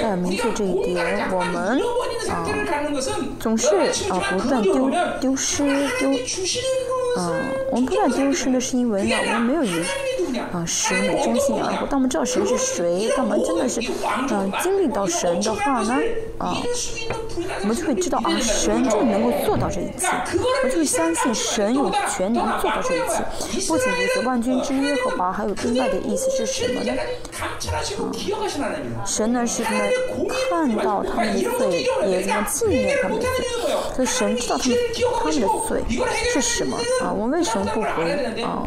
[0.02, 1.80] 哎，明确这一点，我们
[2.28, 2.44] 啊
[3.38, 3.68] 总是
[4.10, 4.90] 啊不断丢
[5.20, 5.43] 丢失。
[5.44, 5.62] 失
[5.98, 6.10] 丢，
[7.18, 9.84] 嗯，我们不敢丢失的是因为呢，我们没有银。
[10.52, 13.80] 啊，神的忠心啊，当我们知道神是谁，但我们真的是
[14.30, 16.00] 嗯、经历到神的话呢，
[16.38, 16.56] 啊，
[17.60, 20.06] 我们就会知道啊，神就能够做到这一切，
[20.64, 23.24] 我就会相信神有权能做到这一切。
[23.66, 26.92] 不仅如此，万军之耶和华还有另外的意思是什么呢？
[26.92, 26.96] 啊，
[29.04, 29.80] 神呢是什么？
[30.50, 33.30] 看到他们的罪，也什么纪念他们的罪，
[33.94, 34.78] 所以神知道他们
[35.18, 35.82] 他们的罪
[36.32, 37.12] 是什么啊？
[37.12, 37.88] 我为什么不回
[38.42, 38.62] 啊？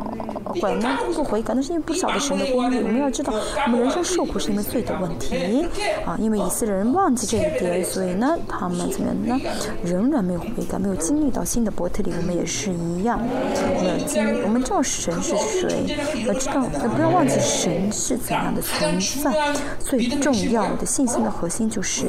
[0.60, 1.00] 管呢？
[1.14, 1.38] 不回。
[1.48, 2.78] 改，那是因为不晓得神的公义。
[2.84, 3.34] 我们要知道，
[3.66, 5.66] 我们人生受苦是因为罪的问题
[6.06, 9.50] 啊，因为以色列人忘记这一点，所以呢，他们怎么样呢？
[9.82, 13.18] 仍然没有悔改，没有经历到新的伯特利，我们也是一样。
[13.24, 15.96] 我们经历，我们知道神是谁，
[16.26, 19.32] 要知道，呃不要忘记神是怎样的存在。
[19.80, 22.08] 最重要的信心的核心就是。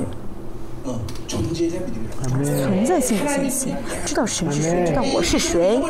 [1.27, 3.75] 存在性的信息
[4.07, 5.81] 知道神是谁知道我是谁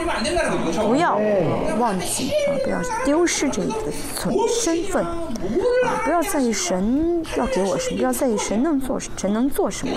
[0.83, 1.19] 不要
[1.79, 3.73] 忘记啊不要丢失这个
[4.15, 5.05] 存身份。
[5.85, 9.95] 啊不要在意神要给我什么不要在意神能做神能做什么。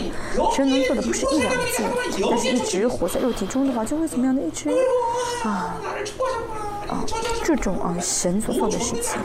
[0.55, 1.89] 神能做的不是一两件
[2.29, 4.69] 但是一直活在肉体中的话就会怎么样的一直
[5.43, 5.77] 啊
[6.87, 7.05] 啊
[7.43, 9.19] 这种啊神所做的事情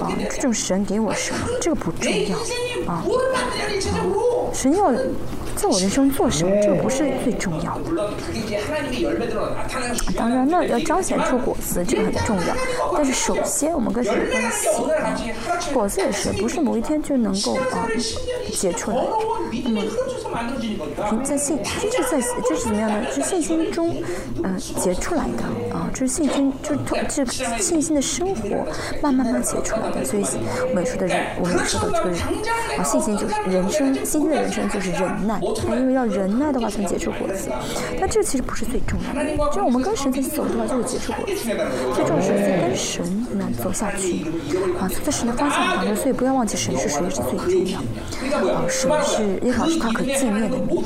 [0.00, 2.36] 啊这种神给我什么这个不重要
[2.86, 3.04] 啊啊。
[4.58, 4.92] 神要
[5.58, 7.90] 在我人生做什么，这不是最重要的。
[10.16, 12.54] 当然那，要彰显出果子，这个很重要。
[12.94, 15.34] 但是首先，我们跟神关系、啊，
[15.74, 17.88] 果子也是，不是某一天就能够啊、
[18.52, 18.98] 结出来。
[19.64, 19.82] 那、么，
[21.10, 21.58] 凭在信，
[21.90, 23.04] 这是在这是怎么样呢？
[23.12, 23.96] 是信心中
[24.44, 27.24] 嗯、呃、结出来的啊，这是信心，就是通这
[27.58, 28.64] 信心的生活
[29.02, 30.04] 慢慢慢结出来的。
[30.04, 30.24] 所以
[30.70, 32.20] 我们说的人，我们说的这个人
[32.78, 35.40] 啊，信心就是人生，今天的人生就是忍耐。
[35.68, 37.50] 因为要忍耐的话才能结出果子。
[38.00, 41.34] 但这其实不是最重要的，就是我们跟神在走的话，就会结出果子。
[41.94, 44.24] 最重要的是在跟神能走下去
[44.80, 47.78] 啊，走在神的方向当中，所以不要忘记神是谁是最重要。
[48.48, 50.84] 啊，神是耶和华是他可纪念的名，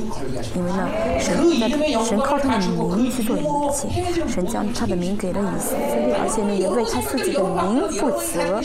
[0.54, 3.88] 因为呢，神在神靠他的名去做一切，
[4.28, 8.60] 神将他的名给了以色列，而且呢也为他自己的名负责。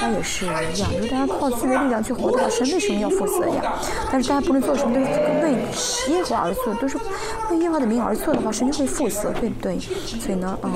[0.00, 3.74] 那也是一样，如果大家靠自己的力量去活的话，神为什么要负责呀？
[4.10, 5.06] 但是大家不能做什么都是
[5.40, 5.52] 为
[6.10, 6.98] 耶和华而做，都是
[7.50, 9.78] 为耶和华的名而做的话，神就会负责，对不对？
[9.78, 10.70] 所以呢，啊、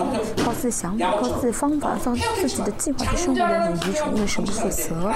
[0.45, 5.13] 靠自己的想法，靠自己的方法，靠自己的计划去生活的很愚蠢，因为什不负责。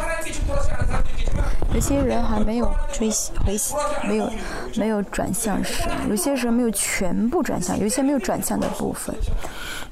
[1.73, 3.09] 有些人还没有追
[3.45, 3.55] 回，
[4.07, 4.31] 没有
[4.75, 9.13] 没有转向神，有些时候没有全部转向，有些没有转向的部分，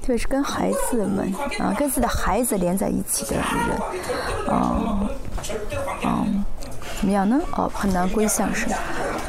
[0.02, 3.44] 特别是跟孩子们，啊，跟自己的孩子连在一起的人，
[4.48, 5.08] 啊，
[6.02, 6.26] 啊，
[6.98, 7.40] 怎么样呢？
[7.52, 8.68] 哦，很难归向神，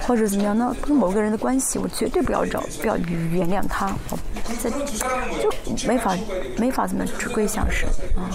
[0.07, 0.75] 或者怎么样呢？
[0.81, 4.17] 跟某个人的关系，我绝对不要找，不要原谅他，我
[4.63, 6.17] 这就没法
[6.57, 8.31] 没法怎么归向神，啊。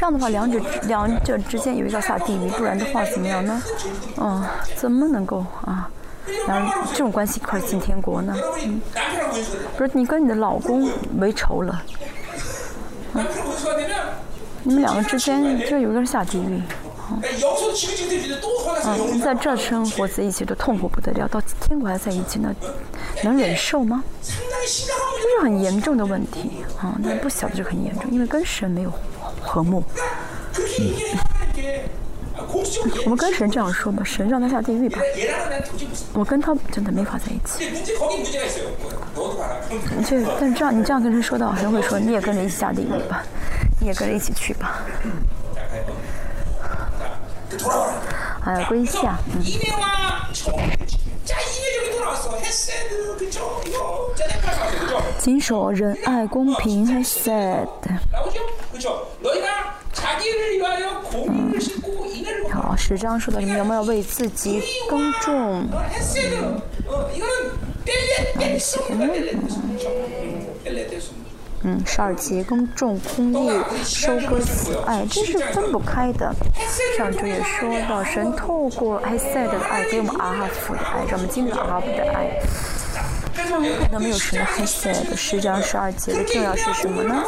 [0.00, 3.62] 这样的话，两者两者之间有一个下地狱，不然的话怎么样呢？
[4.16, 4.42] 嗯，
[4.74, 5.90] 怎么能够啊？
[6.48, 8.34] 然后这种关系一块进天国呢？
[8.64, 8.80] 嗯，
[9.76, 11.82] 不是你跟你的老公为仇了，
[13.12, 13.26] 嗯，
[14.62, 16.62] 你们两个之间就有一个人下地狱，
[17.10, 17.20] 嗯，
[18.86, 22.54] 嗯在这生活在一起都痛苦不得了，到天国还在一起呢，
[23.22, 24.02] 能忍受吗？
[24.22, 24.90] 这是
[25.42, 28.90] 很严重的问题，啊、嗯，那不小的就很严重，因为跟神没有
[29.40, 29.82] 和睦，
[33.04, 35.00] 我们跟神这样说吧，神让他下地狱吧。
[36.12, 37.70] 我跟他真的没法在一起，
[39.96, 43.22] 你这但这样，你这样跟人说的，好像会说你也跟着一起下地狱吧，
[43.80, 44.82] 你也跟着一起去吧。
[45.04, 45.10] 嗯，
[48.44, 49.18] 哎呀，归下。
[49.34, 49.42] 嗯。
[55.18, 56.86] 谨守仁爱公平。
[56.86, 57.68] He said。
[61.26, 61.52] 嗯，
[62.50, 65.68] 好，十章说的，你们有没有为自己耕种？
[68.22, 68.40] 嗯。
[71.62, 73.50] 嗯，十二节公众公义
[73.84, 76.34] 收割慈爱，这是分不开的。
[76.96, 82.30] 上周也说到，神透过埃塞的爱给我们阿哈夫的爱，让我们经历阿哈夫的爱。
[83.50, 87.22] 那我们没有什么埃塞的十章十二节的重要是什么呢？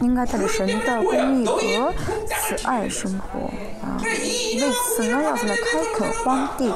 [0.00, 1.92] 应该带着神的公义和
[2.26, 3.46] 慈爱生活
[3.82, 4.00] 啊。
[4.02, 6.72] 为此呢，要怎么开垦荒地、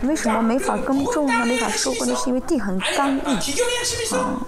[0.00, 0.08] 嗯？
[0.08, 1.46] 为什么没法耕种呢？
[1.46, 2.14] 没法收获呢？
[2.16, 3.22] 是因为地很干硬
[4.12, 4.46] 啊。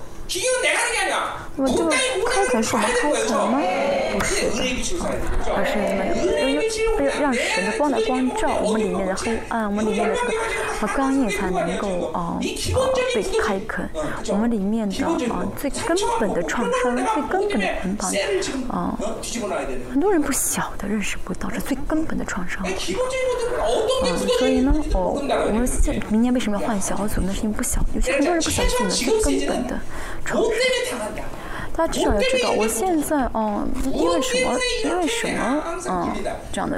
[1.57, 1.91] 我这个
[2.25, 3.61] 开垦是我们开垦吗？
[4.13, 4.63] 不是的，
[5.03, 5.11] 啊，
[5.57, 6.01] 而是我们
[6.49, 6.63] 因为
[7.21, 10.33] 让神的光来光照我们里面的黑暗，我们里面的这个
[10.87, 12.41] 啊刚硬才能够啊啊
[13.15, 13.91] 被开垦。
[14.29, 18.11] 我们里面的啊最根本的创伤，最根本的捆绑，
[18.69, 18.97] 啊，
[19.91, 27.21] 很多人不晓得，认识不到这最根本的创伤，嗯，所以呢，哦，我们现明年为什么要换小组？
[27.27, 29.79] 那是因为不晓，尤其很多人不晓得最根本的。
[30.25, 30.53] 成熟。
[31.73, 34.59] 他至少要知道，我现在嗯，因为什么？
[34.85, 35.63] 因为什么？
[35.89, 36.09] 嗯，
[36.53, 36.77] 这样的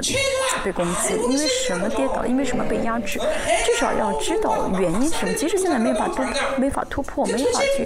[0.63, 2.25] 被攻击，因为什么跌倒？
[2.25, 3.19] 因为什么被压制？
[3.65, 5.33] 至少要知道原因什么？
[5.33, 6.23] 即使现在没法突，
[6.57, 7.83] 没法突破，没法去，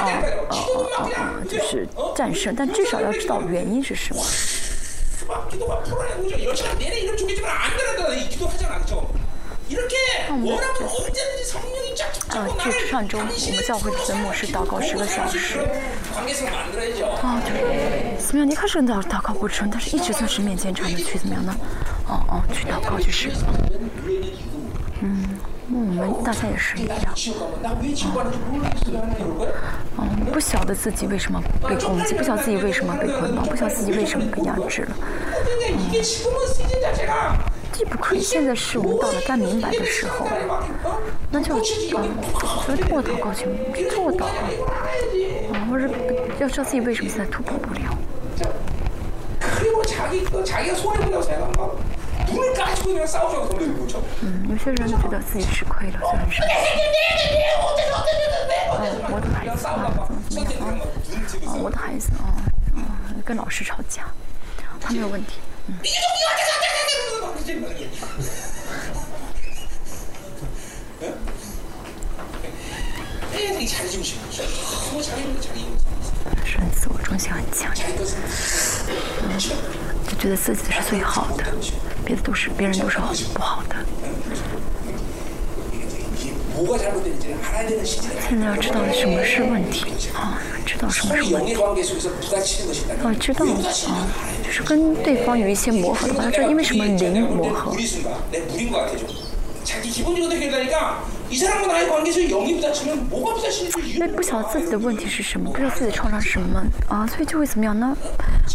[0.00, 0.10] 啊啊
[0.48, 0.56] 啊
[0.96, 4.20] 啊啊，就是战胜，但至少要知道原因是什么。
[10.30, 10.44] 嗯
[12.64, 13.32] 就上周我们
[13.66, 15.58] 教会的题目是祷告十个小时
[17.22, 17.58] 啊就是
[18.18, 21.54] 怎么样你开始祷祷告过程但是一直就是面前站着去怎么样呢
[22.06, 23.30] 哦哦去祷告就是
[25.00, 25.38] 嗯
[25.70, 26.98] 那我们大家也是一样
[29.98, 34.96] 嗯不晓得自己为什么被攻击不晓得自己为什么被捆绑不晓得自己为什么被压制了
[35.70, 40.26] 嗯既不可以，现在是我们到了该明白的时候，
[41.30, 43.54] 那就所以做祷告行吗？
[43.88, 44.26] 做祷告，
[45.54, 45.88] 啊，或是
[46.40, 47.96] 要知道自己为什么现在突破不了。
[54.22, 56.42] 嗯，有些人觉得自己吃亏了，就算是。
[58.72, 59.94] 嗯，我的孩子啊，
[60.28, 60.82] 怎么怎么样啊？
[61.46, 62.42] 啊，我的孩子啊，
[62.74, 64.02] 啊，跟老师吵架，
[64.80, 65.38] 他没有问题。
[65.68, 65.74] 嗯。
[67.48, 68.06] 这个也可
[73.32, 74.16] 这个钱就是
[74.62, 75.50] 好这个钱
[76.44, 77.74] 是自我中心很强。
[80.06, 81.44] 就觉得自己是最好的
[82.04, 83.76] 别的都是别人都是好不好的。
[88.14, 91.54] 现在要知道什么是问题啊知道什么是问题。
[93.02, 93.48] 哦知道啊
[94.44, 97.74] 就是跟对方有一些磨合的话因为什么零磨合？
[103.98, 107.94] 那不晓得自己的问题是什么不知道自己创造什么啊所以就会怎么样呢？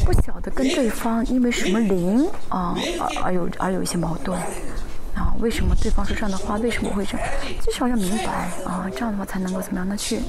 [0.05, 2.75] 不晓得跟对方因为什么零啊
[3.23, 4.37] 而有而有一些矛盾。
[5.15, 7.27] 啊，为什么对方说这样的话，为什么会这样，
[7.61, 10.21] 至少要明白啊，这样的话才能够怎么样的去，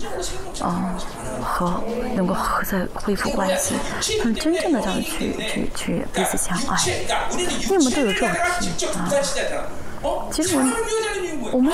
[0.60, 0.94] 啊，
[1.42, 1.82] 和
[2.14, 3.74] 能够和在恢复关系，
[4.18, 6.76] 他们真正的这样去去去彼此相爱，
[7.70, 8.28] 你们都有肉
[8.60, 9.08] 体啊。
[10.30, 10.72] 其实我们，
[11.50, 11.72] 我们，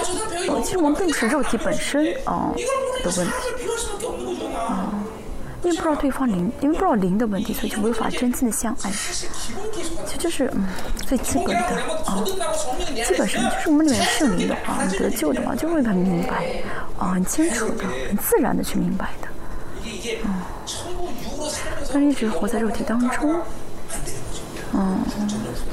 [0.63, 2.53] 其实我们并不是肉体本身啊
[3.03, 3.33] 的问题。
[5.63, 8.91] 因为不知道对方灵，因为不知道灵的问题，所以就无法真正的相爱。
[10.07, 10.67] 这就是嗯，
[11.07, 11.63] 最基本的
[12.07, 12.25] 啊，
[13.07, 16.47] 基本上就是我们里面圣灵的话，得救的话，就会很明白，
[16.99, 19.29] 啊，很清楚的，很自然的去明白的。
[20.25, 20.43] 嗯，
[21.93, 23.39] 但是一直活在肉体当中，
[24.73, 24.99] 嗯，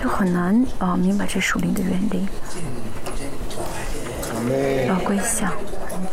[0.03, 2.27] 就很难啊明白这属灵的原理。
[4.89, 5.51] 啊、归向。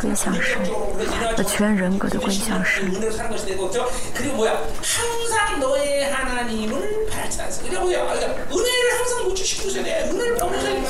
[0.00, 0.60] 归向神，
[1.46, 2.90] 全人格的归向神，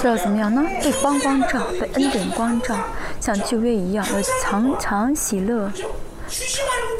[0.01, 0.63] 需要怎么样呢？
[0.83, 2.77] 被光光照，被恩典光照，
[3.21, 5.71] 像旧约一样，有常常喜乐，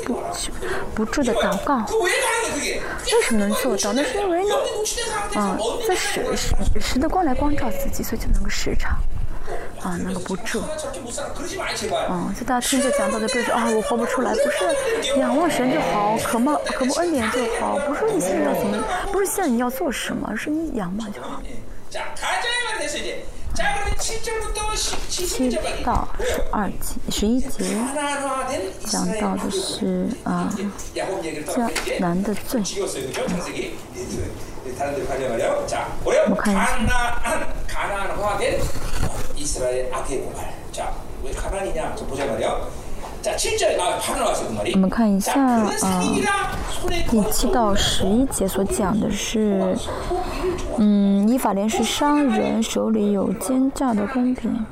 [0.05, 0.23] 不
[0.95, 1.85] 不住的祷告。
[2.01, 3.93] 为什么能做到？
[3.93, 4.55] 那是因为呢，
[5.37, 6.25] 嗯，在时
[6.81, 8.97] 时的光来光照自己，所以就能够时常。
[9.83, 10.63] 啊，那个不住。
[12.11, 21.43] 嗯，就大家听这讲到的背着啊，我活不出来，不是仰望神就好，渴慕渴慕恩典就好，不是你现在要怎么，不是现在你要做什么，是你仰望就好。
[25.09, 25.51] 七
[25.85, 27.65] 到十二级十一级
[28.87, 30.53] 讲到的是啊
[31.47, 31.71] 江
[32.01, 32.61] 南的最
[36.29, 36.79] 我看一下。
[44.75, 45.71] 我们看一下啊，
[47.09, 49.75] 第七到十一节所讲的是，
[50.79, 54.67] 嗯，依法连是商人手里有奸诈的公平。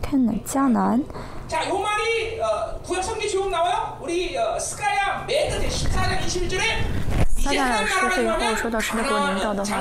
[0.00, 0.24] 看，
[0.68, 1.02] 南。
[7.46, 9.76] 他大老师最后说到十六国名道的话，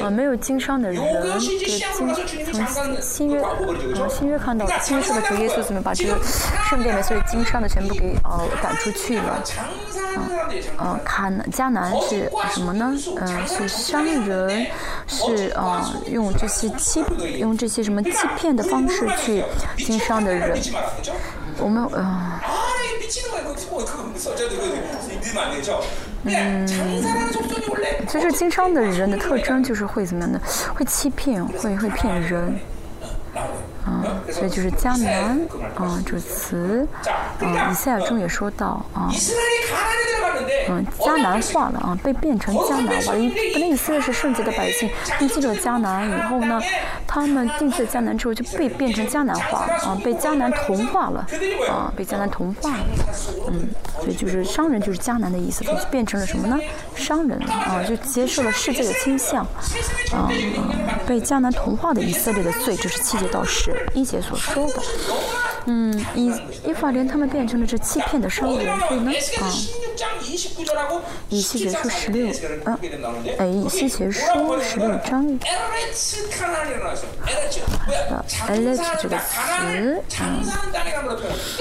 [0.00, 1.58] 呃，没有经商的人的经，
[1.92, 2.14] 从
[3.02, 6.16] 新约，呃，新约看到，新约说的主耶稣怎么把这个
[6.70, 9.42] 圣殿的所有经商的全部给呃赶出去了。
[10.16, 10.22] 嗯，
[10.78, 11.00] 呃，
[11.50, 12.94] 迦南是什么呢？
[13.16, 14.64] 嗯，是商人，
[15.08, 17.04] 是呃，用这些欺，
[17.38, 19.42] 用这些什么欺骗的方式去
[19.78, 20.56] 经商的人。
[21.58, 22.40] 我们呃。
[26.24, 26.66] 嗯，
[28.08, 30.40] 就是经商的人的特征就是会怎么样的，
[30.74, 32.58] 会欺骗，会会骗人，
[33.84, 35.38] 啊，所以就是江南，
[35.74, 36.86] 啊，主词，
[37.40, 39.10] 啊，以赛尔中也说到，啊。
[40.68, 43.18] 嗯，迦南化了啊，被变成迦南化了。
[43.18, 44.88] 因本来以色列是圣洁的百姓，
[45.18, 46.60] 进进了迦南以后呢，
[47.06, 51.26] 他们进去了迦南之后就被变成迦南化了啊，被迦南同化了
[51.68, 52.84] 啊，被迦南同化了。
[53.48, 53.68] 嗯，
[54.00, 56.58] 所以就是商人就是迦南的意思，就变成了什么呢？
[56.94, 59.44] 商人啊，就接受了世界的倾向
[60.12, 60.30] 啊，
[61.06, 64.82] 被迦南同化的以色列的罪，这是七节到十一节所说的。
[65.66, 66.32] 嗯以
[66.66, 69.52] 以法莲他们变成了这欺骗的商人，所以呢，啊，
[71.28, 72.26] 以西结书十六，
[72.64, 72.78] 啊，
[73.38, 74.22] 哎，以西结书
[74.60, 75.26] 十六章，
[78.10, 80.42] 啊，LH 这个词，啊，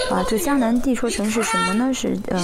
[0.10, 1.94] 把这迦南地说成是什么呢？
[1.94, 2.40] 是呃，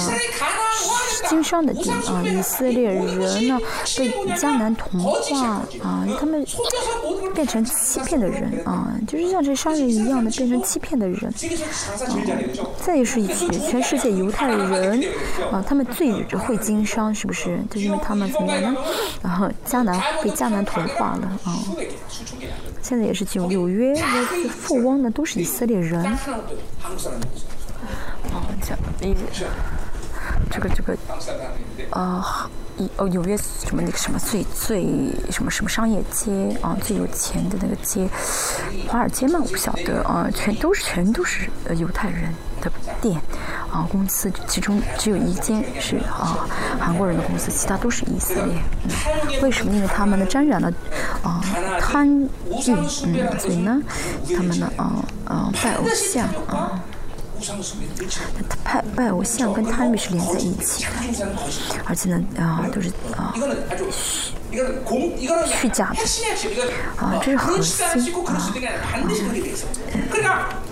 [1.28, 3.60] 经商的地啊，以色列人呢
[3.98, 6.46] 被迦南同化啊，他们
[7.34, 11.34] 变成欺骗的人啊，就是像这商人一样的变成欺骗的人。
[11.50, 15.04] 嗯再就是一起全世界犹太人
[15.52, 17.60] 啊他们最会经商是不是？
[17.70, 18.82] 就因为他们怎么样呢？
[19.22, 21.58] 然后迦南被迦南同化了啊
[22.82, 23.94] 现在也是九纽约
[24.50, 26.04] 富翁呢都是以色列人。
[26.04, 26.18] 啊
[28.62, 29.22] 讲理解
[30.52, 30.96] 这个这个
[31.92, 32.50] 啊
[32.80, 34.84] 一哦纽约什么那个什么最最
[35.30, 38.10] 什么什么商业街啊，最有钱的那个街，
[38.88, 43.22] 华尔街嘛，我不晓得啊，全都是全都是呃犹太人的店
[43.70, 46.48] 啊，公司其中只有一间是啊
[46.80, 48.56] 韩国人的公司，其他都是以色列。
[48.86, 49.74] 嗯，为什么？
[49.74, 50.72] 因为他们呢沾染了
[51.22, 51.44] 啊
[51.82, 52.30] 贪欲，
[53.06, 53.82] 嗯，所以呢，
[54.36, 56.82] 他们呢啊啊拜偶像啊。
[58.64, 60.90] 他拜偶像跟贪欲是连在一起的，
[61.86, 63.34] 而且呢，啊，都是啊。
[65.48, 66.02] 虚假的。
[66.98, 68.54] 啊，这是核心啊。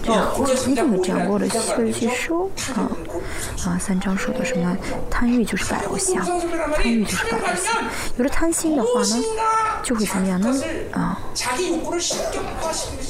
[0.03, 2.89] 这个核心定会讲过的，所以去说啊
[3.65, 4.77] 啊，三章说的什么？
[5.09, 7.83] 贪欲就是拜偶像，贪欲就是拜偶像。
[8.15, 9.21] 有了贪心的话呢，
[9.83, 10.49] 就会怎么样呢？
[10.93, 11.19] 啊，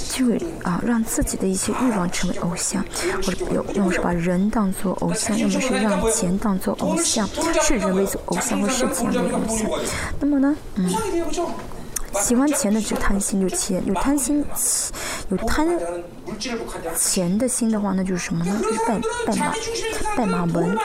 [0.10, 2.84] 就会啊，让自己的一些欲望成为偶像，
[3.24, 7.30] 或者有要么是把人当做偶像，要么是让钱当做偶像，
[7.62, 9.70] 是人为偶像或是钱为偶像。
[10.20, 10.57] 那么呢？
[10.76, 10.90] 嗯。
[12.22, 14.44] 喜欢钱的只贪心有钱有贪心
[15.30, 15.68] 有贪
[16.96, 18.60] 钱的心的话，那就是什么呢？
[18.62, 19.54] 就是拜拜马，
[20.16, 20.76] 拜马门。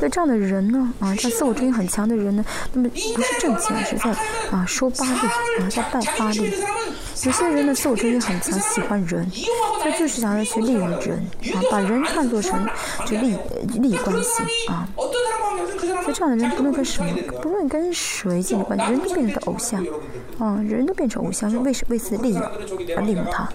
[0.00, 0.92] 那这样的人呢？
[1.00, 4.10] 啊，像自我中心很强的人呢，那么不是挣钱，是在
[4.50, 6.52] 啊收巴然，啊在拜巴利。
[7.24, 9.30] 有些人的，自我中心很强，喜欢人，
[9.82, 11.18] 他就是想要去利用人，
[11.54, 12.66] 啊，把人看作成
[13.06, 13.36] 就利
[13.78, 14.88] 利益关系啊。
[16.02, 17.12] 所以这样的人不论跟什么，
[17.42, 19.84] 不论跟谁建立关系，人都变成偶像，
[20.38, 22.38] 啊，人都变成偶像，为是为此利益
[22.96, 23.46] 而利用他。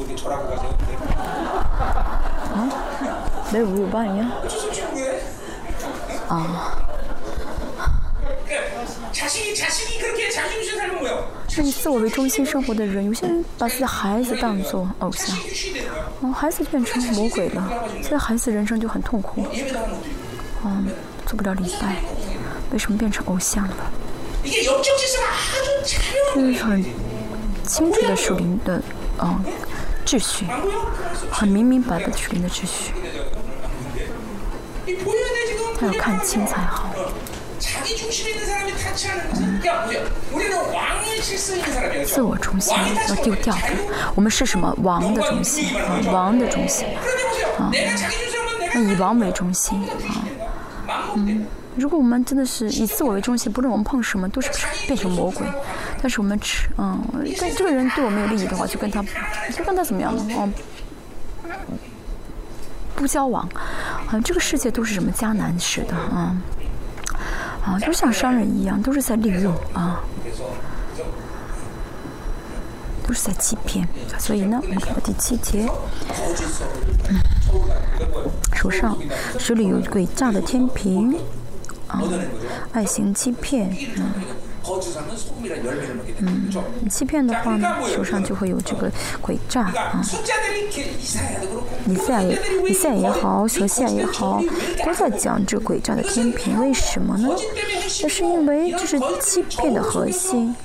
[0.00, 1.66] 요구르트 빵 같은 거 이렇게 절하고 가세요.
[3.52, 5.22] 没有五有八一样 어쩔 수 없지 그게.
[6.28, 6.82] 啊。
[8.46, 11.24] 그러니까 자신이 자신이 그렇게 자기 중심 살면 뭐야?
[11.56, 16.04] 那以自我为中心生活的人，有些人把自己的孩子当做偶像， 자신이 유시이 되는 거야.
[16.20, 17.62] 哦，孩子变成魔鬼了，
[18.02, 20.16] 所以孩子人生就很痛苦， 예배 당하는 것도 있고.
[20.64, 20.88] 嗯，
[21.24, 21.96] 做不了礼拜，
[22.72, 23.90] 为什么变成偶像了？
[24.44, 26.84] 이게 영적 질서가 아주 자명한 这是很
[27.64, 28.82] 清楚的属灵的，
[29.18, 29.42] 嗯，
[30.05, 30.45] 秩序，
[31.31, 32.93] 很明明白白的属的秩序。
[35.79, 36.89] 他要看清才好。
[39.35, 39.61] 嗯，
[42.05, 42.75] 自我中心
[43.07, 43.61] 要丢掉的。
[44.15, 44.75] 我们是什么？
[44.81, 46.87] 王的中心啊，王的中心
[47.57, 47.71] 啊。
[48.73, 49.79] 那以王为中心
[50.87, 51.45] 啊，嗯。
[51.75, 54.49] 如果我们真的是以自我为中心，不论我们碰什么，都是
[54.87, 55.47] 变成魔鬼。
[56.01, 56.99] 但是我们吃，嗯，
[57.39, 59.03] 但这个人对我没有利益的话，就跟他，
[59.53, 60.25] 就跟他怎么样呢？
[60.35, 60.49] 哦，
[62.95, 63.47] 不交往。
[64.07, 66.35] 啊，这个世界都是什么迦南式的啊？
[67.63, 70.01] 啊，都像商人一样，都是在利用啊，
[73.07, 73.87] 都是在欺骗。
[74.17, 75.69] 所以呢，我们看到第七节，
[77.09, 77.19] 嗯
[78.55, 78.97] 手上
[79.37, 81.15] 手里有诡诈的天平，
[81.87, 82.01] 啊，
[82.71, 84.11] 爱行欺骗，嗯。
[86.19, 90.01] 嗯欺骗的话呢手上就会有这个鬼诈啊。
[91.85, 92.23] 你在
[92.63, 94.41] 你在也好小夏也好
[94.85, 97.29] 都在讲这鬼诈的天平为什么呢？
[98.03, 100.55] 那是因为这是欺骗的核心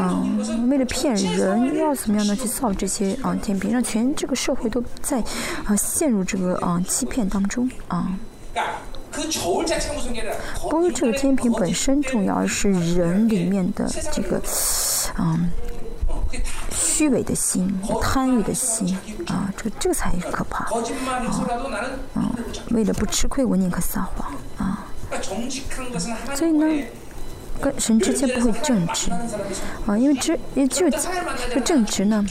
[0.00, 5.22] 嗯为了骗人要怎么样呢去造这些嗯天平让全这个社会都在
[5.64, 8.08] 啊陷入这个嗯欺骗当中啊
[10.70, 14.40] 不是这个天平本身重要，而是人里面的这个
[15.18, 15.50] 嗯
[16.70, 19.52] 虚伪的心、贪欲的心啊。
[19.56, 20.70] 这这才可怕啊，
[22.14, 22.32] 嗯，
[22.70, 24.86] 为了不吃亏，我宁可撒谎啊。
[26.34, 26.84] 所以呢，
[27.60, 29.10] 跟神之间不会正直
[29.86, 32.24] 啊，因为这也就就正直呢，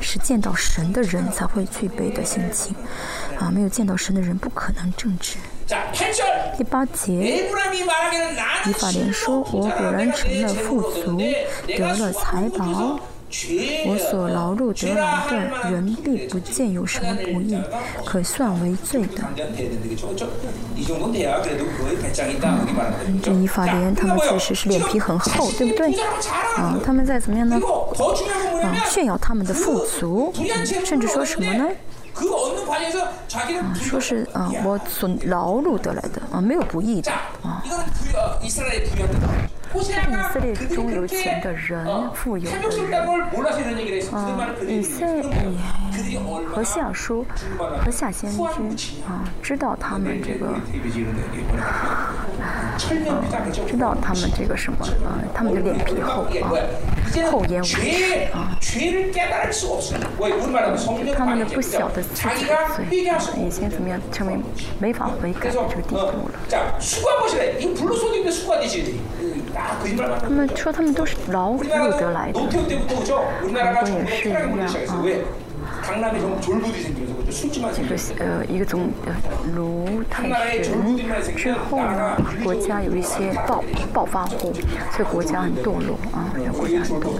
[0.00, 2.76] 是见到神的人才会具备的心情
[3.38, 5.38] 啊，没有见到神的人不可能正直。
[6.56, 7.44] 第八节，
[8.64, 11.18] 以法莲说：“我果然成了富足，
[11.66, 12.98] 得了财宝。
[13.86, 17.58] 我所劳碌得来的，人并不见有什么不易，
[18.02, 19.22] 可算为罪的。”
[23.06, 25.94] 嗯，这以法莲他们确实是脸皮很厚，对不对？
[26.56, 27.60] 啊，他们在怎么样呢？
[28.62, 30.32] 啊，炫耀他们的富足，
[30.86, 31.68] 甚至说什么呢？
[33.74, 37.12] 说是啊，我所劳碌得来的啊，没有不义的
[37.42, 37.62] 啊。
[39.74, 42.68] 以色列中有钱的人，富有的人，
[44.66, 45.22] 以色列
[46.46, 47.26] 和夏叔
[47.84, 48.40] 和夏先君
[49.06, 50.46] 啊，知道他们这个，
[52.40, 52.76] 啊、
[53.66, 56.50] 知道他们这个什么啊，他们的脸皮厚啊，
[57.30, 57.78] 厚颜无耻
[58.32, 58.56] 啊，
[61.14, 62.86] 他们的不小的自己的罪，
[63.36, 64.38] 以前怎么样成为
[64.78, 66.34] 没法悔改这个地步了。
[70.22, 74.68] 他们说他们都是劳碌得来的如果也是一样啊
[77.74, 79.14] 这个呃一个总呃
[79.54, 84.52] 卢太玄之后呢国家有一些暴暴发户
[84.92, 87.18] 所以国家很堕落啊国家很堕落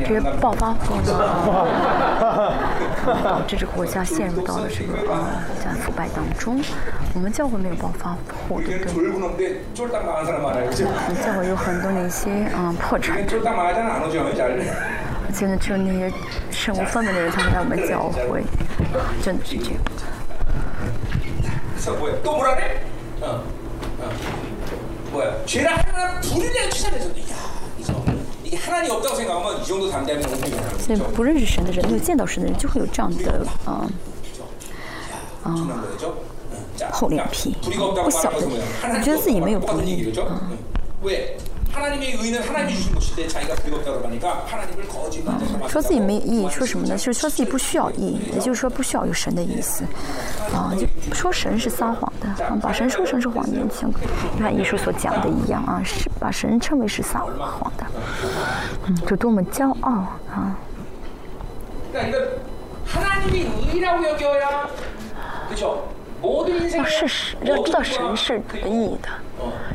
[0.00, 1.12] 这些暴发户呢
[3.24, 5.42] 导致这个国家陷入到了这个啊
[5.80, 6.60] 腐败当中
[7.14, 8.10] 我们教会没有暴发
[8.48, 8.84] 户对不
[10.74, 13.16] 对我们教会有很多的一些嗯破产
[15.32, 16.12] 现在只有那些
[16.50, 18.42] 身无分文的人才会来我们教会，
[19.22, 19.80] 真的是这样。
[22.22, 22.60] 都不让你，
[23.22, 23.40] 嗯
[24.00, 24.02] 嗯，
[25.12, 27.34] 뭐야죄를하나둘이랑추천해줘이야
[27.74, 27.90] 이거
[28.42, 28.64] 이게하
[31.14, 33.88] 不认识神的人，没有见到神的人，就会有这样的啊
[35.42, 35.46] 啊
[36.92, 37.70] 厚脸皮，不
[38.10, 38.42] 晓得，
[39.02, 40.12] 觉得自己没有本领。
[41.02, 41.36] 왜？
[45.62, 46.96] 嗯说自己没意义，说什么呢？
[46.96, 49.84] 就是说自己不需要意义，也就是说不需要有神的意思，
[50.54, 53.90] 啊，就说神是撒谎的，啊、把神说成是谎言，像
[54.38, 57.86] 约翰一书所讲的一样啊，是把神称为是撒谎的，
[58.86, 59.90] 嗯，就多么骄傲
[60.30, 60.56] 啊！
[66.76, 69.08] 要试试，要知道神是得意的，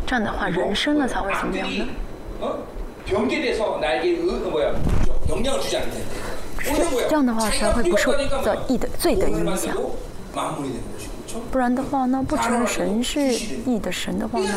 [0.05, 1.85] 这样的话，人生呢才会怎么样呢？
[7.09, 9.75] 这样的话，才会不受的意的罪的影响。
[11.51, 13.19] 不然的话那，不成神是
[13.65, 14.49] 义的神的话呢，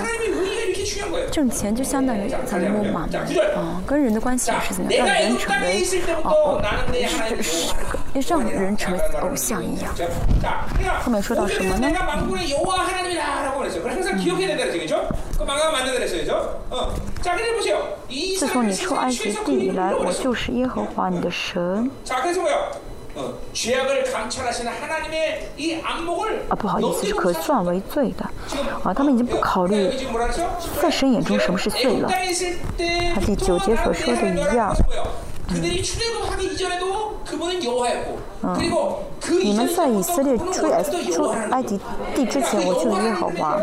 [1.30, 3.20] 挣钱就相当于咱们马门
[3.56, 5.84] 啊，跟人的关系也是怎么样，让人成为
[6.22, 6.62] 哦哦。
[7.08, 7.74] 是是
[8.14, 9.94] 也让人成为偶像一样。
[11.02, 11.88] 后面说到什么呢？
[16.70, 16.88] 嗯、
[18.38, 21.90] 自从你出埃及地以来，我就是耶和华你的神。
[26.48, 28.24] 啊，不好意思，是可算为罪的。
[28.84, 29.90] 啊，他们已经不考虑
[30.80, 32.08] 在神眼中什么是罪了。
[33.14, 34.74] 他第九节所说的一样。
[38.42, 38.58] 嗯，
[39.42, 41.78] 你们在以色列出埃及
[42.14, 43.58] 地之前，我去了耶和华。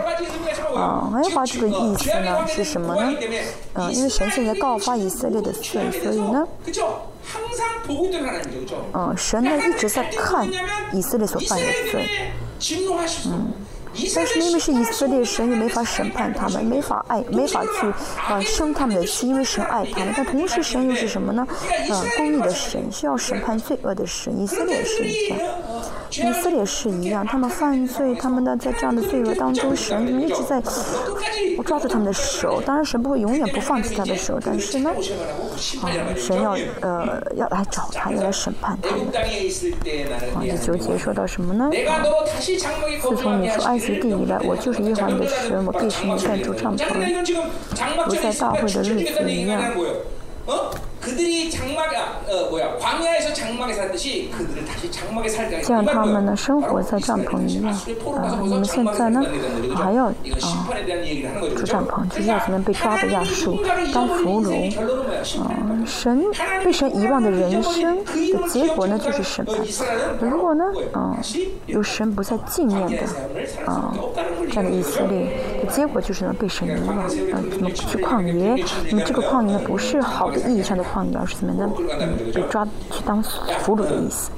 [0.75, 3.17] 嗯，耶和华这个意思呢，是什么呢？
[3.75, 6.45] 嗯，因为神现在告发以色列的罪，所以呢，
[8.93, 10.47] 嗯，神呢一直在看
[10.91, 12.05] 以色列所犯的罪。
[13.27, 13.53] 嗯。
[14.15, 17.87] 但是明明是以色列神又没法审判他们，没法爱，没法去
[18.29, 19.27] 啊生他们的气。
[19.27, 21.45] 因为神爱他们，但同时神又是什么呢？
[21.89, 24.37] 呃，公义的神需要审判罪恶的神。
[24.39, 25.39] 以色列是一样，
[26.11, 30.61] 以色列是一样，他们犯罪，他们呢，在这样的罪恶当中，神怎么一直在
[31.57, 32.61] 我抓住他们的手？
[32.65, 34.39] 当然神不会永远不放弃他的手。
[34.43, 34.91] 但是呢，
[35.81, 39.07] 啊，神要呃，要来找他，要来审判他们。
[40.35, 41.69] 啊，这纠结说到什么呢？
[41.87, 42.03] 啊，
[42.39, 43.77] 自从你说爱。
[43.87, 46.85] 实地以外我就是一环的神我必须能盖住帐篷
[48.05, 49.61] 如在大会的日子一样。
[55.63, 57.71] 像他们呢，生活在帐篷一样。
[58.15, 59.23] 啊，你们现在呢，
[59.75, 60.13] 还要啊
[61.55, 63.59] 住帐篷，就是要他们被抓的亚树
[63.93, 64.75] 当俘虏。
[65.39, 65.51] 啊，
[65.85, 66.23] 神
[66.63, 69.55] 被神遗忘的人生的结果呢，就是审判。
[70.19, 70.63] 如果呢，
[70.93, 71.17] 啊，
[71.67, 72.97] 有神不再纪念的
[73.65, 73.93] 啊，
[74.49, 76.97] 这样的以色列，的结果就是呢，被神遗忘。
[76.97, 77.05] 啊，
[77.51, 78.63] 怎么不去旷野？
[78.89, 80.83] 那么这个旷野呢，不是好的意义上的。
[81.05, 81.75] 野，而是怎么样呢？
[81.99, 83.21] 嗯，被抓去当
[83.63, 84.31] 俘虏的意思。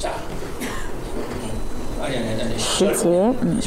[0.00, 0.08] 자,
[2.58, 3.32] 时节。
[3.40, 3.58] 嗯。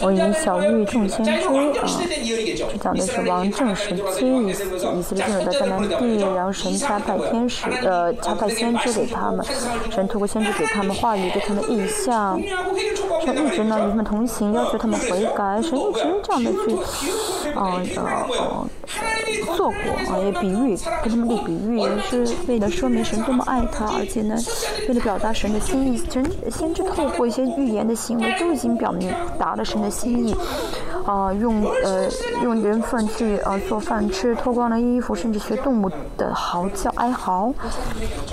[0.00, 1.34] 我以小玉众仙追。
[1.34, 1.84] 啊。
[2.70, 4.52] 这讲的是王政神追，以以
[5.02, 9.44] 色列的迦南地，然后神差派天使呃差派先知给他们。
[9.90, 12.40] 神通过先知给他们话语，对他们意象。
[13.24, 15.60] 神一直呢与他们同行，要求他们悔改。
[15.60, 16.76] 神一直这样的去。
[17.54, 17.82] 啊。
[19.56, 19.76] 做过
[20.08, 22.68] 啊，也比喻，跟他们立比喻，也是为了。
[22.70, 23.87] 说明神多么爱他。
[23.96, 24.36] 而且呢，
[24.88, 30.34] 为了表达神的心意，神先知透过一些预言的行为都已经表明达了神的心意，
[31.06, 32.08] 啊、用呃
[32.42, 37.52] 用人粪去呃做饭吃，脱光了衣服，甚至学动物的嚎叫哀嚎，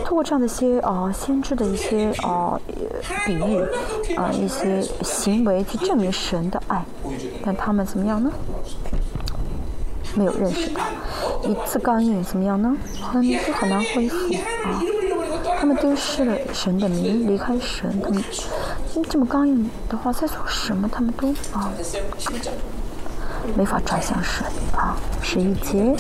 [0.03, 2.59] 通过这样的一些啊、先知的一些啊、
[3.25, 3.59] 比喻
[4.15, 6.83] 啊、一些行为去证明神的爱，
[7.43, 8.31] 但他们怎么样呢？
[10.17, 10.81] 没有认识到，
[11.43, 12.73] 一次刚硬怎么样呢？
[13.01, 14.15] 很就很难恢复
[14.63, 14.81] 啊。
[15.65, 18.23] 他们丢失了神的名，离开神，他们
[19.09, 20.87] 这么刚硬的话，在做什么？
[20.87, 21.73] 他们都啊，
[23.57, 24.45] 没法转向神
[24.77, 25.95] 啊，十一节。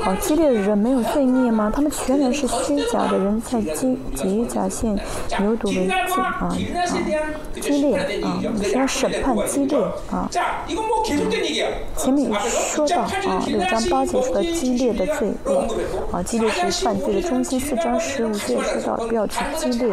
[0.00, 1.72] 好激烈的人没有罪孽吗？
[1.74, 4.94] 他们全然是虚假的人才激极假现
[5.40, 6.56] 牛犊为戒啊啊！
[7.60, 9.78] 激烈啊，你说要审判激烈
[10.10, 10.28] 啊、
[11.96, 15.66] 前面说到啊，六章八节说的激烈的罪恶
[16.12, 17.58] 啊，激烈是犯罪的中心。
[17.58, 19.92] 四章十五节说到不要去激烈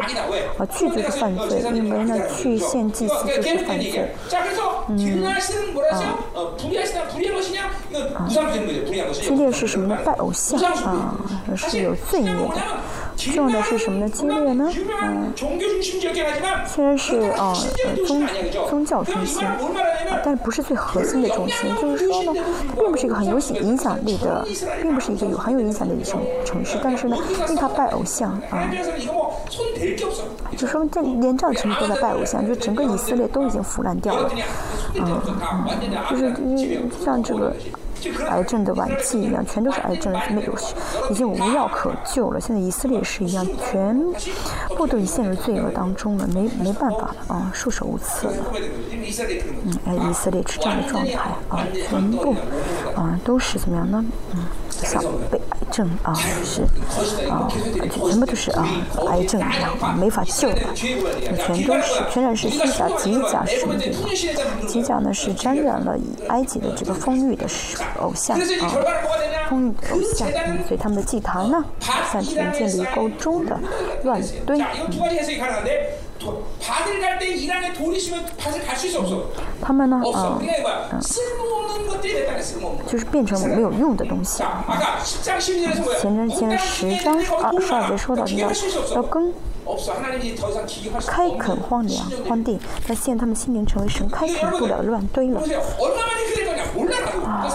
[0.57, 4.05] 啊，拒就是犯罪，因为呢去献祭祀就是犯罪。
[4.89, 5.25] 嗯
[5.91, 6.17] 啊。
[8.13, 8.27] 啊
[9.13, 11.15] 激烈是什么呢拜偶像啊
[11.55, 12.61] 是有罪孽的？
[13.17, 14.09] 重要的是什么呢？
[14.09, 14.69] 激烈呢
[15.03, 15.31] 嗯
[16.67, 17.53] 虽然是啊
[17.85, 18.27] 呃宗
[18.69, 19.57] 宗教中心啊
[20.23, 22.33] 但不是最核心的中心就是说呢
[22.77, 24.45] 并不是一个很有影响力的
[24.81, 27.17] 并不是一个有很有影响力的城城市但是呢
[27.47, 28.69] 因为它拜偶像啊
[30.57, 34.29] 就说这连这样其都在拜偶像就整个以色列都已经腐烂掉了
[34.95, 35.65] 嗯嗯
[36.09, 37.53] 就是就像这个
[38.29, 40.53] 癌症的晚期一样，全都是癌症，没有
[41.09, 42.39] 已经无药可救了。
[42.39, 43.97] 现在以色列也是一样，全
[44.75, 48.35] 部都已陷入罪恶当中了，没没办法了啊，束手无策了。
[49.63, 51.13] 嗯，哎，以色列是这样的状态
[51.49, 52.35] 啊，全部
[52.95, 54.03] 啊都是怎么样呢？
[54.33, 54.45] 嗯。
[54.83, 56.63] 像被癌症啊，是
[57.29, 57.47] 啊，
[58.07, 58.67] 全部都是啊，
[59.09, 60.57] 癌症一样啊，没法救了。
[60.75, 64.09] 全都是全然是虚假，虚假神的话。
[64.67, 67.45] 虚假呢，是沾染了以埃及的这个风裕的
[67.99, 68.41] 偶像啊，
[69.49, 70.27] 风裕的偶像。
[70.29, 71.63] 嗯，所以他们的祭坛呢，
[72.11, 73.09] 像停进了一个
[73.45, 73.59] 的
[74.03, 74.59] 乱堆。
[74.59, 74.65] 嗯，
[79.61, 80.39] 他们呢，啊，
[80.91, 80.99] 嗯。
[82.87, 84.43] 就是变成没有用的东西。
[85.99, 88.49] 前段时间十章啊十二节说到要
[88.95, 89.33] 要更
[91.07, 95.41] 开垦荒凉荒地但现在他们心灵成为神开垦不了乱堆了。
[97.25, 97.47] 啊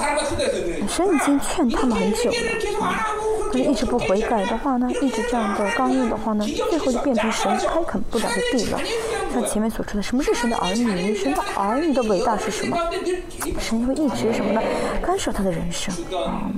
[0.88, 3.06] 神已经劝他们很久了啊
[3.52, 8.80] 他们一直不悔改的话呢一直这样的刚硬的话呢最后就变成神开垦不了的地了
[9.32, 11.14] 像前面所说的，什么是神的儿女？
[11.14, 12.76] 神的儿女的伟大是什么？
[13.58, 14.60] 神会一直什么呢？
[15.02, 16.50] 干涉他的人生啊、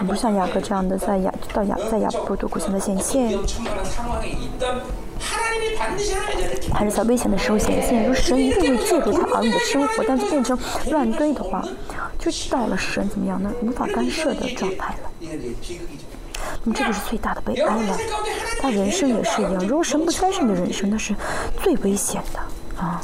[0.00, 3.38] 嗯，不像雅各这样的，在雅到雅在雅波多过现在显现，
[6.72, 8.00] 还是在危险的时候显现。
[8.00, 10.58] 如果神一定会借助他儿女的生活，但是变成
[10.90, 11.66] 乱堆的话，
[12.18, 13.52] 就到了神怎么样呢？
[13.62, 15.10] 无法干涉的状态了。
[16.64, 17.98] 你这个是最大的悲哀了
[18.60, 21.14] 他人生也是一样如果神不在世的人生那是
[21.62, 22.38] 最危险的
[22.80, 23.02] 啊。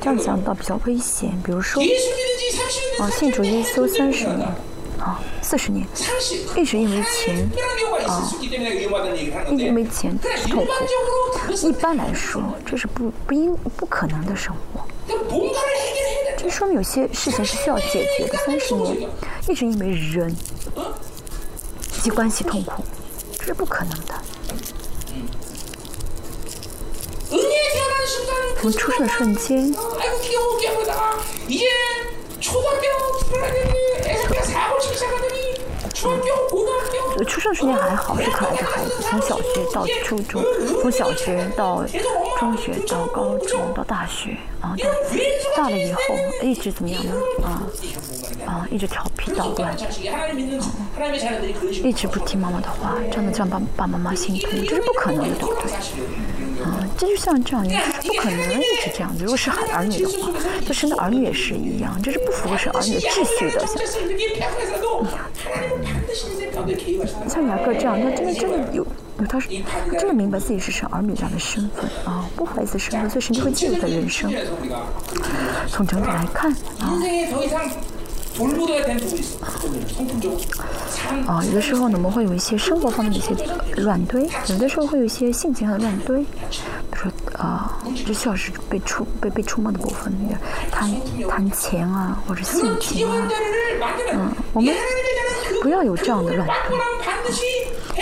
[0.00, 1.82] 这样讲到比较危险比如说
[2.98, 4.48] 啊信主耶稣三十年
[4.98, 5.86] 啊四十年
[6.56, 7.48] 一直因为钱
[8.06, 8.32] 啊
[9.50, 10.18] 一直没钱
[10.48, 10.72] 痛苦
[11.68, 14.86] 一般来说这是不不应不可能的生活。
[16.46, 18.38] 这说明有些事情是需要解决的。
[18.38, 18.96] 三十年
[19.48, 20.32] 一直因为人
[22.00, 22.84] 及关系痛苦，
[23.36, 24.14] 这是不可能的。
[28.60, 29.74] 从出生的瞬间。
[35.94, 38.90] 嗯出生时间还好，是可爱的孩子。
[39.00, 40.42] 从小学到初中，
[40.82, 41.82] 从小学到
[42.38, 44.76] 中学到高中到大学啊，
[45.56, 46.00] 到大了以后
[46.42, 47.12] 一直怎么样呢？
[47.42, 47.62] 啊
[48.46, 49.76] 啊，一直调皮捣乱、啊，
[51.82, 55.70] 一直不听妈妈的话，这样子让爸爸妈妈心疼，这是不可能的，对不对？
[56.62, 57.74] 啊这就像这样你
[58.06, 60.32] 不可能一直这样子如果是儿女的话
[60.66, 63.76] 就生的儿女也是一样这是不符合生儿女的秩序的像
[67.28, 68.86] 像雅各这样他真的真的有
[69.18, 69.48] 有他是
[69.90, 74.32] 他真的明白自己是生儿女这样的身份啊不好意思生的所以神就会记录在人生
[75.68, 76.50] 从整体来看
[76.80, 76.98] 啊
[81.26, 83.34] 啊，有的时候呢我们会有一些生活方面的一些
[83.82, 86.26] 乱堆，有的时候会有一些性情上的乱堆，比
[86.92, 90.36] 如说啊，这需要是被触、被被触摸的部分，那个
[90.70, 90.94] 谈
[91.28, 93.28] 谈钱啊，或者性情啊，
[94.12, 94.74] 嗯，我们
[95.62, 96.76] 不要有这样的乱堆。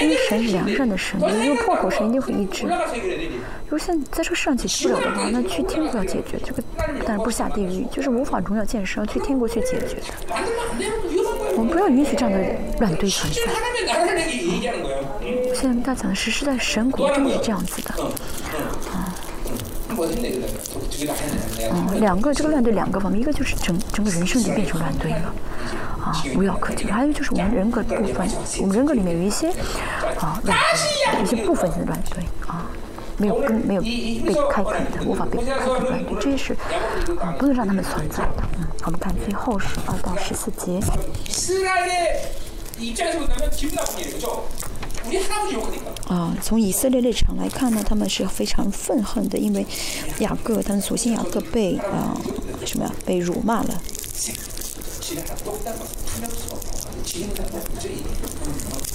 [0.00, 2.66] 因为神是良善的神，因为破口神一定会医治。
[2.66, 6.62] 如果现在这个世上解决不了的话，那去天国要解决这个。
[7.06, 10.02] 但是不下地狱，就是无法荣耀健身，要去天国去解决的。
[11.56, 12.38] 我们不要允许这样的
[12.80, 13.40] 乱堆存在。
[15.54, 17.94] 现在跟大家讲的是是在神国，真的是这样子的。
[21.72, 25.32] 嗯，两个这个乱堆，两个方面，一个就是整个人生就变成乱堆了。
[26.04, 26.86] 啊，无药可救。
[26.88, 28.28] 还有就是我们人格部分，
[28.60, 29.48] 我们人格里面有一些
[30.20, 30.58] 啊乱，
[31.22, 32.66] 一些部分的乱对啊，
[33.16, 36.52] 没有根，没有被开垦的，无法被开垦乱对，这些是
[37.20, 38.42] 啊，不能让他们存在的。
[38.58, 40.78] 嗯，我们看最后是二到十四节。
[46.08, 49.66] 啊，从以色列立场来看呢，他们是非常愤恨的，因为
[50.18, 52.14] 雅各，他们所幸雅各被啊、
[52.66, 53.80] 什么呀，被辱骂了。
[55.63, 57.89] 지네 똑딱 하면 수가 없고 지는 다 그죠?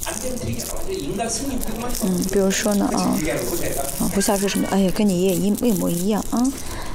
[0.06, 4.68] 안 되면 되게 하고 인간 승리 그만 嗯，比如说呢啊 얘기하는 거 제가 啊不下是什么？
[4.70, 6.38] 哎呀，跟你爷爷一一模一样啊，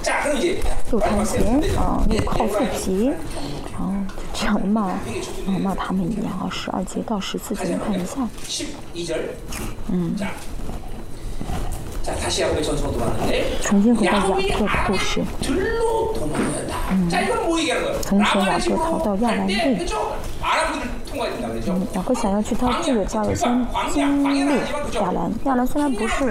[0.04, 0.62] 자 그럼 이제
[0.92, 3.10] 又贪钱啊，又靠自己，
[3.78, 5.00] 啊，就这样骂啊
[5.60, 6.50] 骂他们一样啊。
[6.52, 8.28] 十二节到十四节，你看一下。
[8.96, 9.16] 12
[13.63, 14.21] 重新回到亚
[14.53, 15.23] 特的故事。
[16.91, 17.09] 嗯
[18.03, 19.79] 从前雅阁逃到亚兰队。
[21.67, 24.61] 嗯雅阁想要去他自己的家里先经历
[24.95, 26.25] 亚兰亚兰虽然不是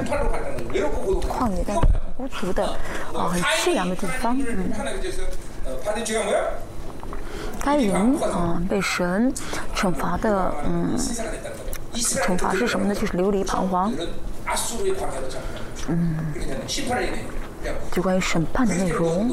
[1.22, 2.66] 旷野但是很孤独的
[3.14, 4.70] 啊很凄凉的地方嗯。
[7.64, 9.34] 该人啊被神
[9.74, 10.96] 惩罚的嗯
[11.96, 12.94] 惩罚是什么呢？
[12.94, 13.92] 就是流离彷徨。
[15.90, 16.16] 嗯。
[17.92, 19.30] 就关于审判的内容。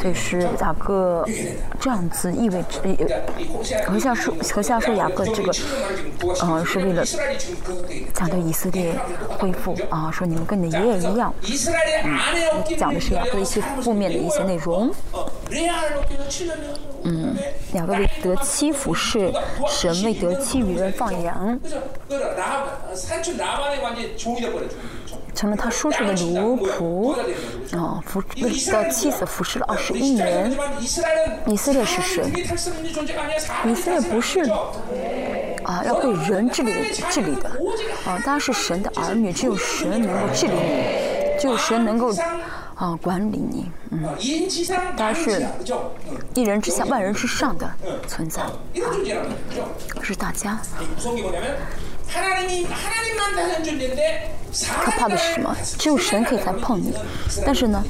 [0.00, 1.26] 所以是雅各
[1.80, 5.52] 这样子意味着也和像说和像说雅各这个
[6.40, 7.04] 呃是为了
[8.12, 8.94] 讲调以色列
[9.38, 11.32] 恢复啊说你们跟你的爷爷一样。
[12.04, 12.18] 嗯
[12.76, 14.92] 讲的是雅各的一些负面的一些内容。
[17.04, 17.36] 嗯
[17.74, 19.32] 雅各为得妻服侍
[19.68, 21.58] 神为得妻与人放羊。
[25.36, 27.12] 成了他叔叔的奴仆，
[27.76, 30.50] 啊，服不是妻子服侍了二十一年。
[31.46, 32.24] 以色列是谁？
[33.66, 34.40] 以色列不是，
[35.62, 37.50] 啊，要被人治理治理的，
[38.06, 42.14] 啊，当然是神的儿女，只有神能够治理你，只有神能够
[42.74, 44.08] 啊管理你，嗯，
[44.96, 45.46] 当然是
[46.32, 47.70] 一人之下，万人之上的
[48.08, 48.50] 存在，啊，
[50.02, 50.58] 是大家。
[54.84, 55.56] 他怕的是什么？
[55.78, 56.94] 只有神可以再碰你。
[57.44, 57.82] 但是呢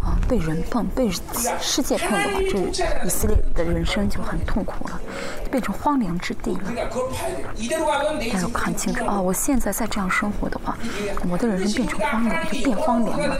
[0.00, 1.10] 啊被人碰被
[1.60, 2.58] 世界碰的话这
[3.06, 5.00] 一系列的人生就很痛苦了
[5.50, 6.60] 变成荒凉之地了。
[8.32, 10.76] 大家看清楚啊我现在再这样生活的话
[11.30, 13.36] 我的人生变成荒凉就变荒凉了。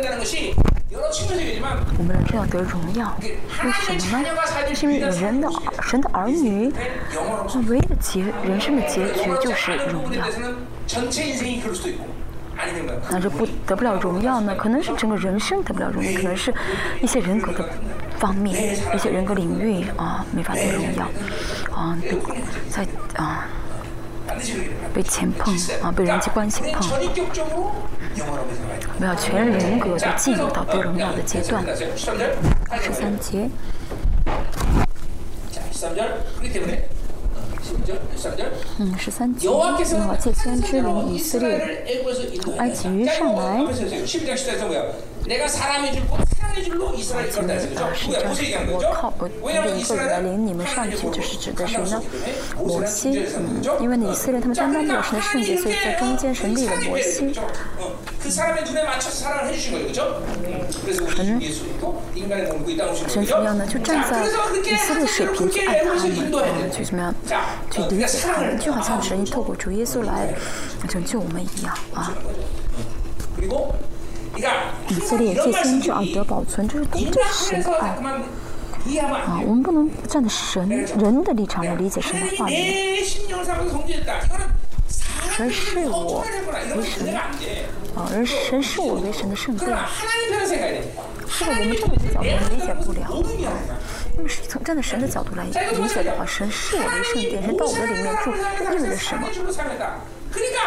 [1.99, 4.29] 我们人就要得荣耀为什么呢？
[4.75, 5.49] 是因为人的
[5.83, 6.71] 神的儿女
[7.69, 10.23] 唯一的结人生的结局就是荣耀。
[13.11, 14.55] 那这不得不了荣耀呢？
[14.55, 16.53] 可能是整个人生得不了荣耀，可能是
[17.01, 17.69] 一些人格的
[18.19, 21.11] 方面，一些人格领域啊，没法得荣耀
[21.75, 21.97] 啊。
[22.03, 22.17] 被
[23.17, 23.47] 啊，
[24.95, 26.89] 被钱碰啊，被人际关系 碰，
[28.95, 31.65] 我们要全人格都进入到得荣耀的阶段。
[32.81, 33.51] 十三节。
[38.79, 39.49] 嗯，十三集
[39.85, 41.85] 《死亡借司之灵》以色列。
[42.59, 43.65] 埃及上来。
[45.22, 45.28] 12장 14절에서 뭐야?
[45.28, 47.84] 내가 사람의 줄고 사랑의 줄로 이스라엘 今 이끌다 天 했죠.
[47.84, 48.20] 啊是 누구야?
[48.20, 48.92] 这样 모세 子 얘기한 的，我 거죠.
[48.94, 52.02] 靠我我的 왜냐면 一个人来 이스라엘은 领你们上去，就是指的谁呢？
[52.56, 57.34] 摩西，嗯，因为以色列他们担当不了神的圣洁，所以在中间神立了摩西。
[58.24, 60.24] 그 사람의 눈에 맞춰서 사랑을 해주신 거예요, 그렇죠?
[60.84, 63.30] 그래서 우리 주 예수님도 인간의 몸 입고 이 땅 오신 神 거죠.
[63.30, 63.68] 怎么样呢？
[63.68, 67.14] 就站在以色列水平去爱他们，啊，去怎么样
[67.70, 70.34] 去理解他们，就好像神透过主耶稣来
[70.88, 72.14] 拯救我们一样啊！
[74.89, 77.89] 以色列最先知而得保存，这是这是神的爱。
[79.01, 82.99] 啊，我们不能站在神人的立场来理解神的话语。
[85.37, 86.25] 神是我
[86.77, 87.15] 为神
[87.95, 89.71] 啊，人神是我为神的圣殿。
[91.39, 93.23] 这个我们站在角度理解不了。
[94.19, 99.29] 因为从站在神的角度来理解的话，神是我为圣殿，神到我的里面住，意味着什么？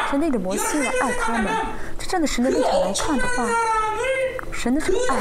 [0.10, 1.52] 神那个摩西来爱他们。
[2.08, 3.50] 站在神的立场来看的话
[4.52, 5.18] 神的这个爱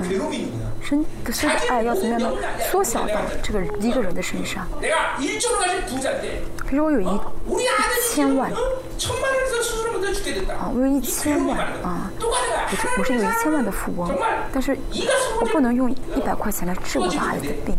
[0.00, 2.32] 嗯神的这个爱要怎么样呢？
[2.70, 4.66] 缩小到这个一个人的身上。
[6.68, 7.58] 比如我有一一
[8.10, 8.50] 千万。
[8.50, 8.56] 啊
[10.74, 14.10] 我有一千万啊我是我是有一千万的富翁
[14.52, 14.76] 但是
[15.40, 17.76] 我不能用一百块钱来治我的孩子的病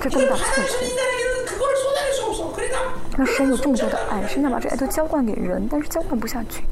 [0.00, 0.70] 这多么大错觉
[3.16, 6.62] 让神有这么多的爱神想把这爱都浇灌给人但是浇灌不下去。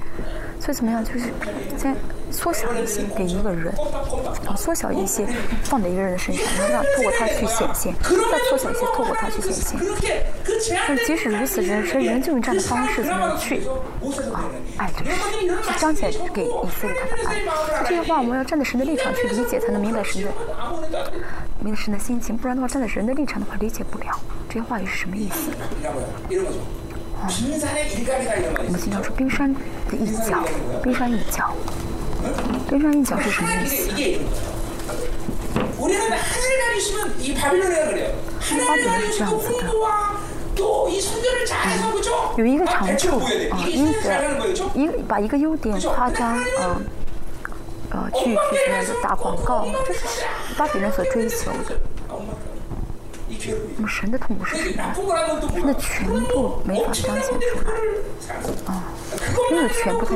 [0.60, 1.28] 所以怎么样就是
[1.76, 1.94] 先
[2.30, 3.72] 缩小一些给一个人
[4.56, 5.26] 缩小一些
[5.62, 9.78] 放在一个人的身上然后让透过他去显现再缩小一些透过他去显现。
[10.88, 13.60] 但即使如此人生仍就用这样的方式怎么样去
[14.32, 14.44] 啊
[14.78, 17.84] 爱对神去彰显给以色列他的爱。
[17.86, 20.28] 这些话我们要站在神的立场去理解才能明白神的
[21.60, 24.06] 没得事的心情，不然的话，站在人的立场的话，理解不了
[24.48, 25.50] 这些话语是什么意思。
[26.30, 27.26] 嗯，
[28.66, 29.60] 我们经常说冰山的
[29.96, 30.44] 一角，
[30.82, 31.54] 冰山一角，
[32.68, 33.92] 冰山一角是什么意思？
[38.40, 39.64] 说话怎这样子的？
[42.36, 43.18] 有一个长处
[43.50, 44.12] 啊，一个，
[44.74, 46.80] 一把一个优点夸张啊。
[47.94, 48.36] 呃剧剧里
[48.72, 50.24] 面的大广告，这是
[50.58, 51.78] 把别人所追求的。
[53.76, 54.94] 那么神的痛苦是什么？
[55.52, 57.72] 神的全部没法彰显出来
[58.72, 58.82] 啊！
[59.50, 60.12] 没有全部的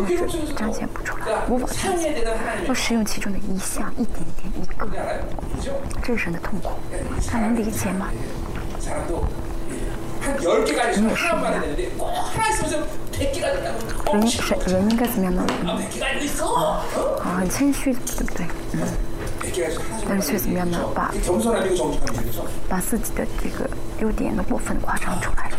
[0.56, 2.24] 彰显不出来，无法彰显，
[2.66, 4.88] 要使用其中的一项，一点点一个，
[6.02, 6.70] 这是神的痛苦，
[7.30, 8.08] 他能理解吗？
[10.27, 12.77] 사람도 한 10개가 있으면 하나만 해야 되는데 꼭 하나 있으면서
[13.11, 13.77] 100개가 된다고
[14.13, 15.45] 人 꼭 神人应该怎么样呢？
[15.65, 16.45] 아, 100개가 알고 있어.
[16.45, 17.19] 어?
[17.21, 18.47] 啊，很谦虚，对不对？
[19.41, 19.79] 100개가 있어.
[19.81, 20.77] 하나 但是却怎么样呢？
[20.93, 22.45] 把 좀 겸손하고 정직한 일이죠.
[22.69, 23.69] 把自己的这个
[23.99, 25.51] 优点呢过分地夸张出来。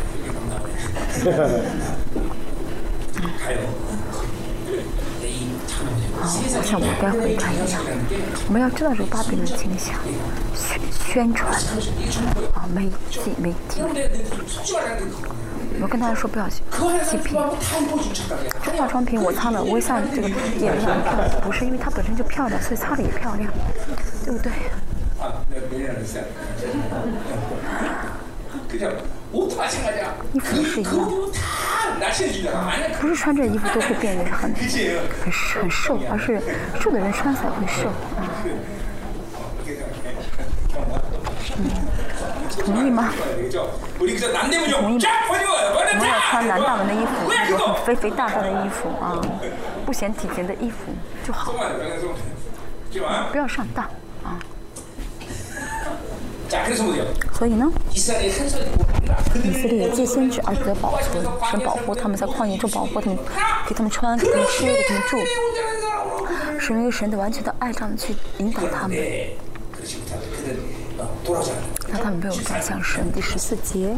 [6.21, 7.81] 哦像我该回传一样
[8.47, 9.95] 我们要知道这个芭比的形象
[10.53, 11.51] 宣宣传
[12.53, 13.81] 啊媒体媒体
[15.81, 16.61] 我跟大家说不要去
[17.03, 17.39] 细品
[18.63, 23.51] 这化妆品我擦了微笑这个也一漂亮不是因为它本身就漂亮所以擦了也漂亮
[24.25, 24.51] 对不对
[29.31, 30.91] 衣服也是一样
[32.99, 34.53] 不是穿这衣服都会变得很
[35.23, 35.31] 很
[35.69, 36.41] 瘦而是
[36.79, 37.91] 瘦的人穿才会瘦。
[38.17, 38.49] 嗯。
[42.65, 43.11] 同意吗？
[43.97, 44.99] 同意吗？
[45.99, 49.19] 我要穿男大门的衣服那种很肥肥大大的衣服啊
[49.85, 50.91] 不显体型的衣服
[51.23, 51.53] 就好。
[53.31, 53.85] 不要上当。
[57.33, 63.17] 所以呢，以色列借先知而得保存，神保护他们在旷野中，保护他们，
[63.67, 65.17] 给他们穿，给他们吃，给他们住，
[66.59, 68.97] 是为神的完全的爱杖去引导他们，
[71.87, 73.11] 让他们被我转向神。
[73.13, 73.95] 第十四节，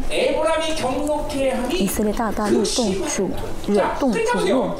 [1.70, 3.30] 以色列大大怒动，主
[3.66, 4.70] 惹动主怒。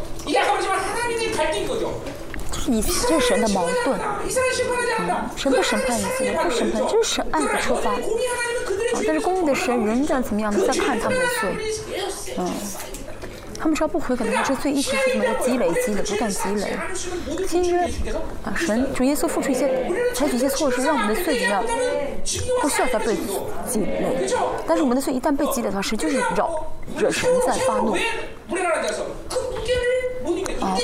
[2.68, 3.98] 以这是神的矛盾，
[4.98, 5.06] 嗯、
[5.36, 7.92] 神不审判以色列，不审判，这是神爱的出发。
[7.92, 7.98] 啊，
[9.06, 10.64] 但是公义的神仍然怎么样呢？
[10.66, 11.50] 在判他们的罪，
[12.38, 12.50] 嗯，
[13.58, 16.76] 他们只要不悔改的话，这罪一直是怎么的积累、积累、不断积累。
[17.48, 17.84] 新约
[18.44, 21.64] 啊，神主耶稣付出一些，采取一些措施，让我们的罪怎么样，
[22.60, 23.16] 不需要再被
[23.66, 24.28] 积累。
[24.66, 26.66] 但是我们的罪一旦被积累的话，神就是扰
[26.98, 27.96] 惹神在发怒。
[30.60, 30.78] 哦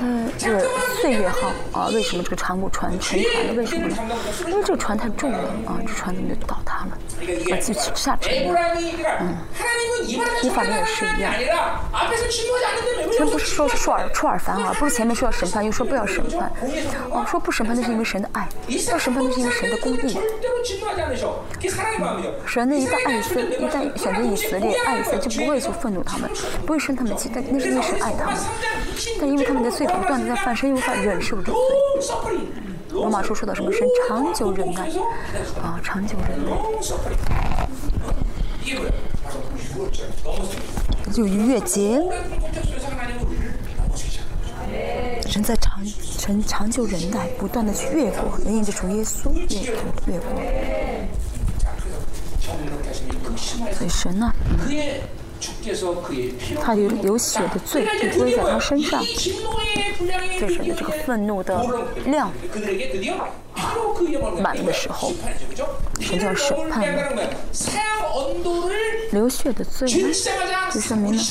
[0.00, 0.68] 嗯这个
[1.00, 3.96] 岁月号啊为什么这个船不沉沉船了为什么呢？
[4.46, 6.98] 因为这个船太重了啊这船怎么就倒塌了。
[7.60, 8.18] 自己去下了。
[9.20, 9.36] 嗯，
[10.42, 11.32] 你反面也是一样。
[13.12, 16.52] 前不是说出尔出尔反尔，不是前面说要审判，又说不要审判。
[17.10, 18.48] 哦，说不审判那是因为神的爱，
[18.90, 20.18] 要审判那是因为神的公义。
[22.00, 26.30] 嗯、神的一旦爱死，一旦选择以色列爱死，就不会去愤怒他们，
[26.64, 28.36] 不会生他们气，但那是因为神爱他们。
[29.20, 31.58] 但因为他们的罪不断的在犯，神无法忍受这罪。
[32.98, 34.88] 罗马书说到什么神长久忍耐
[35.62, 36.50] 啊，长久忍耐。
[41.12, 42.02] 就逾越节，
[45.32, 49.46] 人在长神长久忍耐，不断的去越过，能因着主耶稣越
[50.12, 50.28] 越过。
[53.72, 54.32] 所以神呢、
[56.60, 59.04] 他有有血的罪就归在他身上，
[60.38, 61.64] 这是的这个愤怒的
[62.06, 62.30] 量。
[64.40, 65.12] 满的时候，
[66.00, 67.02] 神叫审判呢。
[69.10, 70.12] 流血的罪呢，
[70.72, 71.22] 就说明呢，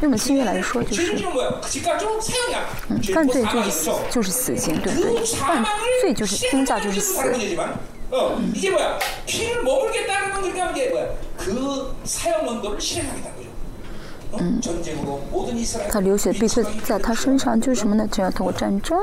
[0.00, 1.16] 用我们新约来说就是，
[2.88, 5.24] 嗯，犯罪就是死，就是死刑，对不对？
[5.24, 5.64] 犯
[6.00, 7.22] 罪就是宗教就是死。
[14.38, 14.60] 嗯
[15.90, 18.98] 他流血必须在他身上就是什么呢就要通过战争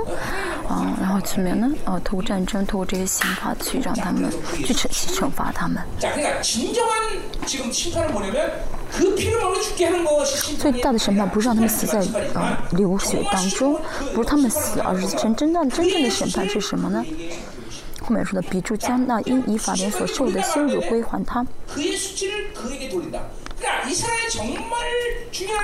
[0.68, 4.30] 啊然后怎么样呢啊通过战争通过这些刑法去让他们
[4.64, 5.82] 去去惩罚他们
[10.58, 12.00] 最大的审判不是让他们死在
[12.34, 13.80] 啊流血当中
[14.14, 17.04] 不是他们死而是真真正真正的审判是什么呢
[18.04, 21.46] 后面说的，比须将那因以法莲所受的羞辱归还他。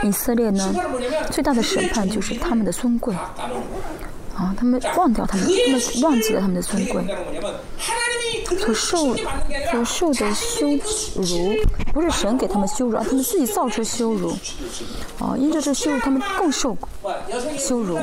[0.04, 0.74] 以色列呢，
[1.30, 3.14] 最大的审判就是他们的尊贵。
[4.36, 7.04] 啊，他们忘掉他们，他们忘记了他们的尊贵，
[8.58, 9.14] 所受
[9.70, 10.70] 所受的羞
[11.16, 11.58] 辱，
[11.92, 14.30] 不是神给他们羞辱，而他们自己造出羞辱。
[15.20, 16.78] 啊，因着这羞辱，他们更受
[17.58, 18.00] 羞辱。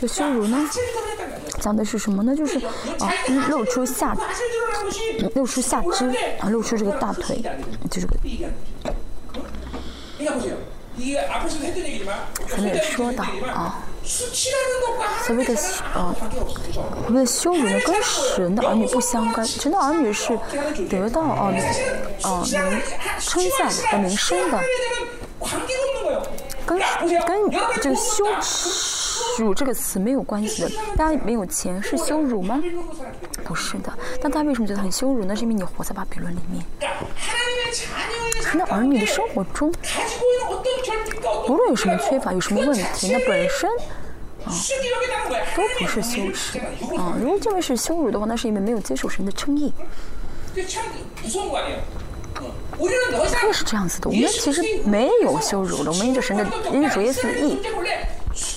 [0.00, 0.66] 这羞辱呢？
[1.60, 2.34] 讲的是什么呢？
[2.34, 2.58] 就是
[2.98, 3.12] 啊，
[3.48, 4.16] 露出下，
[5.34, 6.08] 露出下肢
[6.40, 7.40] 啊，露出这个大腿，
[7.90, 8.08] 就是。
[12.48, 13.24] 前面也说到
[13.54, 15.54] 啊，所谓的
[15.94, 16.14] 啊，
[17.06, 19.44] 所谓的羞辱呢，跟神的儿女不相干。
[19.46, 20.38] 神的儿女是
[20.90, 21.52] 得到啊
[22.22, 22.80] 啊能
[23.18, 24.60] 称赞和名声的，
[26.66, 26.78] 跟
[27.26, 27.50] 跟
[27.80, 28.99] 这个羞耻。
[29.38, 30.70] 辱这个词没有关系的。
[30.96, 32.62] 大家没有钱是羞辱吗？
[33.44, 33.92] 不是的。
[34.22, 35.34] 那大家为什么觉得很羞辱那？
[35.34, 36.64] 是因为你活在巴比伦里面。
[38.54, 39.72] 那儿女的生活中，
[41.48, 43.70] 无论有什么缺乏，有什么问题，那本身。
[44.42, 44.48] 啊，
[45.54, 46.58] 都不是羞耻
[46.96, 47.14] 啊！
[47.20, 49.70] 如果认为是羞辱的话，那是因为没有接受神的称义。
[53.32, 57.60] 他是这样子的，我们其实没有羞辱的，我们因着神的因着主耶稣的义。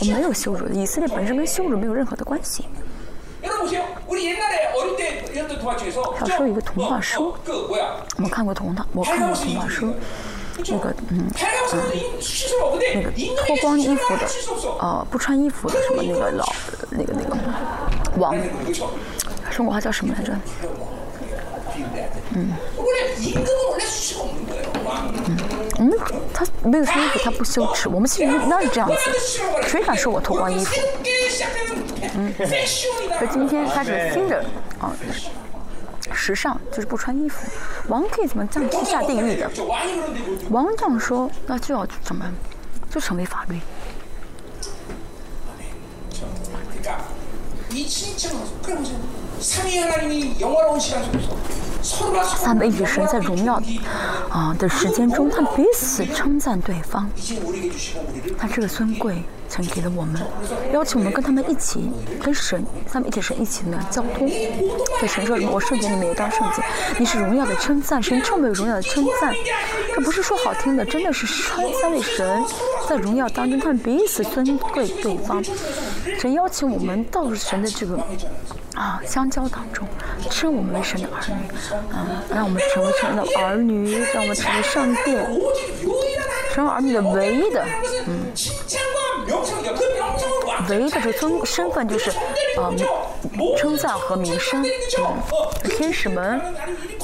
[0.02, 2.66] 我没有羞辱以色列本身跟羞辱没有任何的关系。
[6.20, 7.34] 小时候一个童话书。
[8.18, 9.94] 我看过童话我看过童话书。
[10.70, 13.12] 那个嗯那个
[13.46, 14.28] 脱光衣服的
[14.80, 16.46] 呃不穿衣服的什么那个老
[16.92, 17.36] 那个那个
[18.18, 18.36] 王。
[19.50, 20.32] 中国话叫什么来着？
[22.36, 22.54] 嗯
[25.28, 25.53] 嗯。
[25.84, 25.92] 嗯，
[26.34, 27.90] 他没有穿衣服，他不羞耻。
[27.90, 28.96] 我们其实那是这样子，
[29.68, 30.74] 谁敢说我脱光衣服？
[32.16, 32.34] 嗯，
[33.20, 34.46] 可今天开始新的
[34.80, 34.96] 啊，
[36.14, 37.52] 时尚就是不穿衣服。
[37.90, 39.52] 王帝怎么这样去下定义的？
[40.50, 42.26] 王将说，那就要怎么，
[42.90, 43.60] 就成为法律。
[52.36, 53.66] 三位女神在荣耀的
[54.30, 57.10] 啊的时间中，他们彼此称赞对方，
[58.38, 59.24] 她这个尊贵。
[59.54, 60.20] 神给了我们，
[60.74, 61.92] 邀请我们跟他们一起，
[62.24, 64.28] 跟神他们一起神一起呢交通，
[65.00, 66.64] 在神这里，我圣洁里面有当圣洁，
[66.98, 69.32] 你是荣耀的称赞，神称为荣耀的称赞，
[69.94, 72.44] 这不是说好听的，真的是三三位神
[72.90, 75.44] 在荣耀当中，他们彼此尊贵对方，
[76.20, 78.00] 神邀请我们到神的这个。
[78.74, 79.88] 啊，相交当中，
[80.32, 81.34] 称我们为神的儿女，
[81.94, 85.24] 啊，让我们成为神的儿女，让我们成为上殿，
[86.52, 87.64] 成为儿女的唯一的，
[88.08, 88.34] 嗯。
[90.70, 92.12] 唯一的这个尊身份就是
[92.58, 92.78] 嗯
[93.58, 96.42] 称赞和名声嗯天使们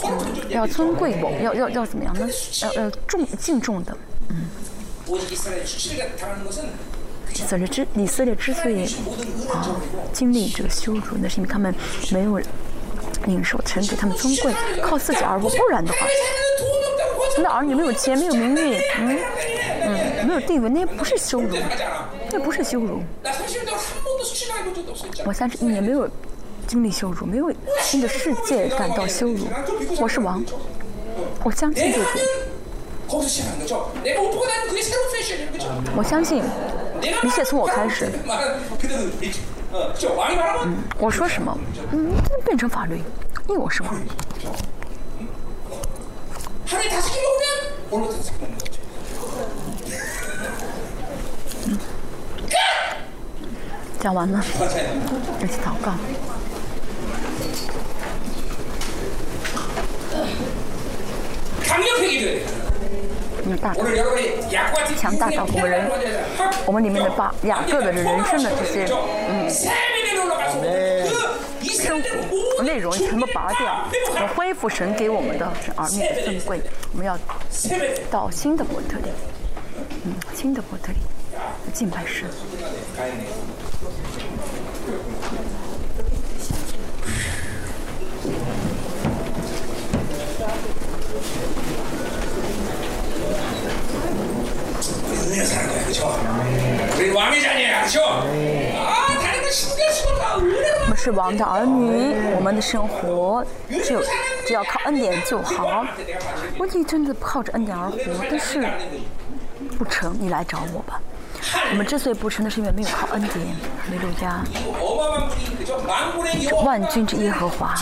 [0.04, 0.18] 嗯
[0.50, 2.28] 要尊贵我要要要怎么样呢？
[2.64, 3.98] 要要重敬重的
[4.30, 4.48] 嗯。
[7.48, 8.86] 所以之以色列之所以
[9.50, 9.76] 啊
[10.14, 11.74] 经历这个羞辱那是因为他们
[12.12, 12.40] 没有
[13.26, 16.06] 领受臣给他们尊贵靠自己而活不然的话
[17.38, 19.20] 那儿女没有钱没有名誉嗯
[20.42, 21.58] 对我位，那不是羞辱，
[22.32, 23.02] 那不是羞辱。
[25.26, 26.10] 我三十一年没有
[26.68, 27.52] 经历羞辱，没有
[27.82, 29.48] 新的世界感到羞辱。
[30.00, 30.44] 我是王，
[31.44, 32.06] 我相信自己。
[35.96, 36.44] 我相信
[37.24, 38.12] 一切从我开始。
[40.64, 41.58] 嗯，我说什么，
[41.92, 42.14] 嗯，
[42.46, 42.98] 变成法律，
[43.48, 43.96] 因为我是王。
[54.00, 54.42] 讲完了，
[55.40, 55.94] 这是祷告。
[63.50, 63.74] 强大，
[64.98, 65.92] 强大到我们人，
[66.66, 68.86] 我们里面的把雅各的人生的这些
[69.30, 69.50] 嗯。
[71.62, 73.88] 生活内容全部拔掉，
[74.36, 75.46] 恢复神给我们的
[75.76, 76.62] 儿女的尊贵。
[76.92, 77.18] 我们要
[78.12, 79.10] 到新的伯特里，
[80.06, 81.00] 嗯，新的伯特里。
[81.74, 82.26] 近拍摄
[100.42, 103.46] 我们是王的儿女我们的生活
[103.84, 104.02] 就
[104.46, 105.86] 只要靠恩典就好。
[106.58, 107.98] 我一阵子靠着恩典而活
[108.30, 108.68] 但是
[109.78, 111.02] 不成你来找我吧。
[111.72, 113.38] 我们之所以不称，那是因为没有靠恩典，
[113.90, 114.02] 没有
[116.50, 117.76] 靠万军之耶和华，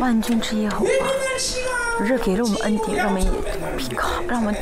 [0.00, 0.86] 万军之耶和华，
[1.98, 3.28] 不是给了我们恩典，让我们依
[3.94, 4.54] 靠，让我们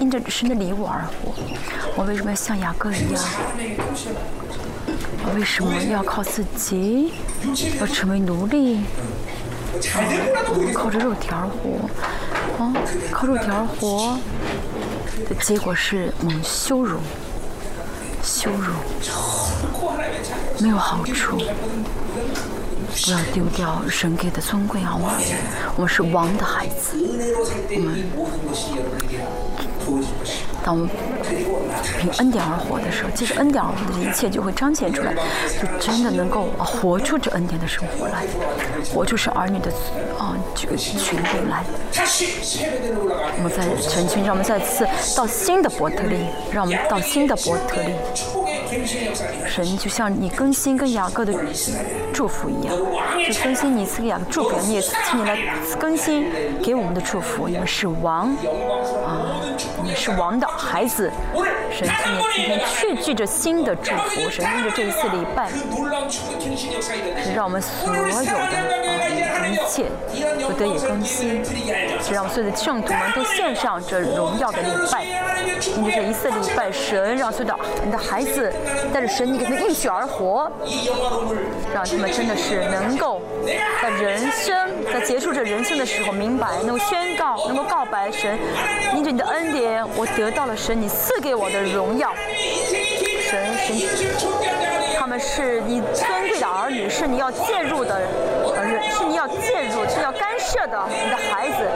[0.00, 1.34] 因着神的礼物而活。
[1.96, 3.22] 我为什么要像雅各一样？
[5.24, 7.12] 我为什么要靠自己？
[7.80, 8.78] 要成为奴隶？
[9.94, 10.02] 啊，
[10.74, 11.88] 靠着肉条活？
[12.58, 12.72] 啊，
[13.10, 14.18] 靠肉条活？
[15.28, 16.98] 的结果是我们羞辱
[18.22, 18.72] 羞辱
[20.58, 25.12] 没有好处不要丢掉神给的尊贵好吗？
[25.76, 26.96] 我们是王的孩子
[27.74, 28.04] 我们
[30.64, 30.88] 当我们
[31.98, 38.24] 凭恩典而活的时候其实恩典我们的一切就会彰显出来就真的能够活出这恩典的生活来
[38.92, 39.70] 活出是儿女的
[40.18, 41.16] 啊就群体
[41.48, 41.64] 来。
[43.36, 44.86] 我们再全新让我们再次
[45.16, 47.94] 到新的伯特利让我们到新的伯特利。
[49.46, 51.32] 神就像你更新跟雅各的
[52.12, 52.74] 祝福一样，
[53.26, 55.38] 就更新你赐给雅各祝福，你也请你来
[55.78, 56.26] 更新
[56.62, 57.48] 给我们的祝福。
[57.48, 58.30] 你们是王
[59.06, 59.40] 啊，
[59.82, 61.10] 你们是王的孩子。
[61.70, 61.88] 神
[62.34, 65.48] 今天确据着新的祝福，神因着这一次礼拜，
[67.22, 69.86] 是让我们所有的、啊、一切
[70.46, 71.42] 不得以更新，
[72.02, 75.04] 是让我们所有的圣徒们都献上这荣耀的礼拜。
[75.76, 78.52] 因着这一次礼拜，神让所有的你的孩子。
[78.92, 80.50] 但是神，你给他们应许而活，
[81.74, 83.20] 让他们真的是能够
[83.82, 84.54] 在人生
[84.92, 88.38] 在结束这人生的时候，明白，能够宣告，能够告白神，
[88.94, 92.12] 因着你的恩典，我得到了神你赐给我的荣耀，
[93.30, 93.76] 神神，
[94.98, 98.08] 他们是你尊贵的儿女，是你要介入的人，
[98.90, 101.68] 是你要介入，是要干涉的你的孩子，